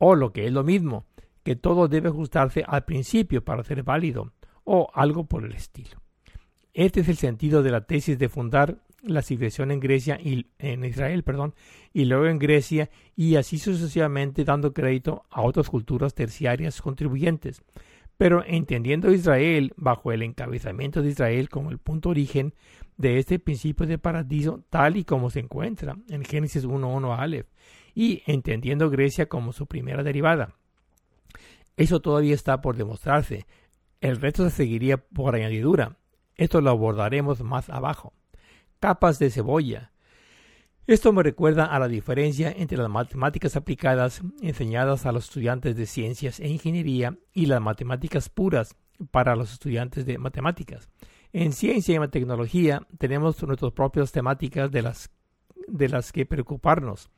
o 0.00 0.14
lo 0.14 0.32
que 0.32 0.46
es 0.46 0.52
lo 0.52 0.64
mismo, 0.64 1.04
que 1.44 1.56
todo 1.56 1.86
debe 1.86 2.08
ajustarse 2.08 2.64
al 2.66 2.84
principio 2.84 3.44
para 3.44 3.62
ser 3.62 3.82
válido, 3.82 4.32
o 4.64 4.90
algo 4.94 5.24
por 5.24 5.44
el 5.44 5.52
estilo. 5.52 6.00
Este 6.72 7.00
es 7.00 7.08
el 7.08 7.16
sentido 7.16 7.62
de 7.62 7.70
la 7.70 7.82
tesis 7.82 8.18
de 8.18 8.30
fundar 8.30 8.78
la 9.02 9.20
civilización 9.20 9.70
en 9.70 9.80
Grecia 9.80 10.18
y 10.18 10.46
en 10.58 10.84
Israel, 10.86 11.22
perdón, 11.22 11.54
y 11.92 12.06
luego 12.06 12.26
en 12.26 12.38
Grecia 12.38 12.88
y 13.14 13.36
así 13.36 13.58
sucesivamente 13.58 14.44
dando 14.44 14.72
crédito 14.72 15.24
a 15.30 15.42
otras 15.42 15.68
culturas 15.68 16.14
terciarias 16.14 16.80
contribuyentes. 16.80 17.62
Pero 18.20 18.44
entendiendo 18.46 19.10
Israel 19.10 19.72
bajo 19.78 20.12
el 20.12 20.22
encabezamiento 20.22 21.00
de 21.00 21.08
Israel 21.08 21.48
como 21.48 21.70
el 21.70 21.78
punto 21.78 22.10
origen 22.10 22.52
de 22.98 23.18
este 23.18 23.38
principio 23.38 23.86
de 23.86 23.96
paradiso 23.96 24.62
tal 24.68 24.98
y 24.98 25.04
como 25.04 25.30
se 25.30 25.40
encuentra 25.40 25.96
en 26.10 26.22
Génesis 26.22 26.66
1.1 26.66 27.18
Aleph, 27.18 27.46
y 27.94 28.22
entendiendo 28.26 28.90
Grecia 28.90 29.24
como 29.24 29.54
su 29.54 29.64
primera 29.64 30.02
derivada. 30.02 30.54
Eso 31.78 32.00
todavía 32.00 32.34
está 32.34 32.60
por 32.60 32.76
demostrarse. 32.76 33.46
El 34.02 34.20
resto 34.20 34.44
se 34.44 34.54
seguiría 34.54 34.98
por 34.98 35.34
añadidura. 35.34 35.96
Esto 36.36 36.60
lo 36.60 36.68
abordaremos 36.68 37.40
más 37.40 37.70
abajo. 37.70 38.12
Capas 38.80 39.18
de 39.18 39.30
cebolla. 39.30 39.92
Esto 40.90 41.12
me 41.12 41.22
recuerda 41.22 41.66
a 41.66 41.78
la 41.78 41.86
diferencia 41.86 42.50
entre 42.50 42.76
las 42.76 42.90
matemáticas 42.90 43.54
aplicadas 43.54 44.22
enseñadas 44.42 45.06
a 45.06 45.12
los 45.12 45.26
estudiantes 45.26 45.76
de 45.76 45.86
ciencias 45.86 46.40
e 46.40 46.48
ingeniería 46.48 47.16
y 47.32 47.46
las 47.46 47.60
matemáticas 47.60 48.28
puras 48.28 48.74
para 49.12 49.36
los 49.36 49.52
estudiantes 49.52 50.04
de 50.04 50.18
matemáticas. 50.18 50.88
En 51.32 51.52
ciencia 51.52 51.94
y 51.94 52.08
tecnología 52.08 52.88
tenemos 52.98 53.40
nuestras 53.44 53.70
propias 53.70 54.10
temáticas 54.10 54.72
de 54.72 54.82
las, 54.82 55.10
de 55.68 55.88
las 55.88 56.10
que 56.10 56.26
preocuparnos 56.26 57.08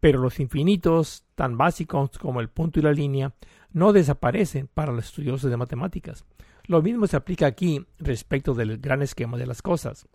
pero 0.00 0.18
los 0.18 0.40
infinitos, 0.40 1.24
tan 1.36 1.56
básicos 1.56 2.18
como 2.18 2.40
el 2.40 2.48
punto 2.48 2.80
y 2.80 2.82
la 2.82 2.90
línea, 2.90 3.34
no 3.70 3.92
desaparecen 3.92 4.66
para 4.66 4.90
los 4.90 5.04
estudiosos 5.04 5.48
de 5.48 5.56
matemáticas. 5.56 6.24
Lo 6.64 6.82
mismo 6.82 7.06
se 7.06 7.16
aplica 7.16 7.46
aquí 7.46 7.86
respecto 8.00 8.52
del 8.52 8.78
gran 8.78 9.00
esquema 9.02 9.38
de 9.38 9.46
las 9.46 9.62
cosas. 9.62 10.08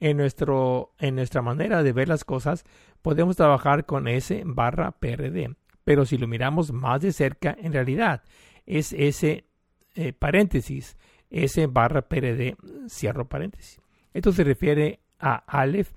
En, 0.00 0.16
nuestro, 0.16 0.94
en 0.98 1.16
nuestra 1.16 1.42
manera 1.42 1.82
de 1.82 1.92
ver 1.92 2.08
las 2.08 2.24
cosas, 2.24 2.64
podemos 3.02 3.36
trabajar 3.36 3.84
con 3.84 4.06
S 4.06 4.42
barra 4.44 4.92
PRD, 4.92 5.56
pero 5.82 6.06
si 6.06 6.18
lo 6.18 6.28
miramos 6.28 6.72
más 6.72 7.00
de 7.00 7.12
cerca, 7.12 7.56
en 7.58 7.72
realidad 7.72 8.22
es 8.64 8.92
ese 8.92 9.46
eh, 9.94 10.12
paréntesis, 10.12 10.96
S 11.30 11.66
barra 11.66 12.02
PRD, 12.02 12.56
cierro 12.88 13.28
paréntesis. 13.28 13.80
Esto 14.12 14.32
se 14.32 14.44
refiere 14.44 15.00
a 15.18 15.36
Aleph, 15.36 15.92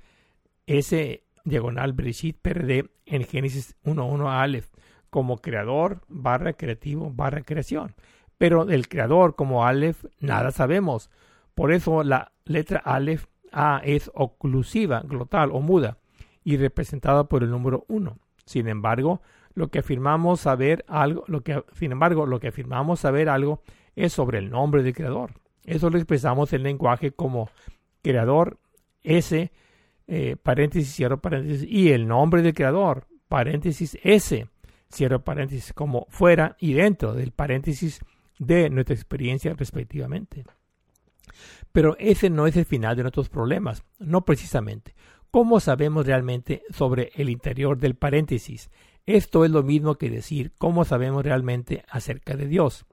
S 0.66 1.24
diagonal 1.44 1.94
Breshit 1.94 2.38
PRD 2.42 2.90
en 3.06 3.24
Génesis 3.26 3.76
1.1 3.84 4.28
a 4.28 4.42
Aleph, 4.42 4.68
como 5.10 5.38
creador 5.38 6.02
barra 6.08 6.54
creativo 6.54 7.12
barra 7.12 7.42
creación. 7.42 7.96
Pero 8.38 8.66
del 8.66 8.88
creador 8.88 9.36
como 9.36 9.66
Aleph 9.66 10.06
nada 10.20 10.52
sabemos. 10.52 11.10
Por 11.54 11.72
eso 11.72 12.04
la 12.04 12.32
letra 12.46 12.80
Aleph 12.80 13.26
A 13.52 13.82
es 13.84 14.10
oclusiva, 14.14 15.02
glotal 15.06 15.52
o 15.52 15.60
muda 15.60 15.98
y 16.44 16.58
representada 16.58 17.26
por 17.26 17.44
el 17.44 17.50
número 17.50 17.86
1. 17.88 18.18
Sin 18.46 18.68
embargo, 18.68 19.22
lo 19.54 19.70
que 19.70 19.80
afirmamos 19.80 20.42
saber 20.42 20.86
algo, 20.88 21.24
lo 21.28 21.42
que, 21.42 21.64
sin 21.74 21.92
embargo, 21.92 22.26
lo 22.26 22.40
que 22.40 22.48
afirmamos 22.48 23.02
saber 23.02 23.30
algo 23.30 23.62
es 23.96 24.14
sobre 24.14 24.40
el 24.40 24.50
nombre 24.50 24.84
del 24.84 24.94
creador. 24.94 25.32
Eso 25.64 25.90
lo 25.90 25.98
expresamos 25.98 26.54
en 26.54 26.64
lenguaje 26.64 27.12
como 27.12 27.50
creador 28.02 28.58
S, 29.04 29.52
eh, 30.08 30.36
paréntesis, 30.42 30.94
cierro 30.96 31.22
paréntesis, 31.22 31.68
y 31.70 31.92
el 31.92 32.08
nombre 32.08 32.42
del 32.42 32.54
creador, 32.54 33.08
paréntesis 33.28 33.98
S, 34.04 34.48
cierro 34.92 35.24
paréntesis, 35.24 35.74
como 35.74 36.08
fuera 36.10 36.56
y 36.60 36.74
dentro 36.74 37.14
del 37.14 37.32
paréntesis 37.32 38.00
de 38.40 38.70
nuestra 38.70 38.96
experiencia 38.96 39.54
respectivamente. 39.54 40.44
Pero 41.72 41.96
ese 42.00 42.30
no 42.30 42.48
es 42.48 42.58
el 42.58 42.66
final 42.66 42.96
de 42.96 43.04
nuestros 43.04 43.30
problemas, 43.30 43.84
no 44.00 44.26
precisamente. 44.26 44.96
¿Cómo 45.32 45.60
sabemos 45.60 46.06
realmente 46.06 46.64
sobre 46.72 47.12
el 47.16 47.30
interior 47.30 47.78
del 47.78 47.96
paréntesis? 47.96 48.70
Esto 49.06 49.46
es 49.46 49.52
lo 49.52 49.64
mismo 49.64 49.96
que 49.96 50.10
decir 50.10 50.52
cómo 50.58 50.84
sabemos 50.84 51.24
realmente 51.24 51.84
acerca 51.90 52.36
de 52.36 52.48
Dios. 52.48 52.86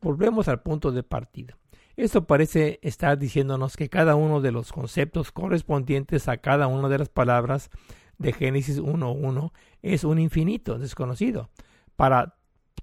Volvemos 0.00 0.48
al 0.48 0.60
punto 0.60 0.92
de 0.92 1.02
partida. 1.02 1.56
Esto 1.96 2.26
parece 2.26 2.78
estar 2.82 3.18
diciéndonos 3.18 3.76
que 3.76 3.88
cada 3.88 4.14
uno 4.14 4.42
de 4.42 4.52
los 4.52 4.70
conceptos 4.70 5.32
correspondientes 5.32 6.28
a 6.28 6.36
cada 6.36 6.66
una 6.66 6.90
de 6.90 6.98
las 6.98 7.08
palabras 7.08 7.70
de 8.18 8.34
Génesis 8.34 8.80
1.1 8.80 9.52
es 9.82 10.04
un 10.04 10.18
infinito 10.18 10.78
desconocido 10.78 11.48
para 11.96 12.36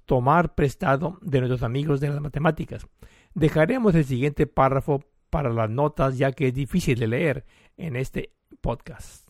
tomar 0.05 0.55
prestado 0.55 1.19
de 1.21 1.39
nuestros 1.39 1.61
amigos 1.61 1.99
de 1.99 2.09
las 2.09 2.21
matemáticas. 2.21 2.87
Dejaremos 3.35 3.93
el 3.95 4.05
siguiente 4.05 4.47
párrafo 4.47 5.03
para 5.33 5.49
las 5.49 5.67
notas 5.67 6.19
ya 6.19 6.31
que 6.31 6.49
es 6.49 6.53
difícil 6.53 6.99
de 6.99 7.07
leer 7.07 7.45
en 7.75 7.95
este 7.95 8.35
podcast. 8.61 9.27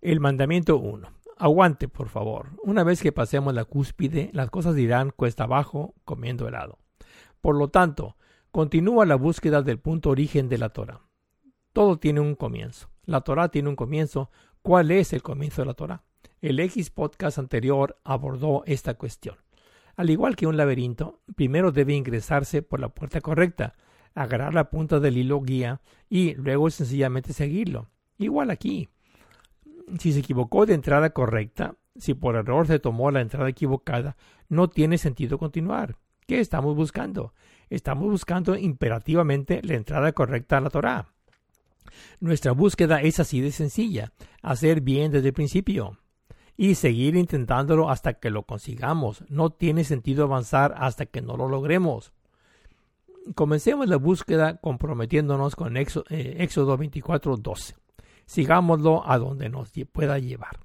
El 0.00 0.18
mandamiento 0.18 0.76
1. 0.76 1.08
Aguante, 1.38 1.86
por 1.86 2.08
favor. 2.08 2.48
Una 2.64 2.82
vez 2.82 3.00
que 3.00 3.12
pasemos 3.12 3.54
la 3.54 3.64
cúspide, 3.64 4.30
las 4.32 4.50
cosas 4.50 4.76
irán 4.76 5.12
cuesta 5.14 5.44
abajo 5.44 5.94
comiendo 6.04 6.48
helado. 6.48 6.80
Por 7.40 7.54
lo 7.54 7.68
tanto, 7.68 8.16
continúa 8.50 9.06
la 9.06 9.14
búsqueda 9.14 9.62
del 9.62 9.78
punto 9.78 10.10
origen 10.10 10.48
de 10.48 10.58
la 10.58 10.70
Torah. 10.70 11.02
Todo 11.72 12.00
tiene 12.00 12.18
un 12.18 12.34
comienzo. 12.34 12.90
La 13.04 13.20
Torah 13.20 13.50
tiene 13.50 13.68
un 13.68 13.76
comienzo. 13.76 14.32
¿Cuál 14.62 14.90
es 14.90 15.12
el 15.12 15.22
comienzo 15.22 15.62
de 15.62 15.66
la 15.66 15.74
Torah? 15.74 16.02
El 16.40 16.58
X 16.58 16.90
podcast 16.90 17.38
anterior 17.38 18.00
abordó 18.02 18.64
esta 18.66 18.94
cuestión. 18.94 19.36
Al 19.94 20.10
igual 20.10 20.34
que 20.34 20.48
un 20.48 20.56
laberinto, 20.56 21.20
primero 21.36 21.70
debe 21.70 21.94
ingresarse 21.94 22.62
por 22.62 22.80
la 22.80 22.88
puerta 22.88 23.20
correcta, 23.20 23.76
agarrar 24.14 24.54
la 24.54 24.70
punta 24.70 25.00
del 25.00 25.16
hilo 25.16 25.40
guía 25.40 25.80
y 26.08 26.34
luego 26.34 26.70
sencillamente 26.70 27.32
seguirlo. 27.32 27.88
Igual 28.18 28.50
aquí. 28.50 28.88
Si 29.98 30.12
se 30.12 30.20
equivocó 30.20 30.66
de 30.66 30.74
entrada 30.74 31.10
correcta, 31.10 31.76
si 31.96 32.14
por 32.14 32.36
error 32.36 32.66
se 32.66 32.78
tomó 32.78 33.10
la 33.10 33.20
entrada 33.20 33.48
equivocada, 33.48 34.16
no 34.48 34.68
tiene 34.68 34.98
sentido 34.98 35.38
continuar. 35.38 35.96
¿Qué 36.26 36.40
estamos 36.40 36.74
buscando? 36.74 37.34
Estamos 37.68 38.10
buscando 38.10 38.56
imperativamente 38.56 39.60
la 39.62 39.74
entrada 39.74 40.12
correcta 40.12 40.58
a 40.58 40.60
la 40.60 40.70
Torah. 40.70 41.08
Nuestra 42.20 42.52
búsqueda 42.52 43.02
es 43.02 43.20
así 43.20 43.40
de 43.40 43.52
sencilla, 43.52 44.12
hacer 44.42 44.80
bien 44.80 45.12
desde 45.12 45.28
el 45.28 45.34
principio 45.34 45.98
y 46.56 46.76
seguir 46.76 47.16
intentándolo 47.16 47.90
hasta 47.90 48.14
que 48.14 48.30
lo 48.30 48.44
consigamos. 48.44 49.24
No 49.28 49.50
tiene 49.50 49.84
sentido 49.84 50.24
avanzar 50.24 50.74
hasta 50.78 51.06
que 51.06 51.20
no 51.20 51.36
lo 51.36 51.48
logremos. 51.48 52.12
Comencemos 53.34 53.88
la 53.88 53.96
búsqueda 53.96 54.58
comprometiéndonos 54.58 55.56
con 55.56 55.76
eh, 55.76 55.86
Éxodo, 56.38 56.76
24, 56.76 57.36
12. 57.36 57.74
Sigámoslo 58.26 59.08
a 59.08 59.18
donde 59.18 59.48
nos 59.48 59.70
pueda 59.92 60.18
llevar. 60.18 60.60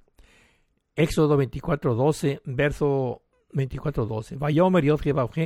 Éxodo 0.96 1.38
24, 1.38 1.96
12, 1.96 2.42
verso 2.46 3.22
24.12. 3.54 4.38
Vayomer 4.38 4.84
Yod 4.84 5.02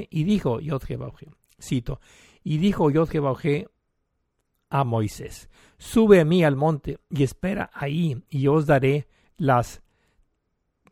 y 0.09 0.23
dijo 0.23 0.59
Yod 0.59 0.83
cito, 1.61 1.99
y 2.43 2.57
dijo 2.57 2.89
Yod 2.89 3.09
a 4.69 4.83
Moisés, 4.83 5.49
sube 5.77 6.19
a 6.19 6.25
mí 6.25 6.43
al 6.43 6.55
monte 6.55 6.97
y 7.09 7.21
espera 7.21 7.69
ahí, 7.73 8.23
y 8.29 8.47
os 8.47 8.65
daré 8.65 9.07
las, 9.37 9.83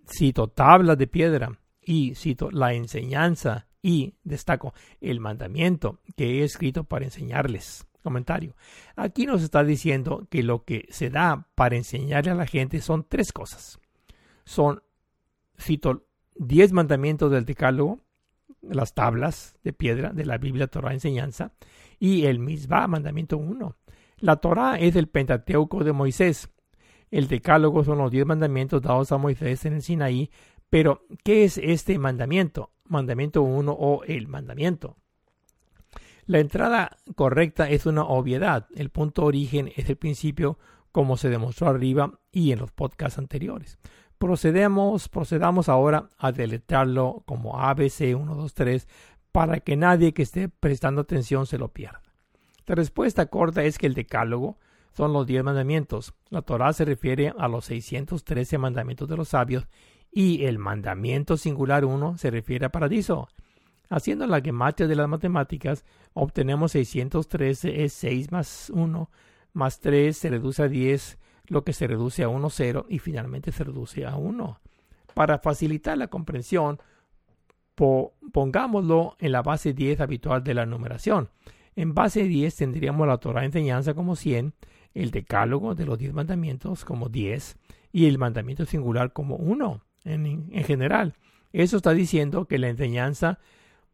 cito, 0.07 0.47
tablas 0.47 0.97
de 0.97 1.07
piedra, 1.07 1.59
y 1.81 2.13
cito, 2.13 2.51
la 2.51 2.73
enseñanza, 2.73 3.67
y 3.81 4.15
destaco, 4.23 4.73
el 4.99 5.19
mandamiento 5.19 5.99
que 6.15 6.39
he 6.39 6.43
escrito 6.43 6.83
para 6.83 7.05
enseñarles. 7.05 7.85
Comentario. 8.03 8.55
Aquí 8.95 9.27
nos 9.27 9.43
está 9.43 9.63
diciendo 9.63 10.27
que 10.31 10.41
lo 10.41 10.63
que 10.63 10.87
se 10.89 11.11
da 11.11 11.47
para 11.53 11.75
enseñarle 11.75 12.31
a 12.31 12.35
la 12.35 12.47
gente 12.47 12.81
son 12.81 13.05
tres 13.07 13.31
cosas. 13.31 13.79
Son, 14.43 14.81
cito, 15.59 16.07
diez 16.35 16.71
mandamientos 16.71 17.31
del 17.31 17.45
Decálogo, 17.45 17.99
las 18.61 18.93
tablas 18.95 19.55
de 19.63 19.73
piedra 19.73 20.11
de 20.13 20.25
la 20.25 20.37
Biblia 20.39 20.67
Torah 20.67 20.93
Enseñanza, 20.93 21.53
y 21.99 22.25
el 22.25 22.39
Misbah, 22.39 22.87
mandamiento 22.87 23.37
1. 23.37 23.75
La 24.17 24.37
Torah 24.37 24.79
es 24.79 24.95
el 24.95 25.07
Pentateuco 25.07 25.83
de 25.83 25.93
Moisés. 25.93 26.49
El 27.11 27.27
Decálogo 27.27 27.83
son 27.83 27.99
los 27.99 28.11
diez 28.11 28.25
mandamientos 28.25 28.81
dados 28.81 29.11
a 29.11 29.17
Moisés 29.17 29.65
en 29.65 29.73
el 29.73 29.81
Sinaí, 29.81 30.31
pero 30.69 31.05
¿qué 31.23 31.43
es 31.43 31.57
este 31.57 31.99
mandamiento? 31.99 32.71
Mandamiento 32.91 33.41
1 33.41 33.71
o 33.71 34.03
el 34.03 34.27
mandamiento. 34.27 34.97
La 36.25 36.39
entrada 36.39 36.97
correcta 37.15 37.69
es 37.69 37.85
una 37.85 38.03
obviedad. 38.03 38.67
El 38.75 38.89
punto 38.89 39.23
origen 39.23 39.71
es 39.75 39.89
el 39.89 39.95
principio, 39.95 40.59
como 40.91 41.17
se 41.17 41.29
demostró 41.29 41.67
arriba 41.67 42.19
y 42.31 42.51
en 42.51 42.59
los 42.59 42.71
podcasts 42.71 43.17
anteriores. 43.17 43.79
Procedemos, 44.17 45.09
procedamos 45.09 45.67
ahora 45.67 46.09
a 46.17 46.31
deletrarlo 46.31 47.23
como 47.25 47.57
ABC123 47.57 48.87
para 49.31 49.61
que 49.61 49.77
nadie 49.77 50.13
que 50.13 50.23
esté 50.23 50.49
prestando 50.49 51.01
atención 51.01 51.45
se 51.47 51.57
lo 51.57 51.69
pierda. 51.69 52.01
La 52.65 52.75
respuesta 52.75 53.25
corta 53.27 53.63
es 53.63 53.77
que 53.77 53.87
el 53.87 53.93
decálogo 53.93 54.57
son 54.93 55.13
los 55.13 55.25
diez 55.25 55.43
mandamientos. 55.43 56.13
La 56.29 56.41
Torah 56.41 56.73
se 56.73 56.85
refiere 56.85 57.33
a 57.37 57.47
los 57.47 57.65
613 57.65 58.57
mandamientos 58.57 59.07
de 59.07 59.17
los 59.17 59.29
sabios 59.29 59.67
y 60.11 60.45
el 60.45 60.59
mandamiento 60.59 61.37
singular 61.37 61.85
1 61.85 62.17
se 62.17 62.31
refiere 62.31 62.65
a 62.65 62.71
paradiso. 62.71 63.29
Haciendo 63.89 64.25
la 64.27 64.41
gematria 64.41 64.87
de 64.87 64.95
las 64.95 65.07
matemáticas, 65.07 65.85
obtenemos 66.13 66.71
613 66.73 67.83
es 67.83 67.93
6 67.93 68.31
más 68.31 68.71
1 68.73 69.09
más 69.53 69.79
3 69.79 70.15
se 70.15 70.29
reduce 70.29 70.63
a 70.63 70.67
10 70.67 71.17
lo 71.47 71.63
que 71.63 71.73
se 71.73 71.87
reduce 71.87 72.23
a 72.23 72.29
1, 72.29 72.49
0 72.49 72.85
y 72.89 72.99
finalmente 72.99 73.51
se 73.51 73.63
reduce 73.63 74.05
a 74.05 74.15
1. 74.15 74.59
Para 75.13 75.39
facilitar 75.39 75.97
la 75.97 76.07
comprensión, 76.07 76.79
pongámoslo 77.75 79.17
en 79.19 79.33
la 79.33 79.41
base 79.41 79.73
10 79.73 79.99
habitual 79.99 80.43
de 80.43 80.53
la 80.53 80.65
numeración. 80.65 81.29
En 81.75 81.93
base 81.93 82.23
10 82.23 82.55
tendríamos 82.55 83.07
la 83.07 83.17
Torah 83.17 83.43
enseñanza 83.43 83.93
como 83.93 84.15
100, 84.15 84.53
el 84.93 85.11
decálogo 85.11 85.75
de 85.75 85.85
los 85.85 85.97
10 85.97 86.13
mandamientos 86.13 86.85
como 86.85 87.09
10 87.09 87.57
y 87.91 88.05
el 88.05 88.17
mandamiento 88.17 88.65
singular 88.65 89.11
como 89.11 89.35
1 89.35 89.81
en, 90.03 90.49
en 90.51 90.63
general. 90.63 91.15
Eso 91.53 91.77
está 91.77 91.93
diciendo 91.93 92.45
que 92.45 92.57
la 92.57 92.69
enseñanza 92.69 93.39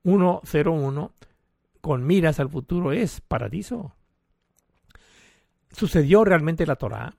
101 0.03 1.11
con 1.81 2.05
miras 2.05 2.39
al 2.39 2.49
futuro 2.49 2.91
es 2.91 3.21
paradiso. 3.21 3.93
¿Sucedió 5.71 6.23
realmente 6.23 6.65
la 6.65 6.75
Torah? 6.75 7.15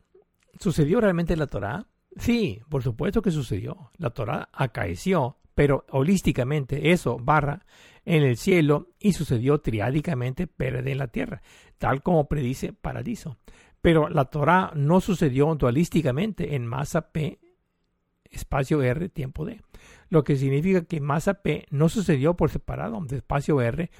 ¿Sucedió 0.58 1.00
realmente 1.00 1.36
la 1.36 1.46
Torah? 1.46 1.86
Sí, 2.16 2.60
por 2.68 2.82
supuesto 2.82 3.22
que 3.22 3.30
sucedió. 3.30 3.90
La 3.96 4.10
Torah 4.10 4.48
acaeció, 4.52 5.36
pero 5.54 5.84
holísticamente 5.90 6.92
eso 6.92 7.18
barra 7.18 7.64
en 8.04 8.22
el 8.22 8.36
cielo 8.36 8.88
y 8.98 9.12
sucedió 9.12 9.60
triádicamente 9.60 10.46
perde 10.46 10.92
en 10.92 10.98
la 10.98 11.08
tierra, 11.08 11.42
tal 11.78 12.02
como 12.02 12.26
predice 12.26 12.72
Paradiso. 12.72 13.36
Pero 13.80 14.08
la 14.08 14.24
Torah 14.24 14.72
no 14.74 15.00
sucedió 15.00 15.54
dualísticamente 15.54 16.56
en 16.56 16.66
masa 16.66 17.12
P, 17.12 17.38
espacio 18.30 18.82
R, 18.82 19.08
tiempo 19.08 19.44
D. 19.44 19.60
Lo 20.10 20.24
que 20.24 20.36
significa 20.36 20.84
que 20.84 21.00
masa 21.00 21.34
P 21.34 21.66
no 21.70 21.88
sucedió 21.88 22.34
por 22.34 22.50
separado 22.50 23.00
de 23.04 23.16
espacio 23.16 23.60
R 23.60 23.90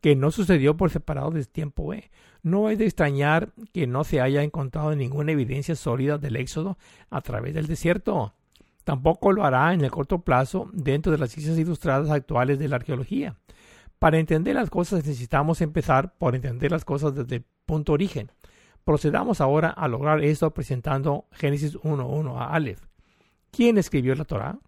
que 0.00 0.16
no 0.16 0.30
sucedió 0.30 0.76
por 0.76 0.90
separado 0.90 1.30
desde 1.30 1.50
tiempo 1.50 1.88
B. 1.88 2.10
No 2.42 2.70
es 2.70 2.78
de 2.78 2.84
extrañar 2.84 3.52
que 3.72 3.86
no 3.86 4.04
se 4.04 4.20
haya 4.20 4.42
encontrado 4.42 4.94
ninguna 4.94 5.32
evidencia 5.32 5.74
sólida 5.74 6.18
del 6.18 6.36
éxodo 6.36 6.78
a 7.10 7.20
través 7.20 7.54
del 7.54 7.66
desierto. 7.66 8.34
Tampoco 8.84 9.32
lo 9.32 9.44
hará 9.44 9.74
en 9.74 9.82
el 9.82 9.90
corto 9.90 10.20
plazo 10.20 10.70
dentro 10.72 11.12
de 11.12 11.18
las 11.18 11.30
ciencias 11.30 11.58
ilustradas 11.58 12.10
actuales 12.10 12.58
de 12.58 12.68
la 12.68 12.76
arqueología. 12.76 13.36
Para 13.98 14.18
entender 14.18 14.54
las 14.54 14.70
cosas 14.70 15.04
necesitamos 15.04 15.60
empezar 15.60 16.14
por 16.16 16.36
entender 16.36 16.70
las 16.70 16.84
cosas 16.84 17.14
desde 17.14 17.36
el 17.36 17.44
punto 17.66 17.92
origen. 17.92 18.30
Procedamos 18.84 19.40
ahora 19.40 19.68
a 19.68 19.88
lograr 19.88 20.22
esto 20.22 20.54
presentando 20.54 21.26
Génesis 21.32 21.76
1.1 21.80 22.38
a 22.38 22.54
Aleph. 22.54 22.87
¿Quién 23.50 23.78
escribió 23.78 24.14
la 24.14 24.24
Torah? 24.24 24.58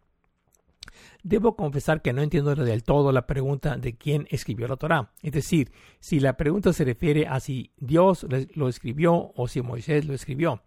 Debo 1.22 1.55
confesar 1.55 2.01
que 2.01 2.12
no 2.12 2.22
entiendo 2.22 2.55
del 2.55 2.83
todo 2.83 3.12
la 3.12 3.26
pregunta 3.26 3.76
de 3.76 3.95
quién 3.95 4.26
escribió 4.31 4.66
la 4.68 4.76
Torah. 4.76 5.12
Es 5.22 5.33
decir, 5.33 5.70
si 5.99 6.18
la 6.18 6.37
pregunta 6.37 6.72
se 6.72 6.85
refiere 6.85 7.26
a 7.26 7.41
si 7.41 7.72
Dios 7.76 8.26
lo 8.55 8.68
escribió 8.68 9.33
o 9.35 9.49
si 9.49 9.61
Moisés 9.61 10.07
lo 10.07 10.14
escribió. 10.14 10.62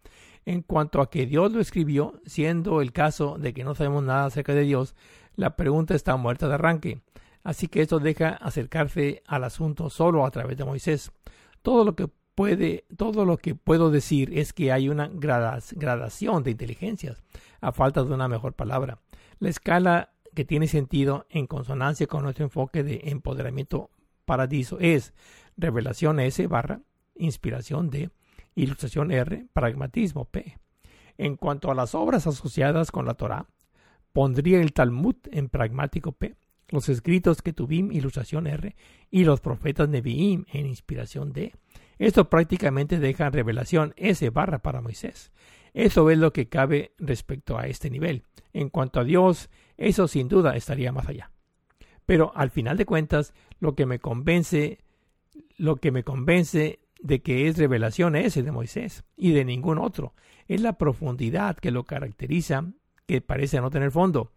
En 0.46 0.62
cuanto 0.62 1.02
a 1.02 1.10
que 1.10 1.26
Dios 1.26 1.52
lo 1.52 1.60
escribió, 1.60 2.22
siendo 2.26 2.82
el 2.82 2.92
caso 2.92 3.38
de 3.40 3.54
que 3.54 3.64
no 3.64 3.76
sabemos 3.76 4.04
nada 4.04 4.26
acerca 4.26 4.54
de 4.54 4.64
Dios, 4.64 4.96
la 5.36 5.56
pregunta 5.56 5.96
está 5.96 6.16
muerta 6.18 6.48
de 6.48 6.56
arranque. 6.56 7.02
Así 7.44 7.68
que 7.68 7.82
esto 7.82 8.00
deja 8.00 8.30
acercarse 8.30 9.24
al 9.26 9.44
asunto 9.46 9.90
solo 9.90 10.26
a 10.26 10.32
través 10.32 10.58
de 10.58 10.66
Moisés. 10.66 11.12
Todo 11.62 11.84
lo 11.84 11.96
que 11.96 12.10
puede, 12.36 12.86
todo 12.98 13.26
lo 13.26 13.38
que 13.38 13.56
puedo 13.56 13.92
decir 13.92 14.38
es 14.38 14.54
que 14.54 14.72
hay 14.72 14.90
una 14.90 15.08
gradación 15.08 16.44
de 16.44 16.52
inteligencias, 16.52 17.22
a 17.62 17.72
falta 17.72 18.04
de 18.04 18.14
una 18.14 18.28
mejor 18.28 18.54
palabra. 18.54 19.00
La 19.40 19.50
escala 19.50 20.14
que 20.34 20.46
tiene 20.46 20.68
sentido 20.68 21.26
en 21.30 21.48
consonancia 21.48 22.08
con 22.08 22.24
nuestro 22.24 22.46
enfoque 22.46 22.84
de 22.84 23.02
empoderamiento 23.06 23.92
paradiso 24.26 24.80
es 24.80 25.14
revelación 25.58 26.20
S 26.20 26.48
barra, 26.48 26.82
inspiración 27.16 27.90
D, 27.90 28.10
ilustración 28.56 29.12
R, 29.12 29.46
pragmatismo 29.54 30.26
P. 30.26 30.58
En 31.18 31.36
cuanto 31.36 31.70
a 31.70 31.76
las 31.76 31.94
obras 31.94 32.26
asociadas 32.26 32.92
con 32.92 33.06
la 33.06 33.14
Torah, 33.14 33.46
pondría 34.12 34.62
el 34.62 34.74
Talmud 34.74 35.16
en 35.32 35.50
pragmático 35.50 36.12
P, 36.12 36.36
los 36.70 36.90
escritos 36.90 37.42
que 37.42 37.54
tuvim, 37.54 37.92
ilustración 37.92 38.48
R, 38.48 38.76
y 39.12 39.26
los 39.26 39.42
profetas 39.42 39.90
Nevi'im 39.90 40.46
en 40.52 40.66
inspiración 40.66 41.32
D. 41.34 41.54
Esto 42.00 42.30
prácticamente 42.30 43.00
deja 43.00 43.30
revelación 43.30 43.94
S 43.98 44.30
barra 44.30 44.60
para 44.60 44.82
Moisés. 44.82 45.32
Eso 45.74 46.10
es 46.10 46.18
lo 46.18 46.34
que 46.34 46.50
cabe 46.50 46.94
respecto 46.98 47.58
a 47.58 47.68
este 47.68 47.90
nivel. 47.90 48.24
En 48.54 48.70
cuanto 48.70 49.00
a 49.00 49.04
Dios, 49.04 49.50
eso 49.78 50.08
sin 50.08 50.28
duda 50.28 50.56
estaría 50.56 50.92
más 50.92 51.08
allá. 51.08 51.32
Pero 52.06 52.32
al 52.36 52.52
final 52.52 52.78
de 52.78 52.86
cuentas, 52.86 53.34
lo 53.60 53.76
que 53.76 53.86
me 53.86 54.00
convence, 54.00 54.80
lo 55.58 55.78
que 55.78 55.92
me 55.92 56.04
convence 56.04 56.80
de 57.00 57.22
que 57.22 57.48
es 57.48 57.58
revelación 57.58 58.16
ese 58.16 58.44
de 58.44 58.52
Moisés 58.52 59.04
y 59.16 59.32
de 59.32 59.46
ningún 59.46 59.78
otro, 59.78 60.14
es 60.48 60.62
la 60.62 60.78
profundidad 60.78 61.58
que 61.58 61.72
lo 61.72 61.86
caracteriza, 61.86 62.66
que 63.08 63.22
parece 63.22 63.60
no 63.60 63.70
tener 63.70 63.92
fondo. 63.92 64.32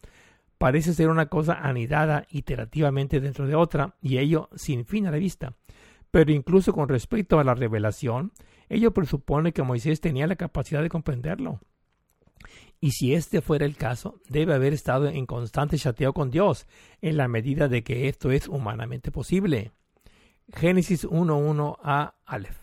Parece 0.59 0.95
ser 0.95 1.09
una 1.09 1.27
cosa 1.27 1.55
anidada 1.55 2.27
iterativamente 2.31 3.21
dentro 3.21 3.47
de 3.47 3.55
otra, 3.55 3.97
y 4.01 4.19
ello 4.19 4.49
sin 4.55 4.87
fin 4.87 5.07
a 5.07 5.11
la 5.11 5.19
vista. 5.19 5.55
Pero 6.17 6.33
incluso 6.33 6.73
con 6.73 6.89
respecto 6.89 7.39
a 7.39 7.45
la 7.45 7.55
revelación, 7.55 8.33
ello 8.71 8.95
presupone 8.95 9.53
que 9.53 9.63
Moisés 9.63 10.01
tenía 10.01 10.27
la 10.27 10.37
capacidad 10.37 10.81
de 10.81 10.89
comprenderlo. 10.89 11.61
Y 12.81 12.93
si 12.93 13.13
este 13.13 13.43
fuera 13.43 13.67
el 13.67 13.77
caso, 13.77 14.19
debe 14.31 14.55
haber 14.55 14.73
estado 14.73 15.09
en 15.09 15.27
constante 15.27 15.77
chateo 15.77 16.15
con 16.15 16.31
Dios, 16.31 16.67
en 17.03 17.19
la 17.19 17.29
medida 17.29 17.69
de 17.69 17.85
que 17.85 18.09
esto 18.09 18.31
es 18.31 18.49
humanamente 18.49 19.13
posible. 19.13 19.73
Génesis 20.55 21.07
1.1 21.07 21.77
a 21.83 22.15
Aleph. 22.25 22.61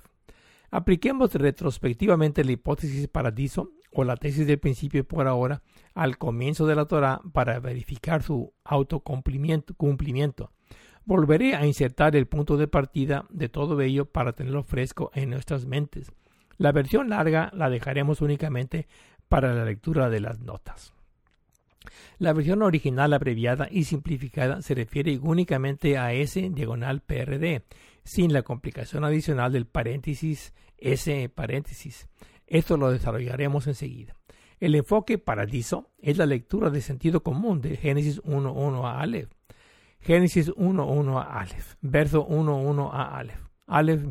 Apliquemos 0.71 1.31
retrospectivamente 1.35 2.43
la 2.43 2.53
hipótesis 2.53 3.07
paradiso 3.07 3.69
o 3.91 4.03
la 4.03 4.17
tesis 4.17 4.47
del 4.47 4.57
principio 4.57 5.07
por 5.07 5.27
ahora 5.27 5.61
al 5.93 6.17
comienzo 6.17 6.65
de 6.65 6.73
la 6.73 6.85
Torah 6.85 7.21
para 7.31 7.59
verificar 7.59 8.23
su 8.23 8.51
autocumplimiento. 8.63 9.75
Cumplimiento. 9.75 10.49
Volveré 11.05 11.55
a 11.55 11.65
insertar 11.65 12.15
el 12.15 12.27
punto 12.27 12.55
de 12.55 12.67
partida 12.67 13.25
de 13.29 13.49
todo 13.49 13.79
ello 13.81 14.05
para 14.05 14.33
tenerlo 14.33 14.63
fresco 14.63 15.11
en 15.13 15.31
nuestras 15.31 15.65
mentes. 15.65 16.11
La 16.57 16.71
versión 16.71 17.09
larga 17.09 17.51
la 17.53 17.69
dejaremos 17.69 18.21
únicamente 18.21 18.87
para 19.27 19.53
la 19.53 19.65
lectura 19.65 20.09
de 20.09 20.21
las 20.21 20.39
notas. 20.39 20.93
La 22.19 22.31
versión 22.31 22.61
original 22.61 23.13
abreviada 23.13 23.67
y 23.69 23.83
simplificada 23.83 24.61
se 24.61 24.75
refiere 24.75 25.17
únicamente 25.17 25.97
a 25.97 26.13
S 26.13 26.49
diagonal 26.51 27.01
PRD, 27.01 27.63
sin 28.03 28.31
la 28.31 28.43
complicación 28.43 29.03
adicional 29.03 29.51
del 29.51 29.65
paréntesis 29.65 30.53
S 30.77 31.29
paréntesis. 31.29 32.07
Esto 32.47 32.77
lo 32.77 32.91
desarrollaremos 32.91 33.67
enseguida. 33.67 34.15
El 34.59 34.75
enfoque 34.75 35.17
paradiso 35.17 35.89
es 35.99 36.17
la 36.17 36.25
lectura 36.25 36.69
de 36.69 36.81
sentido 36.81 37.23
común 37.23 37.59
de 37.61 37.75
Génesis 37.75 38.21
1.1 38.23 38.85
a 38.85 39.01
Aleph. 39.01 39.29
Génesis 40.03 40.51
1.1 40.51 41.17
a 41.17 41.39
Aleph. 41.39 41.75
Verso 41.81 42.27
1.1 42.27 42.89
a 42.91 43.17
Aleph. 43.17 43.39
Aleph 43.67 44.03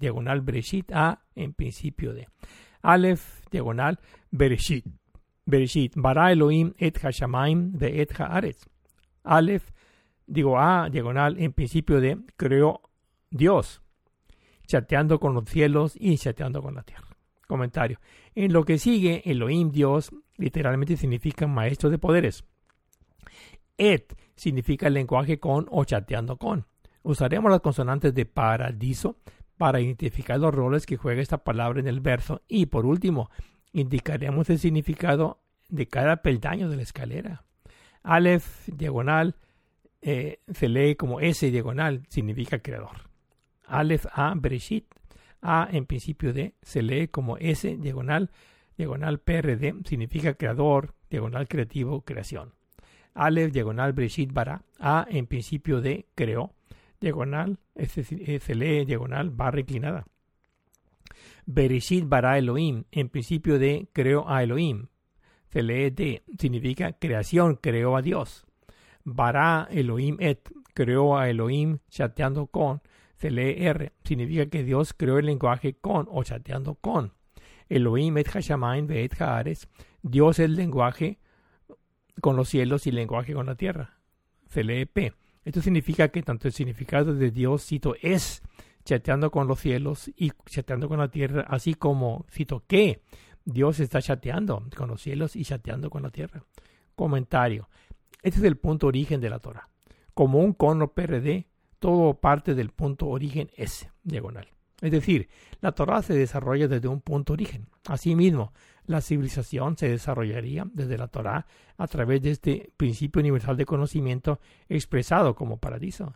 diagonal 0.00 0.40
Bereshit 0.40 0.90
A 0.92 1.22
en 1.36 1.52
principio 1.52 2.12
de. 2.12 2.26
Aleph 2.82 3.42
diagonal 3.50 4.00
Bereshit. 4.30 4.84
Bereshit. 5.44 5.92
Bara 5.96 6.32
Elohim 6.32 6.74
et 6.78 6.98
Hashamaim 6.98 7.72
de 7.72 8.02
et 8.02 8.20
Haaretz. 8.20 8.66
Aleph, 9.22 9.70
digo 10.26 10.58
A 10.58 10.90
diagonal 10.90 11.36
en 11.38 11.52
principio 11.52 12.00
de 12.00 12.18
creó 12.36 12.80
Dios. 13.30 13.82
Chateando 14.66 15.20
con 15.20 15.34
los 15.34 15.48
cielos 15.48 15.94
y 15.96 16.18
chateando 16.18 16.60
con 16.60 16.74
la 16.74 16.82
tierra. 16.82 17.06
Comentario. 17.46 18.00
En 18.34 18.52
lo 18.52 18.64
que 18.64 18.78
sigue, 18.78 19.22
Elohim, 19.24 19.70
Dios, 19.70 20.10
literalmente 20.36 20.96
significa 20.96 21.46
maestro 21.46 21.88
de 21.88 21.98
poderes. 21.98 22.44
Et 23.78 24.12
significa 24.36 24.88
lenguaje 24.90 25.40
con 25.40 25.66
o 25.70 25.84
chateando 25.84 26.36
con. 26.36 26.66
Usaremos 27.02 27.50
las 27.50 27.60
consonantes 27.60 28.14
de 28.14 28.26
paradiso 28.26 29.16
para 29.56 29.80
identificar 29.80 30.38
los 30.38 30.54
roles 30.54 30.86
que 30.86 30.96
juega 30.96 31.22
esta 31.22 31.38
palabra 31.38 31.80
en 31.80 31.86
el 31.86 32.00
verso 32.00 32.42
y 32.46 32.66
por 32.66 32.84
último 32.84 33.30
indicaremos 33.72 34.48
el 34.50 34.58
significado 34.58 35.40
de 35.68 35.86
cada 35.86 36.16
peldaño 36.18 36.68
de 36.68 36.76
la 36.76 36.82
escalera. 36.82 37.44
Aleph 38.02 38.68
diagonal 38.68 39.36
eh, 40.00 40.40
se 40.52 40.68
lee 40.68 40.94
como 40.94 41.20
S 41.20 41.50
diagonal, 41.50 42.06
significa 42.08 42.60
creador. 42.60 43.10
Aleph 43.64 44.06
A 44.12 44.34
Bereshit, 44.36 44.86
A 45.42 45.68
en 45.72 45.86
principio 45.86 46.32
de, 46.32 46.54
se 46.62 46.82
lee 46.82 47.08
como 47.08 47.36
S 47.38 47.76
diagonal, 47.78 48.30
diagonal 48.76 49.18
PRD, 49.18 49.74
significa 49.84 50.34
creador, 50.34 50.94
diagonal 51.10 51.48
creativo, 51.48 52.02
creación. 52.02 52.55
Aleph 53.16 53.52
diagonal 53.52 53.92
Bereshit 53.92 54.32
Bara, 54.32 54.62
A 54.78 55.06
en 55.08 55.26
principio 55.26 55.80
de, 55.80 56.06
creó, 56.14 56.52
diagonal, 57.00 57.58
se 57.76 58.54
lee 58.54 58.84
diagonal, 58.84 59.30
barra 59.30 59.60
inclinada. 59.60 60.06
Bereshit 61.46 62.08
bara 62.08 62.38
Elohim, 62.38 62.84
en 62.90 63.08
principio 63.08 63.58
de 63.58 63.88
creó 63.92 64.28
a 64.28 64.42
Elohim. 64.42 64.88
De, 65.52 66.22
significa 66.38 66.92
creación, 66.92 67.56
creó 67.56 67.96
a 67.96 68.02
Dios. 68.02 68.44
Bara 69.04 69.66
Elohim 69.70 70.18
et, 70.20 70.46
creó 70.74 71.16
a 71.16 71.30
Elohim 71.30 71.78
chateando 71.88 72.48
con. 72.48 72.82
Se 73.16 73.30
lee 73.30 73.64
R, 73.64 73.92
significa 74.04 74.46
que 74.46 74.64
Dios 74.64 74.92
creó 74.92 75.18
el 75.18 75.24
lenguaje 75.24 75.74
con 75.74 76.08
o 76.10 76.22
chateando 76.24 76.74
con. 76.74 77.12
Elohim 77.70 78.18
et 78.18 78.28
Hashamain 78.28 78.90
et 78.90 79.18
Haares, 79.18 79.68
Dios 80.02 80.38
es 80.38 80.44
el 80.44 80.56
lenguaje 80.56 81.18
con 82.20 82.36
los 82.36 82.48
cielos 82.48 82.86
y 82.86 82.92
lenguaje 82.92 83.34
con 83.34 83.46
la 83.46 83.54
tierra. 83.54 83.98
Se 84.46 84.64
lee 84.64 84.86
P. 84.86 85.12
Esto 85.44 85.60
significa 85.60 86.08
que 86.08 86.22
tanto 86.22 86.48
el 86.48 86.54
significado 86.54 87.14
de 87.14 87.30
Dios, 87.30 87.64
cito, 87.64 87.94
es 88.00 88.42
chateando 88.84 89.30
con 89.30 89.46
los 89.46 89.60
cielos 89.60 90.10
y 90.16 90.32
chateando 90.46 90.88
con 90.88 90.98
la 90.98 91.08
tierra, 91.08 91.44
así 91.48 91.74
como, 91.74 92.24
cito, 92.30 92.64
que 92.66 93.02
Dios 93.44 93.80
está 93.80 94.02
chateando 94.02 94.62
con 94.76 94.88
los 94.88 95.02
cielos 95.02 95.36
y 95.36 95.44
chateando 95.44 95.90
con 95.90 96.02
la 96.02 96.10
tierra. 96.10 96.44
Comentario. 96.94 97.68
Este 98.22 98.40
es 98.40 98.44
el 98.44 98.56
punto 98.56 98.88
origen 98.88 99.20
de 99.20 99.30
la 99.30 99.38
Torah. 99.38 99.68
Como 100.14 100.40
un 100.40 100.52
cono 100.52 100.92
PRD, 100.92 101.46
todo 101.78 102.14
parte 102.14 102.54
del 102.54 102.70
punto 102.70 103.06
origen 103.06 103.50
S, 103.56 103.90
diagonal. 104.02 104.48
Es 104.80 104.90
decir, 104.90 105.28
la 105.60 105.72
Torah 105.72 106.02
se 106.02 106.14
desarrolla 106.14 106.68
desde 106.68 106.88
un 106.88 107.00
punto 107.00 107.32
origen. 107.32 107.68
Asimismo, 107.86 108.52
la 108.86 109.00
civilización 109.00 109.76
se 109.76 109.88
desarrollaría 109.88 110.66
desde 110.72 110.98
la 110.98 111.08
Torah 111.08 111.46
a 111.76 111.86
través 111.86 112.22
de 112.22 112.30
este 112.30 112.72
principio 112.76 113.20
universal 113.20 113.56
de 113.56 113.66
conocimiento 113.66 114.40
expresado 114.68 115.34
como 115.34 115.58
paradiso. 115.58 116.14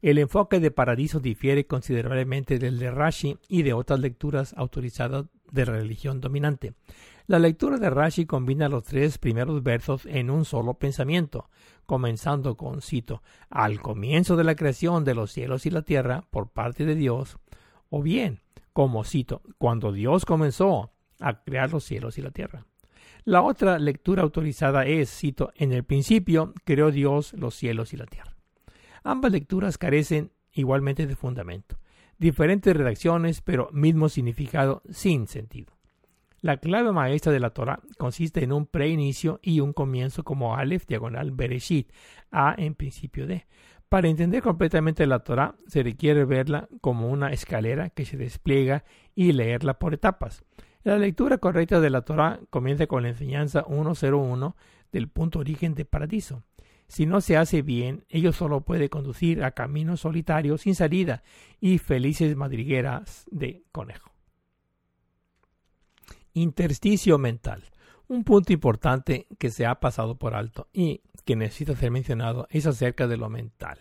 El 0.00 0.18
enfoque 0.18 0.58
de 0.58 0.72
paradiso 0.72 1.20
difiere 1.20 1.66
considerablemente 1.66 2.58
del 2.58 2.78
de 2.78 2.90
Rashi 2.90 3.38
y 3.48 3.62
de 3.62 3.72
otras 3.72 4.00
lecturas 4.00 4.52
autorizadas 4.56 5.26
de 5.50 5.64
religión 5.64 6.20
dominante. 6.20 6.74
La 7.28 7.38
lectura 7.38 7.78
de 7.78 7.88
Rashi 7.88 8.26
combina 8.26 8.68
los 8.68 8.82
tres 8.82 9.18
primeros 9.18 9.62
versos 9.62 10.06
en 10.06 10.28
un 10.28 10.44
solo 10.44 10.74
pensamiento, 10.74 11.48
comenzando 11.86 12.56
con, 12.56 12.82
cito, 12.82 13.22
al 13.48 13.80
comienzo 13.80 14.34
de 14.34 14.44
la 14.44 14.56
creación 14.56 15.04
de 15.04 15.14
los 15.14 15.30
cielos 15.30 15.66
y 15.66 15.70
la 15.70 15.82
tierra 15.82 16.24
por 16.30 16.50
parte 16.50 16.84
de 16.84 16.96
Dios, 16.96 17.38
o 17.88 18.02
bien, 18.02 18.40
como 18.72 19.04
cito, 19.04 19.42
cuando 19.58 19.92
Dios 19.92 20.24
comenzó 20.24 20.91
a 21.22 21.42
crear 21.42 21.72
los 21.72 21.84
cielos 21.84 22.18
y 22.18 22.22
la 22.22 22.30
tierra. 22.30 22.66
La 23.24 23.42
otra 23.42 23.78
lectura 23.78 24.22
autorizada 24.22 24.84
es, 24.84 25.08
cito, 25.10 25.52
en 25.54 25.72
el 25.72 25.84
principio 25.84 26.52
creó 26.64 26.90
Dios 26.90 27.32
los 27.34 27.54
cielos 27.54 27.92
y 27.92 27.96
la 27.96 28.06
tierra. 28.06 28.36
Ambas 29.04 29.32
lecturas 29.32 29.78
carecen 29.78 30.32
igualmente 30.52 31.06
de 31.06 31.16
fundamento. 31.16 31.76
Diferentes 32.18 32.76
redacciones, 32.76 33.40
pero 33.40 33.68
mismo 33.72 34.08
significado 34.08 34.82
sin 34.90 35.26
sentido. 35.26 35.72
La 36.40 36.56
clave 36.56 36.90
maestra 36.90 37.32
de 37.32 37.38
la 37.38 37.50
Torah 37.50 37.80
consiste 37.98 38.42
en 38.42 38.52
un 38.52 38.66
preinicio 38.66 39.38
y 39.42 39.60
un 39.60 39.72
comienzo 39.72 40.24
como 40.24 40.56
Aleph 40.56 40.86
diagonal 40.86 41.30
Bereshit, 41.30 41.92
A 42.32 42.54
en 42.58 42.74
principio 42.74 43.28
de. 43.28 43.46
Para 43.88 44.08
entender 44.08 44.42
completamente 44.42 45.06
la 45.06 45.20
Torah 45.20 45.54
se 45.68 45.84
requiere 45.84 46.24
verla 46.24 46.68
como 46.80 47.08
una 47.08 47.30
escalera 47.32 47.90
que 47.90 48.04
se 48.04 48.16
despliega 48.16 48.84
y 49.14 49.32
leerla 49.32 49.78
por 49.78 49.94
etapas. 49.94 50.42
La 50.84 50.98
lectura 50.98 51.38
correcta 51.38 51.80
de 51.80 51.90
la 51.90 52.02
Torah 52.02 52.40
comienza 52.50 52.86
con 52.86 53.04
la 53.04 53.10
enseñanza 53.10 53.64
101 53.68 54.56
del 54.90 55.08
punto 55.08 55.38
origen 55.38 55.74
de 55.74 55.84
paradiso. 55.84 56.42
Si 56.88 57.06
no 57.06 57.20
se 57.20 57.36
hace 57.36 57.62
bien, 57.62 58.04
ello 58.08 58.32
solo 58.32 58.62
puede 58.62 58.90
conducir 58.90 59.44
a 59.44 59.52
caminos 59.52 60.00
solitarios 60.00 60.62
sin 60.62 60.74
salida 60.74 61.22
y 61.60 61.78
felices 61.78 62.36
madrigueras 62.36 63.26
de 63.30 63.62
conejo. 63.70 64.10
Intersticio 66.34 67.16
mental. 67.16 67.64
Un 68.08 68.24
punto 68.24 68.52
importante 68.52 69.26
que 69.38 69.50
se 69.50 69.64
ha 69.64 69.76
pasado 69.80 70.18
por 70.18 70.34
alto 70.34 70.68
y 70.72 71.00
que 71.24 71.36
necesita 71.36 71.76
ser 71.76 71.90
mencionado 71.90 72.46
es 72.50 72.66
acerca 72.66 73.06
de 73.06 73.16
lo 73.16 73.30
mental. 73.30 73.78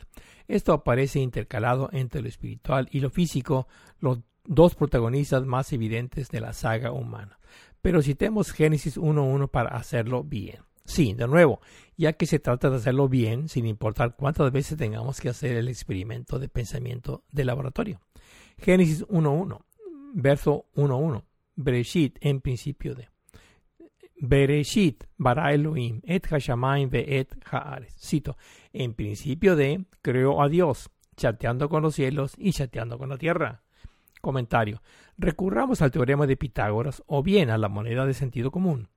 Esto 0.48 0.72
aparece 0.72 1.20
intercalado 1.20 1.90
entre 1.92 2.22
lo 2.22 2.30
espiritual 2.30 2.88
y 2.92 3.00
lo 3.00 3.10
físico, 3.10 3.68
los 4.00 4.20
dos 4.52 4.76
protagonistas 4.76 5.46
más 5.46 5.72
evidentes 5.72 6.30
de 6.30 6.42
la 6.42 6.52
saga 6.52 6.92
humana. 6.92 7.40
Pero 7.82 8.02
citemos 8.02 8.52
Génesis 8.52 8.98
1.1 8.98 9.50
para 9.50 9.78
hacerlo 9.78 10.26
bien. 10.26 10.60
Sí, 10.84 11.14
de 11.14 11.26
nuevo, 11.26 11.62
ya 11.96 12.14
que 12.14 12.26
se 12.26 12.40
trata 12.40 12.70
de 12.70 12.76
hacerlo 12.76 13.08
bien, 13.08 13.48
sin 13.48 13.66
importar 13.66 14.16
cuántas 14.18 14.52
veces 14.52 14.78
tengamos 14.78 15.22
que 15.22 15.30
hacer 15.30 15.56
el 15.56 15.70
experimento 15.70 16.38
de 16.38 16.50
pensamiento 16.50 17.24
de 17.32 17.46
laboratorio. 17.46 18.02
Génesis 18.58 19.08
1.1, 19.08 19.62
verso 20.14 20.66
1.1. 20.76 21.24
Bereshit, 21.56 22.18
en 22.20 22.42
principio 22.42 22.94
de. 22.94 23.08
Bereshit, 24.20 25.06
bara 25.18 25.54
Elohim, 25.54 26.02
et 26.04 26.28
hashamayim 26.30 26.90
ve 26.90 27.06
et 27.08 27.34
haares. 27.50 27.96
Cito, 27.98 28.36
en 28.74 28.94
principio 28.96 29.56
de, 29.56 29.86
creó 30.02 30.42
a 30.42 30.50
Dios, 30.50 30.90
chateando 31.16 31.70
con 31.70 31.84
los 31.84 31.96
cielos 31.96 32.34
y 32.38 32.52
chateando 32.52 32.98
con 32.98 33.10
la 33.10 33.18
tierra. 33.18 33.64
Comentario. 34.22 34.82
Recurramos 35.18 35.82
al 35.82 35.92
teorema 35.92 36.28
de 36.28 36.38
Pitágoras 36.38 37.04
o 37.08 37.24
bien 37.24 37.50
a 37.50 37.58
la 37.58 37.70
moneda 37.70 38.06
de 38.06 38.14
sentido 38.14 38.52
común. 38.52 38.88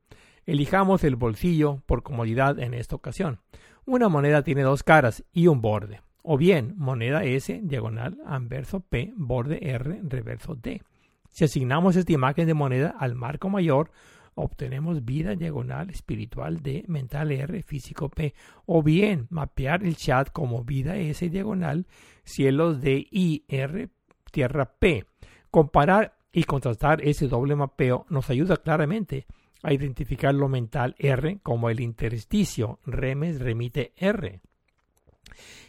Elijamos 0.46 1.02
el 1.04 1.16
bolsillo 1.16 1.82
por 1.86 2.02
comodidad 2.02 2.58
en 2.58 2.74
esta 2.74 2.94
ocasión. 2.94 3.40
Una 3.86 4.08
moneda 4.08 4.42
tiene 4.42 4.62
dos 4.62 4.82
caras 4.82 5.24
y 5.32 5.46
un 5.46 5.60
borde. 5.60 6.02
O 6.22 6.38
bien 6.38 6.74
moneda 6.76 7.24
S, 7.24 7.60
diagonal, 7.62 8.18
anverso 8.26 8.80
P, 8.80 9.12
borde 9.16 9.58
R, 9.60 10.00
reverso 10.04 10.54
D. 10.54 10.82
Si 11.28 11.44
asignamos 11.44 11.96
esta 11.96 12.12
imagen 12.12 12.46
de 12.46 12.54
moneda 12.54 12.94
al 12.98 13.14
marco 13.14 13.50
mayor, 13.50 13.90
obtenemos 14.34 15.04
vida 15.04 15.34
diagonal 15.34 15.90
espiritual 15.90 16.62
D, 16.62 16.84
mental 16.88 17.32
R, 17.32 17.62
físico 17.62 18.08
P. 18.08 18.34
O 18.66 18.82
bien 18.82 19.26
mapear 19.30 19.84
el 19.84 19.96
chat 19.96 20.30
como 20.30 20.64
vida 20.64 20.96
S 20.96 21.28
diagonal, 21.28 21.86
cielos 22.24 22.80
D, 22.80 23.06
I, 23.10 23.44
R, 23.48 23.88
tierra 24.34 24.66
P. 24.78 25.06
Comparar 25.50 26.16
y 26.32 26.42
contrastar 26.42 27.00
ese 27.02 27.28
doble 27.28 27.54
mapeo 27.54 28.04
nos 28.10 28.28
ayuda 28.30 28.56
claramente 28.56 29.26
a 29.62 29.72
identificar 29.72 30.34
lo 30.34 30.48
mental 30.48 30.96
R 30.98 31.38
como 31.42 31.70
el 31.70 31.78
intersticio 31.80 32.80
remes 32.84 33.40
remite 33.40 33.92
R. 33.96 34.40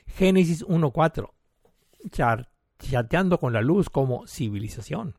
Génesis 0.07 0.65
1.4. 0.65 1.29
Chateando 2.79 3.37
con 3.39 3.53
la 3.53 3.61
luz 3.61 3.89
como 3.89 4.25
civilización. 4.25 5.15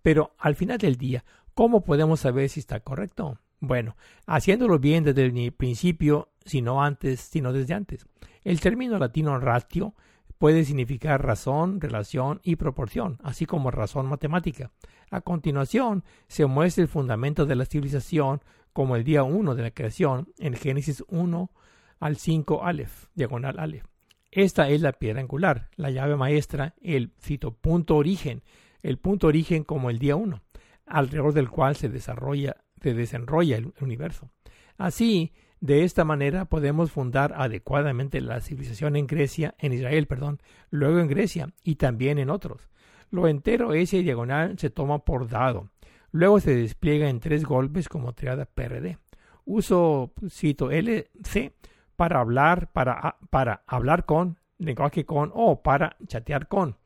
Pero 0.00 0.32
al 0.38 0.56
final 0.56 0.78
del 0.78 0.96
día, 0.96 1.24
¿cómo 1.52 1.84
podemos 1.84 2.20
saber 2.20 2.48
si 2.48 2.60
está 2.60 2.80
correcto? 2.80 3.38
Bueno, 3.60 3.96
haciéndolo 4.26 4.78
bien 4.78 5.04
desde 5.04 5.26
el 5.26 5.52
principio, 5.52 6.30
sino 6.44 6.82
antes, 6.82 7.20
sino 7.20 7.52
desde 7.52 7.74
antes. 7.74 8.06
El 8.44 8.60
término 8.60 8.98
latino 8.98 9.38
ratio 9.38 9.94
puede 10.38 10.64
significar 10.64 11.24
razón, 11.24 11.80
relación 11.80 12.40
y 12.42 12.56
proporción, 12.56 13.18
así 13.22 13.44
como 13.44 13.70
razón 13.70 14.06
matemática. 14.06 14.70
A 15.10 15.20
continuación, 15.20 16.04
se 16.28 16.46
muestra 16.46 16.82
el 16.82 16.88
fundamento 16.88 17.44
de 17.46 17.56
la 17.56 17.64
civilización 17.64 18.40
como 18.72 18.96
el 18.96 19.04
día 19.04 19.24
1 19.24 19.54
de 19.54 19.62
la 19.62 19.70
creación 19.70 20.28
en 20.38 20.54
Génesis 20.54 21.04
1 21.08 21.50
al 21.98 22.16
5 22.16 22.64
Aleph, 22.64 23.06
diagonal 23.14 23.58
Aleph. 23.58 23.86
Esta 24.30 24.68
es 24.68 24.82
la 24.82 24.92
piedra 24.92 25.20
angular, 25.20 25.70
la 25.76 25.90
llave 25.90 26.16
maestra, 26.16 26.74
el 26.80 27.12
cito 27.18 27.52
punto 27.52 27.96
origen, 27.96 28.42
el 28.82 28.98
punto 28.98 29.26
origen 29.26 29.64
como 29.64 29.90
el 29.90 29.98
día 29.98 30.16
1, 30.16 30.42
alrededor 30.86 31.32
del 31.32 31.48
cual 31.48 31.76
se 31.76 31.88
desarrolla, 31.88 32.56
se 32.80 32.94
desenrolla 32.94 33.56
el 33.56 33.72
universo. 33.80 34.30
Así, 34.76 35.32
de 35.60 35.84
esta 35.84 36.04
manera 36.04 36.44
podemos 36.44 36.92
fundar 36.92 37.34
adecuadamente 37.36 38.20
la 38.20 38.40
civilización 38.40 38.96
en 38.96 39.06
Grecia, 39.06 39.54
en 39.58 39.72
Israel, 39.72 40.06
perdón, 40.06 40.40
luego 40.70 41.00
en 41.00 41.08
Grecia 41.08 41.52
y 41.64 41.76
también 41.76 42.18
en 42.18 42.30
otros. 42.30 42.68
Lo 43.10 43.26
entero 43.26 43.72
ese 43.72 44.02
diagonal 44.02 44.58
se 44.58 44.70
toma 44.70 45.00
por 45.00 45.28
dado. 45.28 45.70
Luego 46.10 46.40
se 46.40 46.54
despliega 46.54 47.08
en 47.08 47.20
tres 47.20 47.44
golpes 47.44 47.88
como 47.88 48.12
triada 48.12 48.46
PRD. 48.46 48.98
Uso, 49.44 50.12
cito, 50.28 50.70
LC 50.70 51.54
para 51.96 52.20
hablar, 52.20 52.70
para, 52.72 53.16
para 53.30 53.62
hablar 53.66 54.04
con, 54.04 54.38
lenguaje 54.58 55.04
con 55.04 55.32
o 55.34 55.62
para 55.62 55.96
chatear 56.06 56.48
con. 56.48 56.76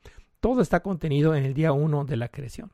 Todo 0.41 0.63
está 0.63 0.81
contenido 0.81 1.35
en 1.35 1.45
el 1.45 1.55
día 1.55 1.73
1 1.73 2.05
de 2.05 2.17
la 2.17 2.29
creación. 2.29 2.73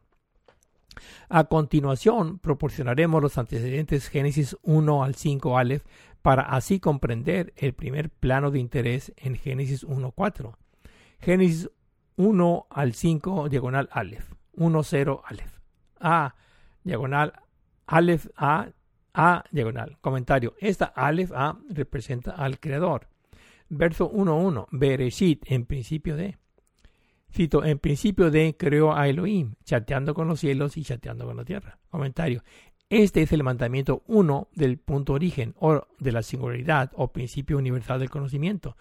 A 1.28 1.44
continuación, 1.44 2.38
proporcionaremos 2.38 3.22
los 3.22 3.38
antecedentes 3.38 4.08
Génesis 4.08 4.56
1 4.62 5.04
al 5.04 5.14
5 5.14 5.58
Aleph 5.58 5.84
para 6.22 6.42
así 6.42 6.80
comprender 6.80 7.52
el 7.56 7.74
primer 7.74 8.10
plano 8.10 8.50
de 8.50 8.58
interés 8.58 9.12
en 9.16 9.36
Génesis 9.36 9.86
1.4. 9.86 10.54
Génesis 11.20 11.70
1 12.16 12.66
al 12.70 12.94
5 12.94 13.48
diagonal 13.48 13.88
Aleph. 13.92 14.32
1.0 14.56 15.22
Aleph. 15.24 15.58
A 16.00 16.34
diagonal 16.82 17.32
Aleph 17.86 18.26
A 18.36 18.68
A 19.14 19.44
diagonal. 19.50 19.98
Comentario. 20.00 20.54
Esta 20.58 20.86
Aleph 20.86 21.32
A 21.32 21.58
representa 21.70 22.32
al 22.32 22.58
Creador. 22.58 23.08
Verso 23.68 24.10
1.1. 24.10 24.66
Bereshit 24.70 25.44
en 25.50 25.66
principio 25.66 26.16
de. 26.16 26.38
Cito, 27.30 27.64
en 27.64 27.78
principio 27.78 28.30
de 28.30 28.56
creó 28.56 28.94
a 28.94 29.08
Elohim, 29.08 29.54
chateando 29.64 30.14
con 30.14 30.28
los 30.28 30.40
cielos 30.40 30.76
y 30.76 30.82
chateando 30.82 31.26
con 31.26 31.36
la 31.36 31.44
tierra. 31.44 31.78
Comentario. 31.90 32.42
Este 32.90 33.20
es 33.20 33.32
el 33.32 33.42
mandamiento 33.42 34.02
1 34.06 34.48
del 34.54 34.78
punto 34.78 35.12
origen 35.12 35.54
o 35.58 35.86
de 35.98 36.12
la 36.12 36.22
singularidad 36.22 36.90
o 36.94 37.12
principio 37.12 37.58
universal 37.58 38.00
del 38.00 38.08
conocimiento. 38.08 38.76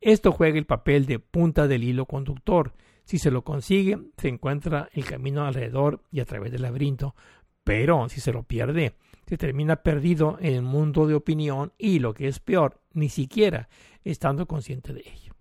Esto 0.00 0.32
juega 0.32 0.58
el 0.58 0.66
papel 0.66 1.06
de 1.06 1.20
punta 1.20 1.68
del 1.68 1.84
hilo 1.84 2.06
conductor. 2.06 2.74
Si 3.04 3.18
se 3.18 3.30
lo 3.30 3.42
consigue, 3.42 3.98
se 4.16 4.28
encuentra 4.28 4.88
el 4.92 5.04
camino 5.04 5.44
alrededor 5.44 6.02
y 6.10 6.18
a 6.18 6.24
través 6.24 6.50
del 6.50 6.62
laberinto, 6.62 7.14
pero 7.62 8.08
si 8.08 8.20
se 8.20 8.32
lo 8.32 8.42
pierde, 8.42 8.96
se 9.26 9.38
termina 9.38 9.76
perdido 9.76 10.36
en 10.40 10.54
el 10.54 10.62
mundo 10.62 11.06
de 11.06 11.14
opinión 11.14 11.72
y, 11.78 12.00
lo 12.00 12.12
que 12.12 12.26
es 12.26 12.40
peor, 12.40 12.80
ni 12.92 13.08
siquiera 13.08 13.68
estando 14.02 14.46
consciente 14.46 14.92
de 14.92 15.00
ello. 15.00 15.32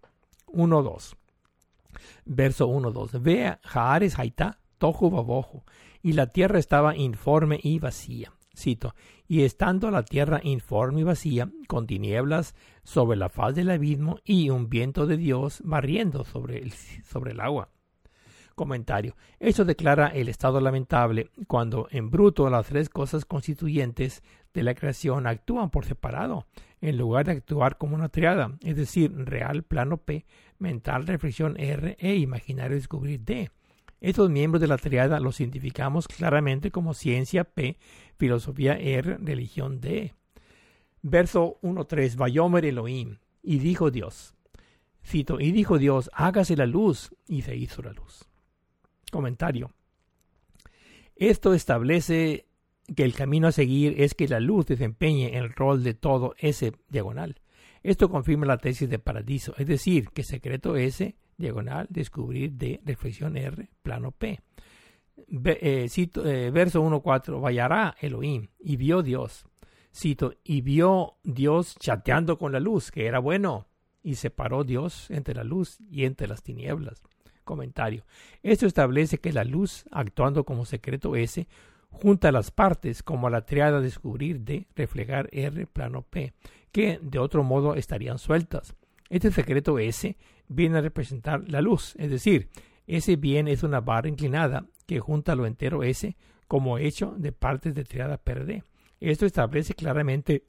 1.2 0.48 1.16
Verso 2.26 2.70
1-2. 2.70 3.22
Vea 3.22 3.60
Jaares 3.64 4.18
Haitá, 4.20 4.60
Tojo 4.78 5.10
Babojo, 5.10 5.64
y 6.02 6.14
la 6.14 6.28
tierra 6.28 6.60
estaba 6.60 6.96
informe 6.96 7.60
y 7.62 7.80
vacía. 7.80 8.34
Cito, 8.56 8.94
y 9.28 9.42
estando 9.44 9.90
la 9.90 10.04
tierra 10.04 10.40
informe 10.44 11.02
y 11.02 11.04
vacía, 11.04 11.50
con 11.68 11.88
tinieblas 11.88 12.54
sobre 12.84 13.18
la 13.18 13.30
faz 13.30 13.56
del 13.56 13.72
abismo 13.72 14.20
y 14.24 14.52
un 14.52 14.70
viento 14.70 15.08
de 15.08 15.18
Dios 15.18 15.62
barriendo 15.64 16.24
sobre 16.24 16.60
el, 16.60 16.72
sobre 16.72 17.32
el 17.32 17.40
agua. 17.40 17.70
Comentario. 18.54 19.16
Esto 19.40 19.66
declara 19.66 20.10
el 20.10 20.30
estado 20.30 20.62
lamentable 20.62 21.32
cuando 21.48 21.88
en 21.90 22.12
bruto 22.12 22.48
las 22.52 22.68
tres 22.68 22.88
cosas 22.88 23.26
constituyentes 23.26 24.22
de 24.54 24.62
la 24.62 24.76
creación 24.76 25.26
actúan 25.26 25.72
por 25.72 25.86
separado, 25.86 26.46
en 26.84 26.98
lugar 26.98 27.26
de 27.26 27.32
actuar 27.32 27.78
como 27.78 27.96
una 27.96 28.10
triada, 28.10 28.58
es 28.62 28.76
decir, 28.76 29.16
real, 29.16 29.64
plano 29.64 29.98
P, 29.98 30.26
mental, 30.60 31.08
reflexión 31.08 31.56
R 31.58 31.96
e 31.98 32.16
imaginario 32.18 32.76
descubrir 32.76 33.22
D. 33.22 33.52
Estos 34.02 34.30
miembros 34.30 34.60
de 34.60 34.68
la 34.68 34.78
triada 34.78 35.22
los 35.22 35.40
identificamos 35.40 36.10
claramente 36.10 36.72
como 36.72 36.94
ciencia 36.94 37.46
P, 37.46 37.78
filosofía 38.18 38.78
R, 38.78 39.18
religión 39.20 39.80
D. 39.80 40.14
Verso 41.02 41.58
1.3. 41.62 42.18
Vayomer 42.18 42.66
Elohim. 42.66 43.20
Y 43.42 43.60
dijo 43.60 43.90
Dios. 43.90 44.36
Cito, 45.06 45.40
y 45.40 45.54
dijo 45.54 45.78
Dios, 45.78 46.10
hágase 46.14 46.58
la 46.58 46.66
luz, 46.66 47.16
y 47.28 47.44
se 47.44 47.56
hizo 47.56 47.82
la 47.82 47.94
luz. 47.94 48.26
Comentario. 49.10 49.72
Esto 51.16 51.54
establece 51.54 52.46
que 52.96 53.04
el 53.04 53.14
camino 53.14 53.48
a 53.48 53.52
seguir 53.52 54.02
es 54.02 54.14
que 54.14 54.28
la 54.28 54.40
luz 54.40 54.66
desempeñe 54.66 55.38
el 55.38 55.54
rol 55.54 55.84
de 55.84 55.94
todo 55.94 56.36
S 56.38 56.74
diagonal. 56.90 57.40
Esto 57.82 58.10
confirma 58.10 58.46
la 58.46 58.58
tesis 58.58 58.90
de 58.90 59.00
Paradiso, 59.00 59.54
es 59.58 59.68
decir, 59.68 60.10
que 60.10 60.24
secreto 60.24 60.76
S 60.76 61.16
diagonal 61.38 61.88
descubrir 61.90 62.54
D 62.54 62.82
reflexión 62.86 63.36
R 63.38 63.70
plano 63.82 64.12
P. 64.12 64.40
Eh, 65.46 65.88
cito, 65.90 66.26
eh, 66.26 66.50
verso 66.50 66.82
1.4 66.82 67.40
Vayará 67.40 67.96
Elohim 68.00 68.48
y 68.60 68.78
vio 68.78 69.02
Dios. 69.02 69.46
Cito, 69.96 70.34
y 70.44 70.62
vio 70.62 71.18
Dios 71.24 71.76
chateando 71.80 72.38
con 72.38 72.52
la 72.52 72.60
luz, 72.60 72.90
que 72.90 73.06
era 73.06 73.20
bueno, 73.20 73.68
y 74.02 74.16
separó 74.16 74.64
Dios 74.64 75.10
entre 75.12 75.36
la 75.36 75.44
luz 75.44 75.78
y 75.92 76.06
entre 76.06 76.28
las 76.28 76.42
tinieblas. 76.42 77.02
Comentario. 77.44 78.04
Esto 78.42 78.66
establece 78.66 79.20
que 79.20 79.34
la 79.34 79.44
luz, 79.44 79.86
actuando 79.92 80.46
como 80.46 80.66
secreto 80.66 81.16
S, 81.16 81.48
junta 81.94 82.32
las 82.32 82.52
partes 82.52 83.04
como 83.04 83.30
la 83.30 83.46
triada 83.46 83.80
descubrir 83.80 84.42
D, 84.42 84.68
reflejar 84.76 85.30
R, 85.32 85.66
plano 85.68 86.02
P, 86.02 86.34
que 86.72 87.00
de 87.02 87.20
otro 87.20 87.44
modo 87.44 87.76
estarían 87.76 88.18
sueltas. 88.18 88.76
Este 89.10 89.32
secreto 89.32 89.80
S 89.80 90.18
viene 90.48 90.80
a 90.80 90.82
representar 90.82 91.48
la 91.48 91.62
luz, 91.62 91.96
es 91.98 92.10
decir, 92.10 92.50
S 92.88 93.16
bien 93.16 93.48
es 93.48 93.64
una 93.64 93.80
barra 93.80 94.10
inclinada 94.10 94.66
que 94.86 95.00
junta 95.00 95.36
lo 95.36 95.46
entero 95.46 95.84
S 95.84 96.18
como 96.48 96.78
hecho 96.78 97.16
de 97.18 97.32
partes 97.32 97.74
de 97.74 97.86
triada 97.86 98.20
D. 98.26 98.64
Esto 99.00 99.26
establece 99.26 99.74
claramente 99.74 100.44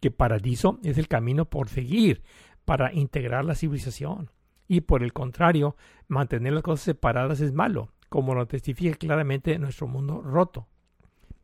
que 0.00 0.10
paradiso 0.10 0.78
es 0.82 0.98
el 0.98 1.08
camino 1.08 1.44
por 1.44 1.68
seguir 1.68 2.22
para 2.64 2.92
integrar 2.92 3.44
la 3.44 3.54
civilización. 3.54 4.30
Y 4.66 4.82
por 4.82 5.02
el 5.02 5.12
contrario, 5.12 5.76
mantener 6.08 6.52
las 6.52 6.62
cosas 6.62 6.84
separadas 6.84 7.40
es 7.40 7.52
malo, 7.52 7.90
como 8.10 8.34
lo 8.34 8.46
testifica 8.46 8.94
claramente 8.98 9.58
nuestro 9.58 9.86
mundo 9.86 10.20
roto. 10.20 10.66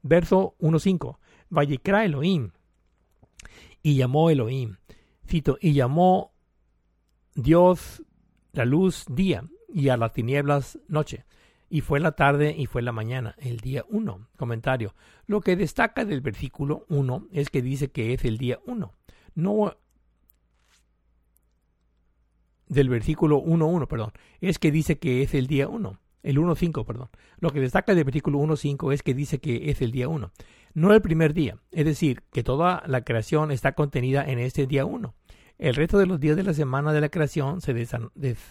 Verso 0.03 0.55
1.5. 0.59 1.17
Vallecra 1.49 2.05
Elohim. 2.05 2.51
Y 3.83 3.97
llamó 3.97 4.29
Elohim. 4.29 4.77
Cito, 5.27 5.57
y 5.61 5.73
llamó 5.73 6.33
Dios 7.35 8.03
la 8.53 8.65
luz 8.65 9.07
día 9.09 9.49
y 9.69 9.89
a 9.89 9.97
las 9.97 10.13
tinieblas 10.13 10.79
noche. 10.89 11.25
Y 11.71 11.81
fue 11.81 12.01
la 12.01 12.13
tarde 12.13 12.55
y 12.57 12.67
fue 12.67 12.83
la 12.83 12.93
mañana, 12.93 13.37
el 13.39 13.59
día 13.59 13.85
1. 13.89 14.29
Comentario. 14.37 14.95
Lo 15.27 15.41
que 15.41 15.57
destaca 15.57 16.05
del 16.05 16.21
versículo 16.21 16.85
1 16.89 17.29
es 17.33 17.49
que 17.49 17.63
dice 17.63 17.91
que 17.91 18.13
es 18.13 18.25
el 18.25 18.39
día 18.39 18.59
1. 18.67 18.93
No 19.37 19.77
del 22.69 22.89
versículo 22.89 23.41
1.1, 23.41 23.87
perdón, 23.87 24.13
es 24.41 24.59
que 24.59 24.73
dice 24.73 24.99
que 24.99 25.23
es 25.23 25.35
el 25.35 25.47
día 25.47 25.69
1. 25.69 26.01
El 26.27 26.39
1.5, 26.39 26.85
perdón. 26.85 27.09
Lo 27.39 27.53
que 27.53 27.61
destaca 27.61 27.95
del 27.95 28.03
versículo 28.03 28.41
1.5 28.41 28.93
es 28.93 29.05
que 29.05 29.15
dice 29.15 29.39
que 29.39 29.71
es 29.71 29.81
el 29.81 29.93
día 29.93 30.09
1. 30.09 30.33
No 30.75 30.93
el 30.93 31.01
primer 31.01 31.33
día. 31.35 31.59
Es 31.71 31.85
decir, 31.85 32.25
que 32.33 32.43
toda 32.43 32.83
la 32.89 33.03
creación 33.03 33.53
está 33.53 33.77
contenida 33.77 34.25
en 34.25 34.41
este 34.41 34.67
día 34.67 34.85
1. 34.85 35.15
El 35.59 35.77
resto 35.77 35.99
de 35.99 36.07
los 36.07 36.19
días 36.19 36.35
de 36.35 36.43
la 36.43 36.53
semana 36.53 36.93
de 36.93 37.01
la 37.01 37.11
creación 37.11 37.61
se 37.61 37.73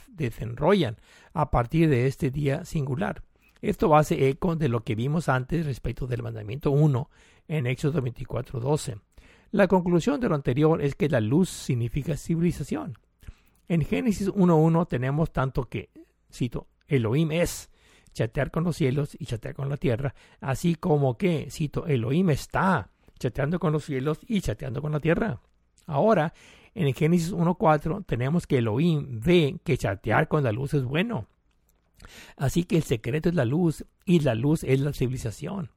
desenrollan 0.08 0.96
a 1.34 1.52
partir 1.52 1.90
de 1.90 2.08
este 2.08 2.32
día 2.32 2.64
singular. 2.64 3.24
Esto 3.62 3.94
hace 3.98 4.30
eco 4.30 4.56
de 4.56 4.70
lo 4.70 4.86
que 4.86 4.96
vimos 4.96 5.28
antes 5.28 5.66
respecto 5.66 6.08
del 6.08 6.24
mandamiento 6.24 6.72
1 6.72 7.10
en 7.50 7.68
Éxodo 7.68 8.02
24:12. 8.02 9.02
La 9.52 9.68
conclusión 9.68 10.22
de 10.22 10.30
lo 10.30 10.36
anterior 10.36 10.82
es 10.82 10.96
que 10.96 11.10
la 11.10 11.20
luz 11.20 11.50
significa 11.50 12.16
civilización. 12.16 12.98
En 13.68 13.84
Génesis 13.84 14.30
1.1 14.30 14.88
tenemos 14.88 15.34
tanto 15.34 15.68
que, 15.68 15.90
cito, 16.32 16.68
Elohim 16.88 17.32
es 17.32 17.70
chatear 18.14 18.52
con 18.52 18.64
los 18.64 18.78
cielos 18.78 19.16
y 19.20 19.26
chatear 19.26 19.56
con 19.56 19.70
la 19.70 19.78
tierra, 19.78 20.16
así 20.40 20.76
como 20.76 21.18
que, 21.18 21.50
cito, 21.52 21.86
Elohim 21.86 22.30
está 22.30 22.90
chateando 23.20 23.60
con 23.60 23.74
los 23.74 23.84
cielos 23.84 24.20
y 24.28 24.42
chateando 24.42 24.82
con 24.82 24.92
la 24.92 25.00
tierra. 25.00 25.42
Ahora, 25.86 26.34
en 26.74 26.88
el 26.88 26.94
Génesis 26.94 27.34
1.4 27.34 28.06
tenemos 28.06 28.48
que 28.48 28.58
Elohim 28.58 29.22
ve 29.22 29.58
que 29.64 29.78
chatear 29.78 30.28
con 30.28 30.44
la 30.44 30.52
luz 30.52 30.74
es 30.74 30.84
bueno. 30.84 31.28
Así 32.38 32.64
que 32.64 32.78
el 32.78 32.84
secreto 32.84 33.30
es 33.30 33.36
la 33.36 33.46
luz 33.46 33.86
y 34.06 34.20
la 34.20 34.36
luz 34.36 34.64
es 34.64 34.80
la 34.80 34.94
civilización. 34.94 35.72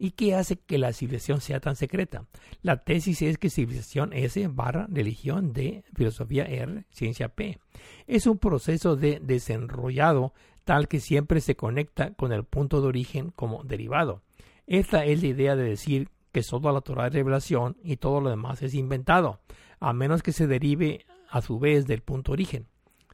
¿Y 0.00 0.12
qué 0.12 0.36
hace 0.36 0.56
que 0.56 0.78
la 0.78 0.92
civilización 0.92 1.40
sea 1.40 1.60
tan 1.60 1.74
secreta? 1.74 2.24
La 2.62 2.76
tesis 2.76 3.20
es 3.20 3.36
que 3.36 3.50
civilización 3.50 4.12
S 4.12 4.46
barra 4.48 4.86
religión 4.88 5.52
D, 5.52 5.82
filosofía 5.94 6.44
R, 6.44 6.84
ciencia 6.90 7.28
P. 7.28 7.58
Es 8.06 8.26
un 8.26 8.38
proceso 8.38 8.94
de 8.94 9.18
desenrollado 9.20 10.34
tal 10.68 10.86
que 10.86 11.00
siempre 11.00 11.40
se 11.40 11.56
conecta 11.56 12.12
con 12.12 12.30
el 12.30 12.44
punto 12.44 12.82
de 12.82 12.88
origen 12.88 13.30
como 13.30 13.64
derivado. 13.64 14.20
Esta 14.66 15.06
es 15.06 15.22
la 15.22 15.28
idea 15.28 15.56
de 15.56 15.62
decir 15.62 16.10
que 16.30 16.42
solo 16.42 16.70
la 16.72 16.82
Torah 16.82 17.06
es 17.06 17.14
revelación 17.14 17.78
y 17.82 17.96
todo 17.96 18.20
lo 18.20 18.28
demás 18.28 18.60
es 18.60 18.74
inventado 18.74 19.40
a 19.80 19.94
menos 19.94 20.22
que 20.22 20.32
se 20.32 20.46
derive 20.46 21.06
a 21.30 21.40
su 21.40 21.58
vez 21.58 21.86
del 21.86 22.02
punto 22.02 22.32
origen. 22.32 22.66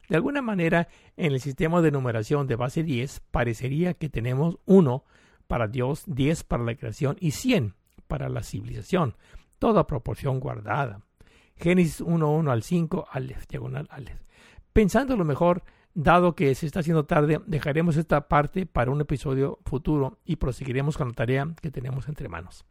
De 0.09 0.17
alguna 0.17 0.41
manera, 0.41 0.89
en 1.15 1.31
el 1.31 1.39
sistema 1.39 1.81
de 1.81 1.91
numeración 1.91 2.45
de 2.45 2.57
base 2.57 2.83
10 2.83 3.21
parecería 3.31 3.93
que 3.93 4.09
tenemos 4.09 4.57
1 4.65 5.05
para 5.47 5.69
Dios, 5.69 6.03
10 6.07 6.43
para 6.43 6.65
la 6.65 6.75
creación 6.75 7.15
y 7.21 7.31
100 7.31 7.73
para 8.07 8.27
la 8.27 8.43
civilización, 8.43 9.15
toda 9.59 9.87
proporción 9.87 10.41
guardada. 10.41 10.99
Génesis 11.55 12.01
1.1 12.01 12.51
al 12.51 12.63
5, 12.63 13.07
Aleph, 13.09 13.47
diagonal 13.47 13.87
Aleph. 13.91 14.19
Pensando 14.73 15.15
lo 15.15 15.23
mejor, 15.23 15.63
dado 15.95 16.35
que 16.35 16.53
se 16.53 16.67
está 16.67 16.81
haciendo 16.81 17.05
tarde, 17.05 17.41
dejaremos 17.47 17.97
esta 17.97 18.27
parte 18.27 18.65
para 18.65 18.91
un 18.91 19.01
episodio 19.01 19.59
futuro 19.65 20.19
y 20.25 20.35
proseguiremos 20.35 20.97
con 20.97 21.07
la 21.07 21.13
tarea 21.13 21.47
que 21.61 21.71
tenemos 21.71 22.07
entre 22.07 22.29
manos. 22.29 22.65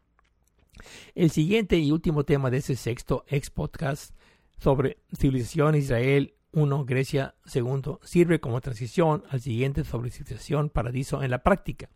El 1.15 1.31
siguiente 1.31 1.79
y 1.79 1.91
último 1.91 2.25
tema 2.25 2.51
de 2.51 2.59
este 2.59 2.77
sexto 2.77 3.25
ex 3.27 3.51
podcast 3.51 4.15
sobre 4.59 4.99
civilización 5.17 5.75
Israel 5.75 6.35
1, 6.53 6.85
Grecia 6.85 7.35
2, 7.53 7.99
sirve 8.03 8.41
como 8.41 8.61
transición 8.61 9.25
al 9.31 9.41
siguiente 9.41 9.85
sobre 9.85 10.11
civilización 10.11 10.69
paradiso 10.69 11.23
en 11.23 11.31
la 11.31 11.43
práctica. 11.43 11.89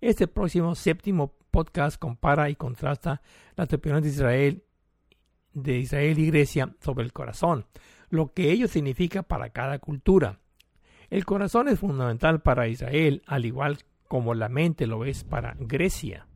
Este 0.00 0.28
próximo 0.28 0.74
séptimo 0.74 1.34
podcast 1.50 1.98
compara 1.98 2.50
y 2.50 2.54
contrasta 2.54 3.22
las 3.56 3.72
opiniones 3.72 4.04
de 4.04 4.10
Israel, 4.10 4.64
de 5.54 5.78
Israel 5.78 6.18
y 6.18 6.26
Grecia 6.26 6.76
sobre 6.80 7.04
el 7.04 7.14
corazón, 7.14 7.66
lo 8.10 8.34
que 8.34 8.52
ello 8.52 8.68
significa 8.68 9.22
para 9.22 9.50
cada 9.50 9.78
cultura. 9.78 10.38
El 11.10 11.24
corazón 11.24 11.68
es 11.68 11.78
fundamental 11.78 12.40
para 12.40 12.68
Israel, 12.68 13.22
al 13.26 13.44
igual 13.44 13.78
como 14.08 14.34
la 14.34 14.48
mente 14.48 14.86
lo 14.86 15.04
es 15.04 15.24
para 15.24 15.56
Grecia 15.58 16.26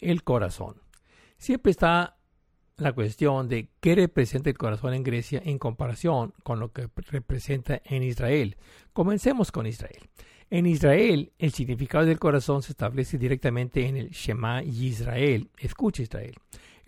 el 0.00 0.22
corazón. 0.24 0.76
Siempre 1.38 1.70
está 1.70 2.16
la 2.76 2.92
cuestión 2.92 3.48
de 3.48 3.68
qué 3.80 3.94
representa 3.94 4.50
el 4.50 4.56
corazón 4.56 4.94
en 4.94 5.02
Grecia 5.02 5.42
en 5.44 5.58
comparación 5.58 6.32
con 6.42 6.60
lo 6.60 6.72
que 6.72 6.88
representa 7.10 7.80
en 7.84 8.02
Israel. 8.02 8.56
Comencemos 8.92 9.52
con 9.52 9.66
Israel. 9.66 10.08
En 10.48 10.66
Israel, 10.66 11.32
el 11.38 11.52
significado 11.52 12.06
del 12.06 12.18
corazón 12.18 12.62
se 12.62 12.72
establece 12.72 13.18
directamente 13.18 13.86
en 13.86 13.96
el 13.96 14.10
Shema 14.10 14.62
Israel. 14.62 15.48
Escucha 15.58 16.02
Israel. 16.02 16.34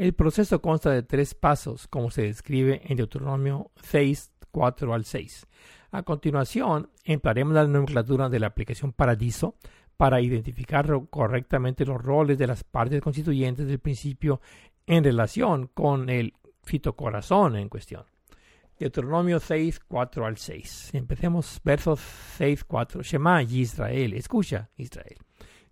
El 0.02 0.14
proceso 0.14 0.60
consta 0.60 0.90
de 0.90 1.04
tres 1.04 1.32
pasos, 1.32 1.86
como 1.86 2.10
se 2.10 2.22
describe 2.22 2.82
en 2.86 2.96
Deuteronomio 2.96 3.70
6, 3.84 4.32
4 4.50 4.94
al 4.94 5.04
6. 5.04 5.46
A 5.92 6.02
continuación, 6.02 6.90
emplearemos 7.04 7.54
la 7.54 7.68
nomenclatura 7.68 8.28
de 8.28 8.40
la 8.40 8.48
aplicación 8.48 8.92
Paradiso 8.92 9.54
para 9.96 10.20
identificar 10.20 10.88
correctamente 11.08 11.86
los 11.86 12.02
roles 12.02 12.36
de 12.36 12.48
las 12.48 12.64
partes 12.64 13.00
constituyentes 13.00 13.68
del 13.68 13.78
principio 13.78 14.40
en 14.88 15.04
relación 15.04 15.68
con 15.68 16.10
el 16.10 16.34
fitocorazón 16.64 17.54
en 17.54 17.68
cuestión. 17.68 18.02
Deuteronomio 18.80 19.38
6, 19.38 19.82
4 19.86 20.26
al 20.26 20.36
6. 20.36 20.94
Empecemos 20.94 21.60
versos 21.62 22.00
6, 22.38 22.64
4. 22.64 23.02
Shema 23.04 23.44
Israel, 23.44 24.14
escucha 24.14 24.68
Israel. 24.78 25.18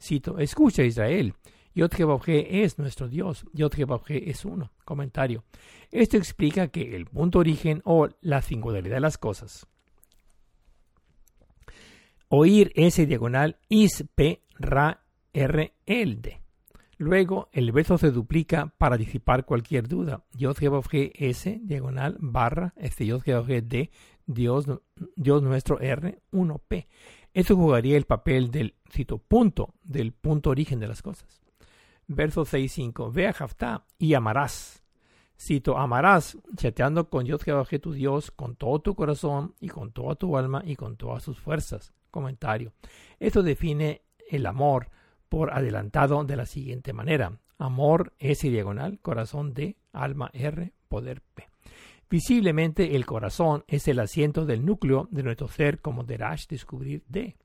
Cito, 0.00 0.38
escucha 0.38 0.84
Israel. 0.84 1.34
Yod 1.74 1.92
es 2.26 2.78
nuestro 2.78 3.08
Dios. 3.08 3.46
Yod 3.52 3.72
es 4.08 4.44
uno. 4.44 4.72
Comentario. 4.84 5.44
Esto 5.90 6.16
explica 6.16 6.68
que 6.68 6.96
el 6.96 7.06
punto 7.06 7.38
origen 7.38 7.82
o 7.84 8.08
la 8.20 8.42
singularidad 8.42 8.96
de 8.96 9.00
las 9.00 9.18
cosas 9.18 9.66
oír 12.30 12.72
ese 12.76 13.06
diagonal 13.06 13.58
is 13.68 14.04
p 14.14 14.42
ra 14.56 15.02
r 15.32 15.74
l 15.86 16.16
d. 16.16 16.40
Luego 16.96 17.48
el 17.52 17.72
verso 17.72 17.98
se 17.98 18.10
duplica 18.10 18.72
para 18.78 18.96
disipar 18.96 19.44
cualquier 19.44 19.88
duda. 19.88 20.24
Yod 20.34 20.56
g 20.58 21.12
s 21.14 21.60
diagonal 21.62 22.16
barra 22.20 22.72
este 22.76 23.06
Yod 23.06 23.22
g 23.22 23.62
d 23.62 23.90
Dios, 24.26 24.66
Dios 25.16 25.42
nuestro 25.42 25.80
R, 25.80 26.22
1P. 26.30 26.86
Esto 27.34 27.56
jugaría 27.56 27.96
el 27.96 28.04
papel 28.04 28.52
del, 28.52 28.74
cito, 28.88 29.18
punto, 29.18 29.74
del 29.82 30.12
punto 30.12 30.50
origen 30.50 30.78
de 30.78 30.86
las 30.86 31.02
cosas. 31.02 31.39
Verso 32.12 32.44
6.5. 32.44 33.12
Ve 33.12 33.28
a 33.28 33.32
Jaftá 33.32 33.84
y 33.96 34.14
amarás. 34.14 34.82
Cito, 35.38 35.78
amarás, 35.78 36.36
chateando 36.56 37.08
con 37.08 37.24
Dios 37.24 37.44
Jehová 37.44 37.64
tu 37.80 37.92
Dios, 37.92 38.32
con 38.32 38.56
todo 38.56 38.80
tu 38.80 38.96
corazón 38.96 39.54
y 39.60 39.68
con 39.68 39.92
toda 39.92 40.16
tu 40.16 40.36
alma 40.36 40.60
y 40.66 40.74
con 40.74 40.96
todas 40.96 41.22
sus 41.22 41.38
fuerzas. 41.38 41.94
Comentario. 42.10 42.72
Esto 43.20 43.44
define 43.44 44.02
el 44.28 44.44
amor 44.46 44.90
por 45.28 45.52
adelantado 45.52 46.24
de 46.24 46.34
la 46.34 46.46
siguiente 46.46 46.92
manera. 46.92 47.38
Amor 47.58 48.12
S 48.18 48.50
diagonal, 48.50 48.98
corazón 48.98 49.54
D, 49.54 49.76
alma 49.92 50.30
R, 50.34 50.72
poder 50.88 51.22
P. 51.22 51.46
Visiblemente 52.10 52.96
el 52.96 53.06
corazón 53.06 53.62
es 53.68 53.86
el 53.86 54.00
asiento 54.00 54.46
del 54.46 54.66
núcleo 54.66 55.06
de 55.12 55.22
nuestro 55.22 55.46
ser 55.46 55.80
como 55.80 56.02
Derash 56.02 56.48
descubrir 56.48 57.04
D. 57.06 57.36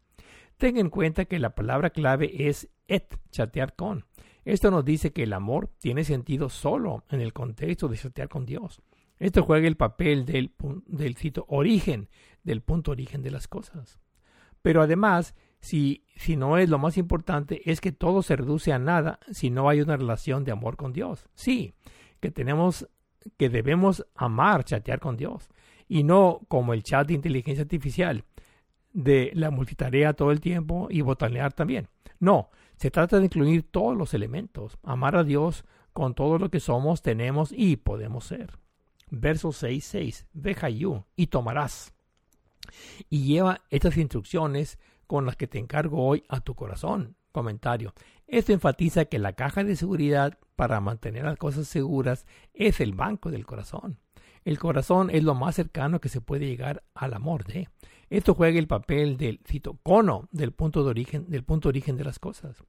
Ten 0.57 0.77
en 0.77 0.89
cuenta 0.89 1.25
que 1.25 1.37
la 1.37 1.53
palabra 1.53 1.91
clave 1.91 2.47
es 2.47 2.67
et, 2.87 3.15
chatear 3.29 3.75
con. 3.75 4.05
Esto 4.45 4.71
nos 4.71 4.85
dice 4.85 5.11
que 5.11 5.23
el 5.23 5.33
amor 5.33 5.69
tiene 5.79 6.03
sentido 6.03 6.49
solo 6.49 7.03
en 7.09 7.19
el 7.19 7.33
contexto 7.33 7.87
de 7.87 7.97
chatear 7.97 8.29
con 8.29 8.45
Dios. 8.45 8.81
Esto 9.17 9.43
juega 9.43 9.67
el 9.67 9.75
papel 9.75 10.25
del, 10.25 10.51
del 10.85 11.17
origen, 11.47 12.09
del 12.43 12.61
punto 12.61 12.91
origen 12.91 13.23
de 13.23 13.31
las 13.31 13.47
cosas. 13.47 13.99
Pero 14.61 14.81
además, 14.81 15.35
si, 15.59 16.05
si 16.15 16.35
no 16.35 16.57
es 16.57 16.69
lo 16.69 16.77
más 16.77 16.97
importante, 16.97 17.69
es 17.69 17.81
que 17.81 17.91
todo 17.91 18.21
se 18.21 18.35
reduce 18.35 18.71
a 18.71 18.79
nada 18.79 19.19
si 19.31 19.49
no 19.49 19.67
hay 19.67 19.81
una 19.81 19.97
relación 19.97 20.43
de 20.43 20.51
amor 20.51 20.77
con 20.77 20.93
Dios. 20.93 21.27
Sí, 21.33 21.73
que 22.19 22.29
tenemos 22.31 22.87
que 23.37 23.49
debemos 23.49 24.05
amar 24.13 24.63
chatear 24.63 24.99
con 24.99 25.17
Dios 25.17 25.49
y 25.87 26.03
no 26.03 26.41
como 26.47 26.73
el 26.73 26.83
chat 26.83 27.07
de 27.07 27.15
inteligencia 27.15 27.63
artificial 27.63 28.23
de 28.93 29.31
la 29.33 29.51
multitarea 29.51 30.13
todo 30.13 30.31
el 30.31 30.39
tiempo 30.39 30.87
y 30.89 31.01
botanear 31.01 31.53
también. 31.53 31.87
No, 32.19 32.49
se 32.77 32.91
trata 32.91 33.19
de 33.19 33.25
incluir 33.25 33.63
todos 33.63 33.95
los 33.95 34.13
elementos, 34.13 34.77
amar 34.83 35.15
a 35.15 35.23
Dios 35.23 35.65
con 35.93 36.13
todo 36.13 36.37
lo 36.37 36.49
que 36.49 36.59
somos, 36.59 37.01
tenemos 37.01 37.51
y 37.51 37.77
podemos 37.77 38.25
ser. 38.25 38.59
Verso 39.09 39.49
6.6. 39.49 40.25
Deja 40.33 40.69
you 40.69 41.05
y 41.15 41.27
tomarás. 41.27 41.93
Y 43.09 43.23
lleva 43.25 43.61
estas 43.69 43.97
instrucciones 43.97 44.79
con 45.07 45.25
las 45.25 45.35
que 45.35 45.47
te 45.47 45.59
encargo 45.59 46.05
hoy 46.05 46.23
a 46.27 46.41
tu 46.41 46.55
corazón. 46.55 47.15
Comentario. 47.31 47.93
Esto 48.27 48.53
enfatiza 48.53 49.05
que 49.05 49.19
la 49.19 49.33
caja 49.33 49.63
de 49.63 49.75
seguridad 49.75 50.37
para 50.55 50.81
mantener 50.81 51.25
las 51.25 51.37
cosas 51.37 51.67
seguras 51.67 52.25
es 52.53 52.79
el 52.79 52.93
banco 52.93 53.29
del 53.29 53.45
corazón. 53.45 53.99
El 54.45 54.59
corazón 54.59 55.09
es 55.09 55.23
lo 55.23 55.33
más 55.33 55.55
cercano 55.55 55.99
que 55.99 56.07
se 56.07 56.21
puede 56.21 56.45
llegar 56.45 56.83
al 56.93 57.15
amor 57.15 57.45
de. 57.45 57.67
Esto 58.11 58.35
juega 58.35 58.59
el 58.59 58.67
papel 58.67 59.17
del 59.17 59.39
cito 59.43 59.79
cono 59.81 60.29
del 60.31 60.51
punto 60.51 60.83
de 60.83 60.91
origen 60.91 61.25
del 61.27 61.43
punto 61.43 61.67
de 61.67 61.71
origen 61.71 61.97
de 61.97 62.03
las 62.03 62.19
cosas. 62.19 62.63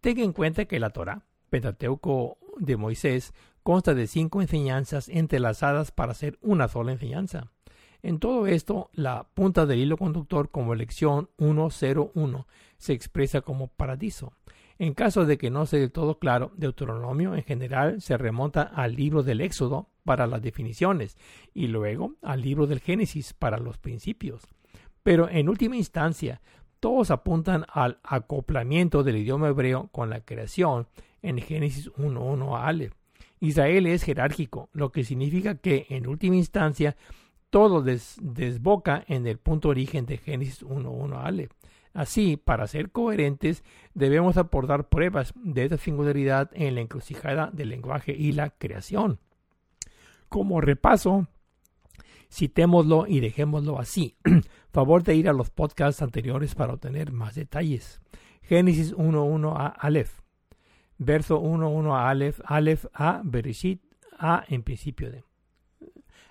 Tenga 0.00 0.22
en 0.22 0.32
cuenta 0.32 0.64
que 0.64 0.80
la 0.80 0.90
Torah, 0.90 1.26
Pentateuco 1.50 2.38
de 2.56 2.78
Moisés, 2.78 3.34
consta 3.62 3.92
de 3.92 4.06
cinco 4.06 4.40
enseñanzas 4.40 5.10
entrelazadas 5.10 5.90
para 5.92 6.12
hacer 6.12 6.38
una 6.40 6.68
sola 6.68 6.92
enseñanza. 6.92 7.52
En 8.02 8.18
todo 8.18 8.46
esto, 8.46 8.88
la 8.94 9.28
punta 9.34 9.66
del 9.66 9.80
hilo 9.80 9.98
conductor 9.98 10.50
como 10.50 10.74
lección 10.74 11.28
101 11.36 12.46
se 12.78 12.94
expresa 12.94 13.42
como 13.42 13.68
paradiso. 13.68 14.32
En 14.78 14.94
caso 14.94 15.26
de 15.26 15.36
que 15.36 15.50
no 15.50 15.66
sea 15.66 15.80
del 15.80 15.92
todo 15.92 16.18
claro, 16.18 16.52
Deuteronomio 16.56 17.34
en 17.34 17.42
general 17.42 18.00
se 18.00 18.16
remonta 18.16 18.62
al 18.62 18.94
libro 18.94 19.22
del 19.22 19.42
Éxodo 19.42 19.89
para 20.10 20.26
las 20.26 20.42
definiciones 20.42 21.16
y 21.54 21.68
luego 21.68 22.16
al 22.20 22.42
libro 22.42 22.66
del 22.66 22.80
Génesis 22.80 23.32
para 23.32 23.58
los 23.58 23.78
principios. 23.78 24.42
Pero 25.04 25.28
en 25.28 25.48
última 25.48 25.76
instancia, 25.76 26.40
todos 26.80 27.12
apuntan 27.12 27.64
al 27.72 28.00
acoplamiento 28.02 29.04
del 29.04 29.18
idioma 29.18 29.46
hebreo 29.46 29.88
con 29.92 30.10
la 30.10 30.24
creación 30.24 30.88
en 31.22 31.38
Génesis 31.38 31.92
1.1 31.92 32.58
a 32.58 32.66
Aleph. 32.66 32.92
Israel 33.38 33.86
es 33.86 34.02
jerárquico, 34.02 34.68
lo 34.72 34.90
que 34.90 35.04
significa 35.04 35.54
que 35.54 35.86
en 35.90 36.08
última 36.08 36.34
instancia 36.34 36.96
todo 37.48 37.80
desboca 37.80 39.04
en 39.06 39.28
el 39.28 39.38
punto 39.38 39.68
origen 39.68 40.06
de 40.06 40.18
Génesis 40.18 40.64
1.1 40.64 41.14
a 41.14 41.26
Aleph. 41.26 41.52
Así, 41.94 42.36
para 42.36 42.66
ser 42.66 42.90
coherentes, 42.90 43.62
debemos 43.94 44.38
aportar 44.38 44.88
pruebas 44.88 45.34
de 45.36 45.66
esta 45.66 45.76
singularidad 45.76 46.50
en 46.52 46.74
la 46.74 46.80
encrucijada 46.80 47.48
del 47.52 47.68
lenguaje 47.68 48.12
y 48.12 48.32
la 48.32 48.50
creación. 48.50 49.20
Como 50.30 50.62
repaso, 50.62 51.26
citémoslo 52.32 53.06
y 53.06 53.20
dejémoslo 53.20 53.78
así. 53.78 54.16
Favor 54.72 55.02
de 55.02 55.16
ir 55.16 55.28
a 55.28 55.34
los 55.34 55.50
podcasts 55.50 56.00
anteriores 56.00 56.54
para 56.54 56.72
obtener 56.72 57.12
más 57.12 57.34
detalles. 57.34 58.00
Génesis 58.40 58.94
1.1 58.94 59.54
a 59.54 59.66
Aleph. 59.66 60.20
Verso 60.96 61.42
1.1 61.42 61.94
a 61.94 62.08
Aleph. 62.08 62.40
Aleph 62.44 62.86
a 62.94 63.20
Bereshit 63.22 63.82
a 64.18 64.44
en 64.48 64.62
principio 64.62 65.10
de. 65.10 65.24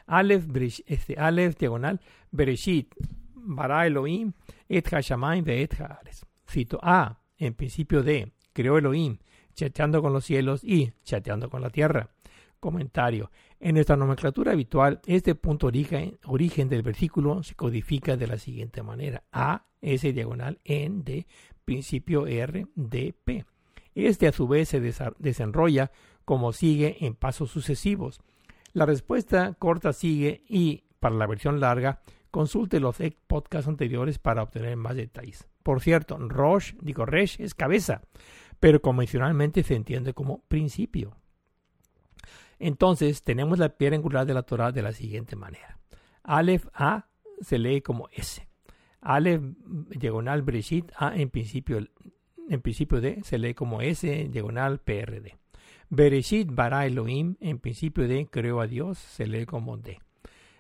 Aleph, 0.08 0.46
este, 0.88 1.16
Aleph 1.20 1.56
diagonal, 1.58 2.00
Bereshit, 2.32 2.96
Bara 3.36 3.86
Elohim, 3.86 4.34
Et 4.68 4.86
Hashamayim 4.92 5.44
ve 5.44 5.62
Et 5.62 5.76
Cito 6.48 6.80
A, 6.82 7.20
en 7.38 7.54
principio 7.54 8.02
de, 8.02 8.32
creó 8.54 8.78
Elohim, 8.78 9.20
chateando 9.54 10.02
con 10.02 10.14
los 10.14 10.26
cielos 10.26 10.64
y 10.64 10.94
chateando 11.04 11.50
con 11.50 11.62
la 11.62 11.70
tierra. 11.70 12.10
Comentario. 12.60 13.32
En 13.60 13.76
nuestra 13.76 13.98
nomenclatura 13.98 14.54
habitual, 14.54 15.02
este 15.06 15.36
punto 15.36 15.68
origen, 15.68 16.18
origen 16.26 16.70
del 16.70 16.82
versículo 16.82 17.44
se 17.44 17.56
codifica 17.56 18.16
de 18.16 18.28
la 18.28 18.38
siguiente 18.38 18.82
manera. 18.84 19.24
A, 19.32 19.66
S 19.82 20.12
diagonal, 20.14 20.60
N, 20.64 21.04
D, 21.04 21.28
principio 21.66 22.26
R, 22.26 22.68
D, 22.76 23.16
P. 23.24 23.46
Este 23.96 24.28
a 24.28 24.32
su 24.32 24.48
vez 24.48 24.70
se 24.70 24.80
desenrolla 24.80 25.92
como 26.24 26.54
sigue 26.54 26.98
en 27.06 27.16
pasos 27.16 27.52
sucesivos. 27.52 28.22
La 28.72 28.86
respuesta 28.86 29.56
corta 29.56 29.94
sigue 29.94 30.44
y, 30.48 30.84
para 31.00 31.16
la 31.16 31.28
versión 31.28 31.60
larga, 31.60 32.02
Consulte 32.32 32.80
los 32.80 32.98
podcasts 33.26 33.68
anteriores 33.68 34.20
para 34.20 34.44
obtener 34.44 34.76
más 34.78 34.96
detalles. 34.96 35.48
Por 35.64 35.82
cierto, 35.82 36.18
Rosh, 36.20 36.74
digo 36.80 37.06
Resh, 37.06 37.42
es 37.42 37.56
cabeza, 37.56 38.04
pero 38.60 38.82
convencionalmente 38.82 39.64
se 39.64 39.76
entiende 39.76 40.14
como 40.14 40.44
principio. 40.48 41.16
Entonces, 42.60 43.24
tenemos 43.24 43.58
la 43.58 43.70
piedra 43.70 43.96
angular 43.96 44.26
de 44.26 44.34
la 44.34 44.44
Torah 44.44 44.72
de 44.72 44.82
la 44.82 44.92
siguiente 44.92 45.36
manera. 45.36 45.80
Aleph 46.24 46.68
A 46.74 47.08
se 47.42 47.58
lee 47.58 47.82
como 47.82 48.10
S. 48.12 48.46
Aleph 49.02 49.42
diagonal 49.42 50.42
Breshit 50.42 50.92
A 50.98 51.16
en 51.16 51.30
principio, 51.30 51.80
en 52.50 52.62
principio 52.62 53.00
D 53.00 53.22
se 53.24 53.38
lee 53.38 53.54
como 53.54 53.82
S 53.82 54.28
diagonal 54.30 54.80
PRD. 54.80 55.38
Bereshit 55.90 56.54
bara 56.54 56.86
Elohim 56.86 57.36
en 57.40 57.60
principio 57.60 58.08
D 58.08 58.28
creó 58.30 58.62
a 58.62 58.68
Dios 58.68 59.00
se 59.00 59.26
lee 59.26 59.46
como 59.46 59.78
D. 59.78 60.00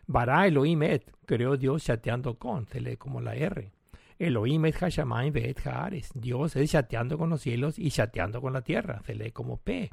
Bara 0.07 0.47
Elohim 0.47 0.81
et, 0.83 1.11
creó 1.25 1.55
Dios 1.57 1.83
chateando 1.83 2.39
con, 2.39 2.65
se 2.67 2.81
lee 2.81 2.97
como 2.97 3.21
la 3.21 3.35
R. 3.35 3.71
Elohim 4.17 4.65
et 4.65 4.75
Hashamayim 4.75 5.33
ve'et 5.33 5.67
Haares. 5.67 6.11
Dios 6.15 6.55
es 6.55 6.71
chateando 6.71 7.17
con 7.17 7.29
los 7.29 7.41
cielos 7.41 7.77
y 7.77 7.91
chateando 7.91 8.41
con 8.41 8.53
la 8.53 8.61
tierra, 8.61 9.01
se 9.05 9.13
lee 9.13 9.31
como 9.31 9.57
P. 9.57 9.91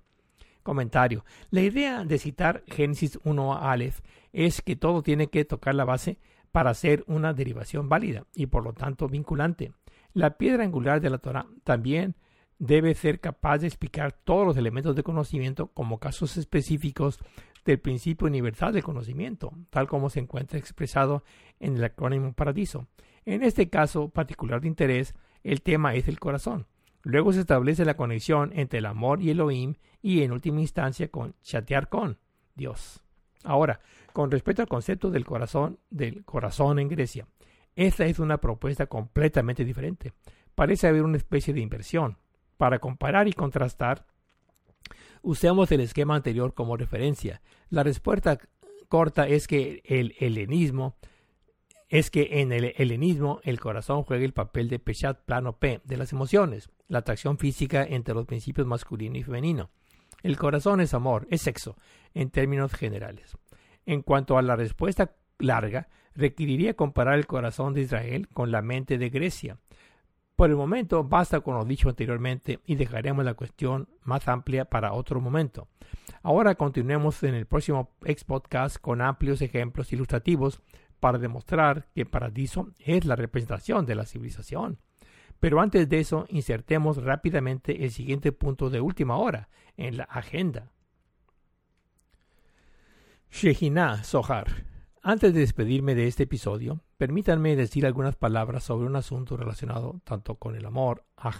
Comentario. 0.66 1.24
La 1.50 1.60
idea 1.60 2.04
de 2.04 2.18
citar 2.18 2.64
Génesis 2.66 3.20
1 3.22 3.54
a 3.54 3.70
Aleph 3.70 4.00
es 4.32 4.62
que 4.62 4.74
todo 4.74 5.00
tiene 5.00 5.28
que 5.28 5.44
tocar 5.44 5.76
la 5.76 5.84
base 5.84 6.18
para 6.50 6.74
ser 6.74 7.04
una 7.06 7.32
derivación 7.32 7.88
válida 7.88 8.24
y 8.34 8.46
por 8.46 8.64
lo 8.64 8.72
tanto 8.72 9.06
vinculante. 9.06 9.72
La 10.12 10.38
piedra 10.38 10.64
angular 10.64 11.00
de 11.00 11.08
la 11.08 11.18
Torah 11.18 11.46
también 11.62 12.16
debe 12.58 12.96
ser 12.96 13.20
capaz 13.20 13.58
de 13.58 13.68
explicar 13.68 14.10
todos 14.10 14.44
los 14.44 14.56
elementos 14.56 14.96
de 14.96 15.04
conocimiento 15.04 15.68
como 15.68 16.00
casos 16.00 16.36
específicos 16.36 17.20
del 17.64 17.78
principio 17.78 18.26
universal 18.26 18.72
del 18.72 18.82
conocimiento, 18.82 19.52
tal 19.70 19.86
como 19.86 20.10
se 20.10 20.18
encuentra 20.18 20.58
expresado 20.58 21.22
en 21.60 21.76
el 21.76 21.84
acrónimo 21.84 22.32
Paradiso. 22.32 22.88
En 23.24 23.44
este 23.44 23.68
caso 23.70 24.08
particular 24.08 24.60
de 24.60 24.66
interés, 24.66 25.14
el 25.44 25.62
tema 25.62 25.94
es 25.94 26.08
el 26.08 26.18
corazón. 26.18 26.66
Luego 27.06 27.32
se 27.32 27.38
establece 27.38 27.84
la 27.84 27.96
conexión 27.96 28.50
entre 28.52 28.80
el 28.80 28.86
amor 28.86 29.22
y 29.22 29.30
Elohim 29.30 29.76
y 30.06 30.22
en 30.22 30.30
última 30.30 30.60
instancia 30.60 31.08
con 31.08 31.34
chatear 31.42 31.88
con 31.88 32.16
Dios. 32.54 33.02
Ahora, 33.42 33.80
con 34.12 34.30
respecto 34.30 34.62
al 34.62 34.68
concepto 34.68 35.10
del 35.10 35.24
corazón, 35.24 35.80
del 35.90 36.24
corazón 36.24 36.78
en 36.78 36.88
Grecia, 36.88 37.26
esta 37.74 38.06
es 38.06 38.20
una 38.20 38.38
propuesta 38.38 38.86
completamente 38.86 39.64
diferente. 39.64 40.12
Parece 40.54 40.86
haber 40.86 41.02
una 41.02 41.16
especie 41.16 41.52
de 41.52 41.60
inversión. 41.60 42.18
Para 42.56 42.78
comparar 42.78 43.26
y 43.26 43.32
contrastar, 43.32 44.06
Usemos 45.22 45.72
el 45.72 45.80
esquema 45.80 46.14
anterior 46.14 46.54
como 46.54 46.76
referencia. 46.76 47.42
La 47.68 47.82
respuesta 47.82 48.38
corta 48.88 49.26
es 49.26 49.48
que 49.48 49.82
el 49.84 50.14
helenismo 50.20 50.94
es 51.88 52.12
que 52.12 52.40
en 52.40 52.52
el 52.52 52.74
helenismo 52.76 53.40
el 53.42 53.58
corazón 53.58 54.04
juega 54.04 54.24
el 54.24 54.32
papel 54.32 54.68
de 54.68 54.78
Peshat 54.78 55.24
plano 55.24 55.58
P 55.58 55.80
de 55.82 55.96
las 55.96 56.12
emociones, 56.12 56.70
la 56.86 56.98
atracción 56.98 57.38
física 57.38 57.84
entre 57.84 58.14
los 58.14 58.24
principios 58.24 58.68
masculino 58.68 59.18
y 59.18 59.24
femenino. 59.24 59.70
El 60.22 60.36
corazón 60.36 60.80
es 60.80 60.94
amor, 60.94 61.26
es 61.30 61.42
sexo, 61.42 61.76
en 62.14 62.30
términos 62.30 62.72
generales. 62.72 63.36
En 63.84 64.02
cuanto 64.02 64.38
a 64.38 64.42
la 64.42 64.56
respuesta 64.56 65.12
larga 65.38 65.88
requeriría 66.14 66.74
comparar 66.74 67.14
el 67.14 67.26
corazón 67.26 67.74
de 67.74 67.82
Israel 67.82 68.28
con 68.28 68.50
la 68.50 68.62
mente 68.62 68.98
de 68.98 69.10
Grecia. 69.10 69.58
Por 70.34 70.50
el 70.50 70.56
momento 70.56 71.04
basta 71.04 71.40
con 71.40 71.54
lo 71.54 71.64
dicho 71.64 71.88
anteriormente 71.88 72.60
y 72.66 72.74
dejaremos 72.74 73.24
la 73.24 73.34
cuestión 73.34 73.88
más 74.02 74.28
amplia 74.28 74.66
para 74.66 74.92
otro 74.92 75.20
momento. 75.20 75.68
Ahora 76.22 76.54
continuemos 76.56 77.22
en 77.22 77.34
el 77.34 77.46
próximo 77.46 77.92
ex 78.04 78.24
podcast 78.24 78.76
con 78.78 79.00
amplios 79.00 79.40
ejemplos 79.40 79.92
ilustrativos 79.92 80.60
para 81.00 81.18
demostrar 81.18 81.88
que 81.94 82.02
el 82.02 82.06
paradiso 82.08 82.70
es 82.78 83.04
la 83.04 83.16
representación 83.16 83.86
de 83.86 83.94
la 83.94 84.04
civilización. 84.04 84.78
Pero 85.40 85.60
antes 85.60 85.88
de 85.88 86.00
eso, 86.00 86.26
insertemos 86.28 87.02
rápidamente 87.02 87.84
el 87.84 87.90
siguiente 87.90 88.32
punto 88.32 88.70
de 88.70 88.80
última 88.80 89.16
hora 89.16 89.48
en 89.76 89.98
la 89.98 90.04
agenda. 90.04 90.70
Shehinah 93.30 94.04
Sohar. 94.04 94.64
Antes 95.02 95.34
de 95.34 95.40
despedirme 95.40 95.94
de 95.94 96.08
este 96.08 96.24
episodio, 96.24 96.80
permítanme 96.96 97.54
decir 97.54 97.86
algunas 97.86 98.16
palabras 98.16 98.64
sobre 98.64 98.86
un 98.86 98.96
asunto 98.96 99.36
relacionado 99.36 100.00
tanto 100.04 100.36
con 100.36 100.56
el 100.56 100.66
amor 100.66 101.04
a 101.16 101.30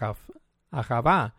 Javá 0.83 1.35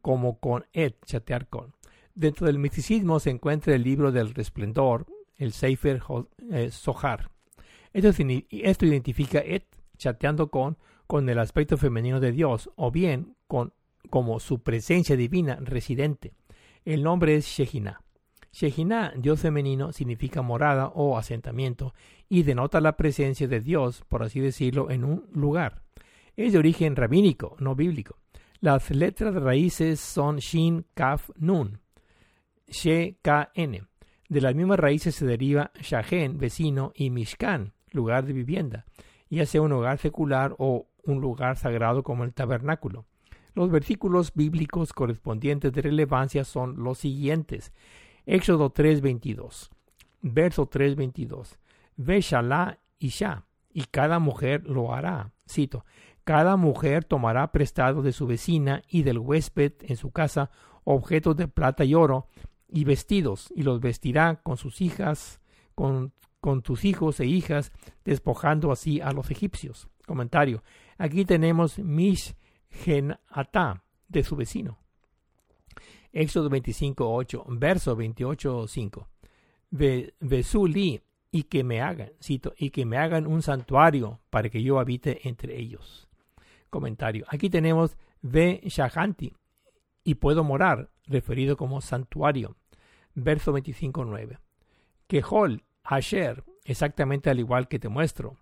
como 0.00 0.38
con 0.38 0.64
Et, 0.72 0.96
chatear 1.04 1.48
con. 1.48 1.74
Dentro 2.14 2.46
del 2.46 2.58
misticismo 2.58 3.20
se 3.20 3.30
encuentra 3.30 3.74
el 3.74 3.82
libro 3.82 4.12
del 4.12 4.34
resplendor, 4.34 5.06
el 5.36 5.52
Sefer 5.52 6.02
eh, 6.50 6.70
Sohar. 6.70 7.30
Esto, 7.92 8.22
esto 8.50 8.86
identifica 8.86 9.40
Et, 9.40 9.66
chateando 9.98 10.50
con, 10.50 10.78
con 11.06 11.28
el 11.28 11.38
aspecto 11.38 11.76
femenino 11.76 12.20
de 12.20 12.32
Dios, 12.32 12.70
o 12.76 12.90
bien 12.90 13.36
con, 13.46 13.72
como 14.10 14.40
su 14.40 14.62
presencia 14.62 15.16
divina 15.16 15.58
residente. 15.60 16.32
El 16.84 17.02
nombre 17.02 17.36
es 17.36 17.46
Shehinah. 17.46 18.00
Shekinah, 18.52 19.12
Dios 19.16 19.40
femenino, 19.40 19.92
significa 19.92 20.40
morada 20.40 20.88
o 20.88 21.18
asentamiento 21.18 21.92
y 22.28 22.42
denota 22.42 22.80
la 22.80 22.96
presencia 22.96 23.46
de 23.46 23.60
Dios, 23.60 24.02
por 24.08 24.22
así 24.22 24.40
decirlo, 24.40 24.90
en 24.90 25.04
un 25.04 25.26
lugar. 25.32 25.82
Es 26.36 26.52
de 26.52 26.58
origen 26.58 26.96
rabínico, 26.96 27.56
no 27.60 27.74
bíblico. 27.74 28.16
Las 28.60 28.90
letras 28.90 29.34
raíces 29.34 30.00
son 30.00 30.38
Shin, 30.38 30.86
Kaf, 30.94 31.30
Nun, 31.36 31.80
She, 32.66 33.18
K, 33.22 33.50
N. 33.54 33.82
De 34.28 34.40
las 34.40 34.54
mismas 34.54 34.80
raíces 34.80 35.14
se 35.14 35.26
deriva 35.26 35.70
Shahen, 35.80 36.38
vecino, 36.38 36.92
y 36.94 37.10
Mishkan, 37.10 37.74
lugar 37.92 38.24
de 38.24 38.32
vivienda, 38.32 38.86
ya 39.28 39.46
sea 39.46 39.62
un 39.62 39.72
hogar 39.72 39.98
secular 39.98 40.54
o 40.58 40.88
un 41.06 41.20
lugar 41.20 41.56
sagrado 41.56 42.02
como 42.02 42.24
el 42.24 42.34
tabernáculo. 42.34 43.06
Los 43.54 43.70
versículos 43.70 44.32
bíblicos 44.34 44.92
correspondientes 44.92 45.72
de 45.72 45.82
relevancia 45.82 46.44
son 46.44 46.82
los 46.82 46.98
siguientes. 46.98 47.72
Éxodo 48.26 48.70
3:22. 48.70 49.70
Verso 50.20 50.68
3:22. 50.68 51.58
Ve 51.96 52.20
Shalá 52.20 52.78
Isha, 52.98 53.44
y 53.72 53.84
cada 53.84 54.18
mujer 54.18 54.64
lo 54.64 54.94
hará. 54.94 55.32
Cito. 55.48 55.84
Cada 56.24 56.56
mujer 56.56 57.04
tomará 57.04 57.52
prestado 57.52 58.02
de 58.02 58.12
su 58.12 58.26
vecina 58.26 58.82
y 58.88 59.02
del 59.02 59.18
huésped 59.18 59.72
en 59.82 59.96
su 59.96 60.10
casa 60.10 60.50
objetos 60.84 61.36
de 61.36 61.46
plata 61.46 61.84
y 61.84 61.94
oro 61.94 62.26
y 62.68 62.84
vestidos, 62.84 63.52
y 63.54 63.62
los 63.62 63.80
vestirá 63.80 64.40
con 64.42 64.56
sus 64.56 64.80
hijas, 64.80 65.40
con, 65.74 66.12
con 66.40 66.62
tus 66.62 66.84
hijos 66.84 67.20
e 67.20 67.26
hijas, 67.26 67.70
despojando 68.04 68.72
así 68.72 69.00
a 69.00 69.12
los 69.12 69.30
egipcios. 69.30 69.88
Comentario. 70.06 70.62
Aquí 70.98 71.24
tenemos 71.24 71.78
Mish 71.78 72.34
Genatá 72.70 73.82
de 74.08 74.22
su 74.22 74.36
vecino. 74.36 74.78
Éxodo 76.12 76.48
25.8, 76.48 77.44
verso 77.48 77.96
28.5. 77.96 79.06
Vesuli 80.20 81.02
y 81.30 81.42
que 81.44 81.64
me 81.64 81.82
hagan, 81.82 82.12
cito, 82.22 82.54
y 82.56 82.70
que 82.70 82.86
me 82.86 82.96
hagan 82.96 83.26
un 83.26 83.42
santuario 83.42 84.20
para 84.30 84.48
que 84.48 84.62
yo 84.62 84.78
habite 84.78 85.28
entre 85.28 85.58
ellos. 85.58 86.08
Comentario. 86.70 87.26
Aquí 87.28 87.50
tenemos 87.50 87.98
Ve 88.22 88.62
Shahanti 88.64 89.34
y 90.04 90.14
puedo 90.14 90.44
morar, 90.44 90.90
referido 91.04 91.56
como 91.56 91.80
santuario. 91.80 92.56
Verso 93.14 93.52
25.9. 93.52 94.38
Quejol, 95.06 95.64
Asher, 95.82 96.44
exactamente 96.64 97.30
al 97.30 97.38
igual 97.38 97.68
que 97.68 97.78
te 97.78 97.88
muestro. 97.88 98.36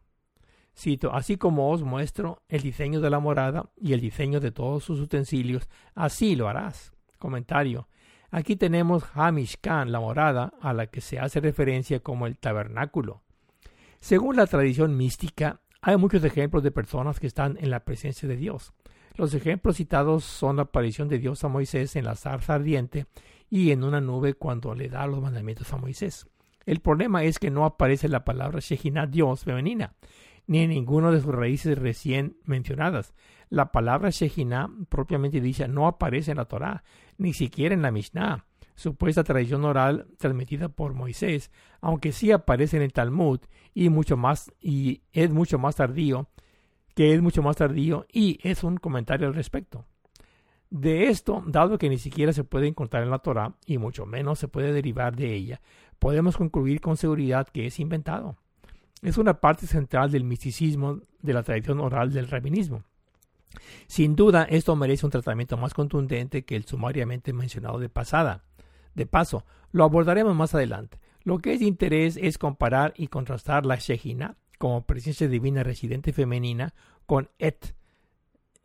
Cito, 0.76 1.14
así 1.14 1.36
como 1.36 1.70
os 1.70 1.82
muestro 1.82 2.42
el 2.48 2.62
diseño 2.62 3.00
de 3.00 3.10
la 3.10 3.20
morada 3.20 3.70
y 3.76 3.92
el 3.92 4.00
diseño 4.00 4.40
de 4.40 4.50
todos 4.50 4.84
sus 4.84 5.00
utensilios, 5.00 5.68
así 5.94 6.34
lo 6.34 6.48
harás. 6.48 6.92
Comentario. 7.18 7.88
Aquí 8.30 8.56
tenemos 8.56 9.04
Hamishkan, 9.14 9.92
la 9.92 10.00
morada, 10.00 10.52
a 10.60 10.72
la 10.72 10.88
que 10.88 11.00
se 11.00 11.20
hace 11.20 11.40
referencia 11.40 12.00
como 12.00 12.26
el 12.26 12.36
tabernáculo. 12.36 13.22
Según 14.00 14.36
la 14.36 14.48
tradición 14.48 14.96
mística, 14.96 15.60
hay 15.80 15.96
muchos 15.96 16.24
ejemplos 16.24 16.64
de 16.64 16.72
personas 16.72 17.20
que 17.20 17.28
están 17.28 17.56
en 17.60 17.70
la 17.70 17.84
presencia 17.84 18.28
de 18.28 18.36
Dios. 18.36 18.72
Los 19.14 19.32
ejemplos 19.34 19.76
citados 19.76 20.24
son 20.24 20.56
la 20.56 20.62
aparición 20.62 21.08
de 21.08 21.18
Dios 21.18 21.44
a 21.44 21.48
Moisés 21.48 21.94
en 21.94 22.04
la 22.04 22.16
zarza 22.16 22.54
ardiente 22.54 23.06
y 23.48 23.70
en 23.70 23.84
una 23.84 24.00
nube 24.00 24.34
cuando 24.34 24.74
le 24.74 24.88
da 24.88 25.06
los 25.06 25.22
mandamientos 25.22 25.72
a 25.72 25.76
Moisés. 25.76 26.26
El 26.66 26.80
problema 26.80 27.24
es 27.24 27.38
que 27.38 27.50
no 27.50 27.64
aparece 27.64 28.08
la 28.08 28.24
palabra 28.24 28.60
Shekinah 28.60 29.06
Dios 29.06 29.44
femenina, 29.44 29.94
ni 30.46 30.60
en 30.60 30.70
ninguno 30.70 31.12
de 31.12 31.20
sus 31.20 31.34
raíces 31.34 31.78
recién 31.78 32.36
mencionadas. 32.44 33.14
La 33.50 33.72
palabra 33.72 34.10
Shekinah 34.10 34.70
propiamente 34.88 35.40
dicha 35.40 35.68
no 35.68 35.86
aparece 35.86 36.30
en 36.32 36.38
la 36.38 36.46
Torá, 36.46 36.84
ni 37.18 37.32
siquiera 37.32 37.74
en 37.74 37.82
la 37.82 37.90
Mishnah, 37.90 38.46
supuesta 38.74 39.24
tradición 39.24 39.64
oral 39.64 40.06
transmitida 40.18 40.68
por 40.68 40.94
Moisés, 40.94 41.50
aunque 41.80 42.12
sí 42.12 42.32
aparece 42.32 42.76
en 42.76 42.82
el 42.82 42.92
Talmud 42.92 43.40
y 43.72 43.88
mucho 43.88 44.16
más 44.16 44.52
y 44.60 45.02
es 45.12 45.30
mucho 45.30 45.58
más 45.58 45.76
tardío, 45.76 46.28
que 46.94 47.14
es 47.14 47.22
mucho 47.22 47.42
más 47.42 47.56
tardío 47.56 48.06
y 48.12 48.38
es 48.42 48.64
un 48.64 48.76
comentario 48.76 49.26
al 49.26 49.34
respecto. 49.34 49.86
De 50.70 51.08
esto, 51.08 51.42
dado 51.46 51.78
que 51.78 51.88
ni 51.88 51.98
siquiera 51.98 52.32
se 52.32 52.44
puede 52.44 52.66
encontrar 52.66 53.02
en 53.02 53.10
la 53.10 53.20
Torá 53.20 53.54
y 53.66 53.78
mucho 53.78 54.06
menos 54.06 54.38
se 54.38 54.48
puede 54.48 54.72
derivar 54.72 55.14
de 55.14 55.34
ella, 55.34 55.60
podemos 55.98 56.36
concluir 56.36 56.80
con 56.80 56.96
seguridad 56.96 57.46
que 57.48 57.66
es 57.66 57.78
inventado. 57.78 58.36
Es 59.02 59.18
una 59.18 59.40
parte 59.40 59.66
central 59.66 60.10
del 60.10 60.24
misticismo 60.24 61.00
de 61.20 61.32
la 61.32 61.42
tradición 61.42 61.80
oral 61.80 62.12
del 62.12 62.28
rabinismo. 62.28 62.82
Sin 63.86 64.16
duda, 64.16 64.44
esto 64.44 64.74
merece 64.76 65.06
un 65.06 65.12
tratamiento 65.12 65.56
más 65.56 65.74
contundente 65.74 66.44
que 66.44 66.56
el 66.56 66.64
sumariamente 66.64 67.32
mencionado 67.32 67.78
de 67.78 67.88
pasada. 67.88 68.44
De 68.94 69.06
paso, 69.06 69.44
lo 69.72 69.84
abordaremos 69.84 70.34
más 70.34 70.54
adelante. 70.54 70.98
Lo 71.22 71.38
que 71.38 71.54
es 71.54 71.60
de 71.60 71.66
interés 71.66 72.18
es 72.20 72.38
comparar 72.38 72.94
y 72.96 73.08
contrastar 73.08 73.64
la 73.64 73.76
Shejina 73.76 74.36
como 74.58 74.86
presencia 74.86 75.28
divina 75.28 75.62
residente 75.62 76.12
femenina 76.12 76.74
con 77.06 77.28
Et, 77.38 77.74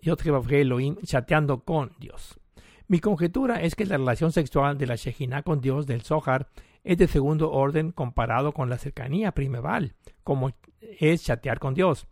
Yod 0.01 0.19
Elohim, 0.51 0.97
chateando 1.03 1.63
con 1.63 1.93
Dios. 1.99 2.39
Mi 2.87 2.99
conjetura 2.99 3.61
es 3.61 3.75
que 3.75 3.85
la 3.85 3.97
relación 3.97 4.31
sexual 4.31 4.77
de 4.77 4.87
la 4.87 4.95
Shejina 4.95 5.43
con 5.43 5.61
Dios 5.61 5.85
del 5.85 6.01
Zohar 6.01 6.49
es 6.83 6.97
de 6.97 7.07
segundo 7.07 7.51
orden 7.51 7.91
comparado 7.91 8.53
con 8.53 8.69
la 8.69 8.77
cercanía 8.77 9.31
primeval, 9.33 9.93
como 10.23 10.51
es 10.99 11.23
chatear 11.23 11.59
con 11.59 11.73
Dios 11.73 12.07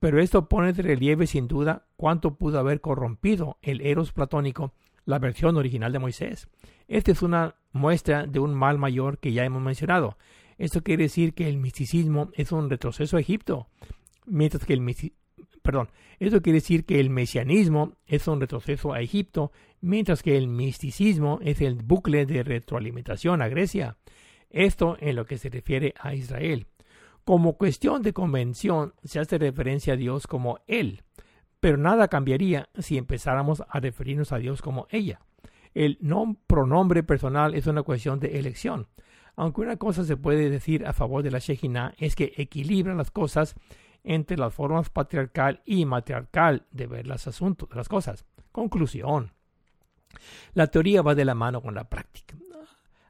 pero 0.00 0.20
esto 0.20 0.48
pone 0.48 0.72
de 0.72 0.82
relieve 0.82 1.26
sin 1.26 1.46
duda 1.46 1.86
cuánto 1.96 2.34
pudo 2.34 2.58
haber 2.58 2.80
corrompido 2.80 3.58
el 3.60 3.82
Eros 3.82 4.12
platónico, 4.12 4.72
la 5.04 5.18
versión 5.18 5.56
original 5.58 5.92
de 5.92 5.98
Moisés. 5.98 6.48
Esta 6.88 7.12
es 7.12 7.22
una 7.22 7.56
muestra 7.72 8.26
de 8.26 8.40
un 8.40 8.54
mal 8.54 8.78
mayor 8.78 9.18
que 9.18 9.32
ya 9.32 9.44
hemos 9.44 9.62
mencionado. 9.62 10.16
Esto 10.56 10.82
quiere 10.82 11.04
decir 11.04 11.34
que 11.34 11.48
el 11.48 11.58
misticismo 11.58 12.30
es 12.34 12.50
un 12.50 12.70
retroceso 12.70 13.18
a 13.18 13.20
Egipto, 13.20 13.68
mientras 14.24 14.64
que 14.64 14.72
el 14.72 14.80
perdón, 15.62 15.88
esto 16.18 16.42
quiere 16.42 16.58
decir 16.58 16.84
que 16.84 17.00
el 17.00 17.10
mesianismo 17.10 17.94
es 18.06 18.26
un 18.28 18.40
retroceso 18.40 18.92
a 18.92 19.00
Egipto, 19.00 19.52
mientras 19.80 20.22
que 20.22 20.36
el 20.36 20.48
misticismo 20.48 21.38
es 21.42 21.60
el 21.60 21.76
bucle 21.76 22.26
de 22.26 22.42
retroalimentación 22.42 23.42
a 23.42 23.48
Grecia. 23.48 23.96
Esto 24.50 24.96
en 25.00 25.16
lo 25.16 25.24
que 25.24 25.38
se 25.38 25.48
refiere 25.48 25.94
a 25.98 26.14
Israel. 26.14 26.66
Como 27.24 27.56
cuestión 27.56 28.02
de 28.02 28.12
convención 28.12 28.94
se 29.04 29.20
hace 29.20 29.38
referencia 29.38 29.94
a 29.94 29.96
Dios 29.96 30.26
como 30.26 30.58
Él, 30.66 31.02
pero 31.60 31.76
nada 31.76 32.08
cambiaría 32.08 32.68
si 32.78 32.96
empezáramos 32.98 33.62
a 33.68 33.80
referirnos 33.80 34.32
a 34.32 34.38
Dios 34.38 34.62
como 34.62 34.86
ella. 34.90 35.20
El 35.74 35.98
no 36.00 36.36
pronombre 36.46 37.02
personal 37.02 37.54
es 37.54 37.66
una 37.66 37.82
cuestión 37.82 38.18
de 38.18 38.38
elección. 38.38 38.88
Aunque 39.36 39.60
una 39.60 39.76
cosa 39.76 40.04
se 40.04 40.16
puede 40.16 40.50
decir 40.50 40.84
a 40.86 40.92
favor 40.92 41.22
de 41.22 41.30
la 41.30 41.38
Shejina 41.38 41.94
es 41.98 42.16
que 42.16 42.32
equilibra 42.36 42.94
las 42.94 43.10
cosas 43.10 43.54
entre 44.04 44.36
las 44.36 44.54
formas 44.54 44.90
patriarcal 44.90 45.62
y 45.64 45.84
matriarcal 45.84 46.66
de 46.70 46.86
ver 46.86 47.06
los 47.06 47.26
asuntos, 47.26 47.68
las 47.74 47.88
cosas. 47.88 48.24
Conclusión. 48.52 49.32
La 50.54 50.66
teoría 50.66 51.02
va 51.02 51.14
de 51.14 51.24
la 51.24 51.34
mano 51.34 51.62
con 51.62 51.74
la 51.74 51.88
práctica. 51.88 52.36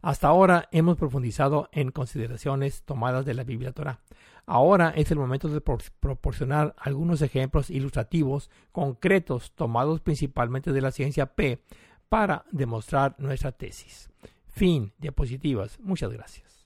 Hasta 0.02 0.28
ahora 0.28 0.68
hemos 0.72 0.96
profundizado 0.96 1.68
en 1.72 1.90
consideraciones 1.90 2.82
tomadas 2.84 3.26
de 3.26 3.34
la 3.34 3.44
Biblia 3.44 3.72
Torah. 3.72 4.00
Ahora 4.46 4.92
es 4.96 5.10
el 5.10 5.18
momento 5.18 5.48
de 5.48 5.60
proporcionar 5.60 6.74
algunos 6.78 7.20
ejemplos 7.22 7.70
ilustrativos 7.70 8.50
concretos 8.72 9.52
tomados 9.52 10.00
principalmente 10.00 10.72
de 10.72 10.80
la 10.80 10.90
ciencia 10.90 11.26
P 11.26 11.62
para 12.08 12.44
demostrar 12.50 13.14
nuestra 13.18 13.52
tesis. 13.52 14.10
Fin. 14.48 14.92
Diapositivas. 14.98 15.78
Muchas 15.80 16.10
gracias. 16.10 16.59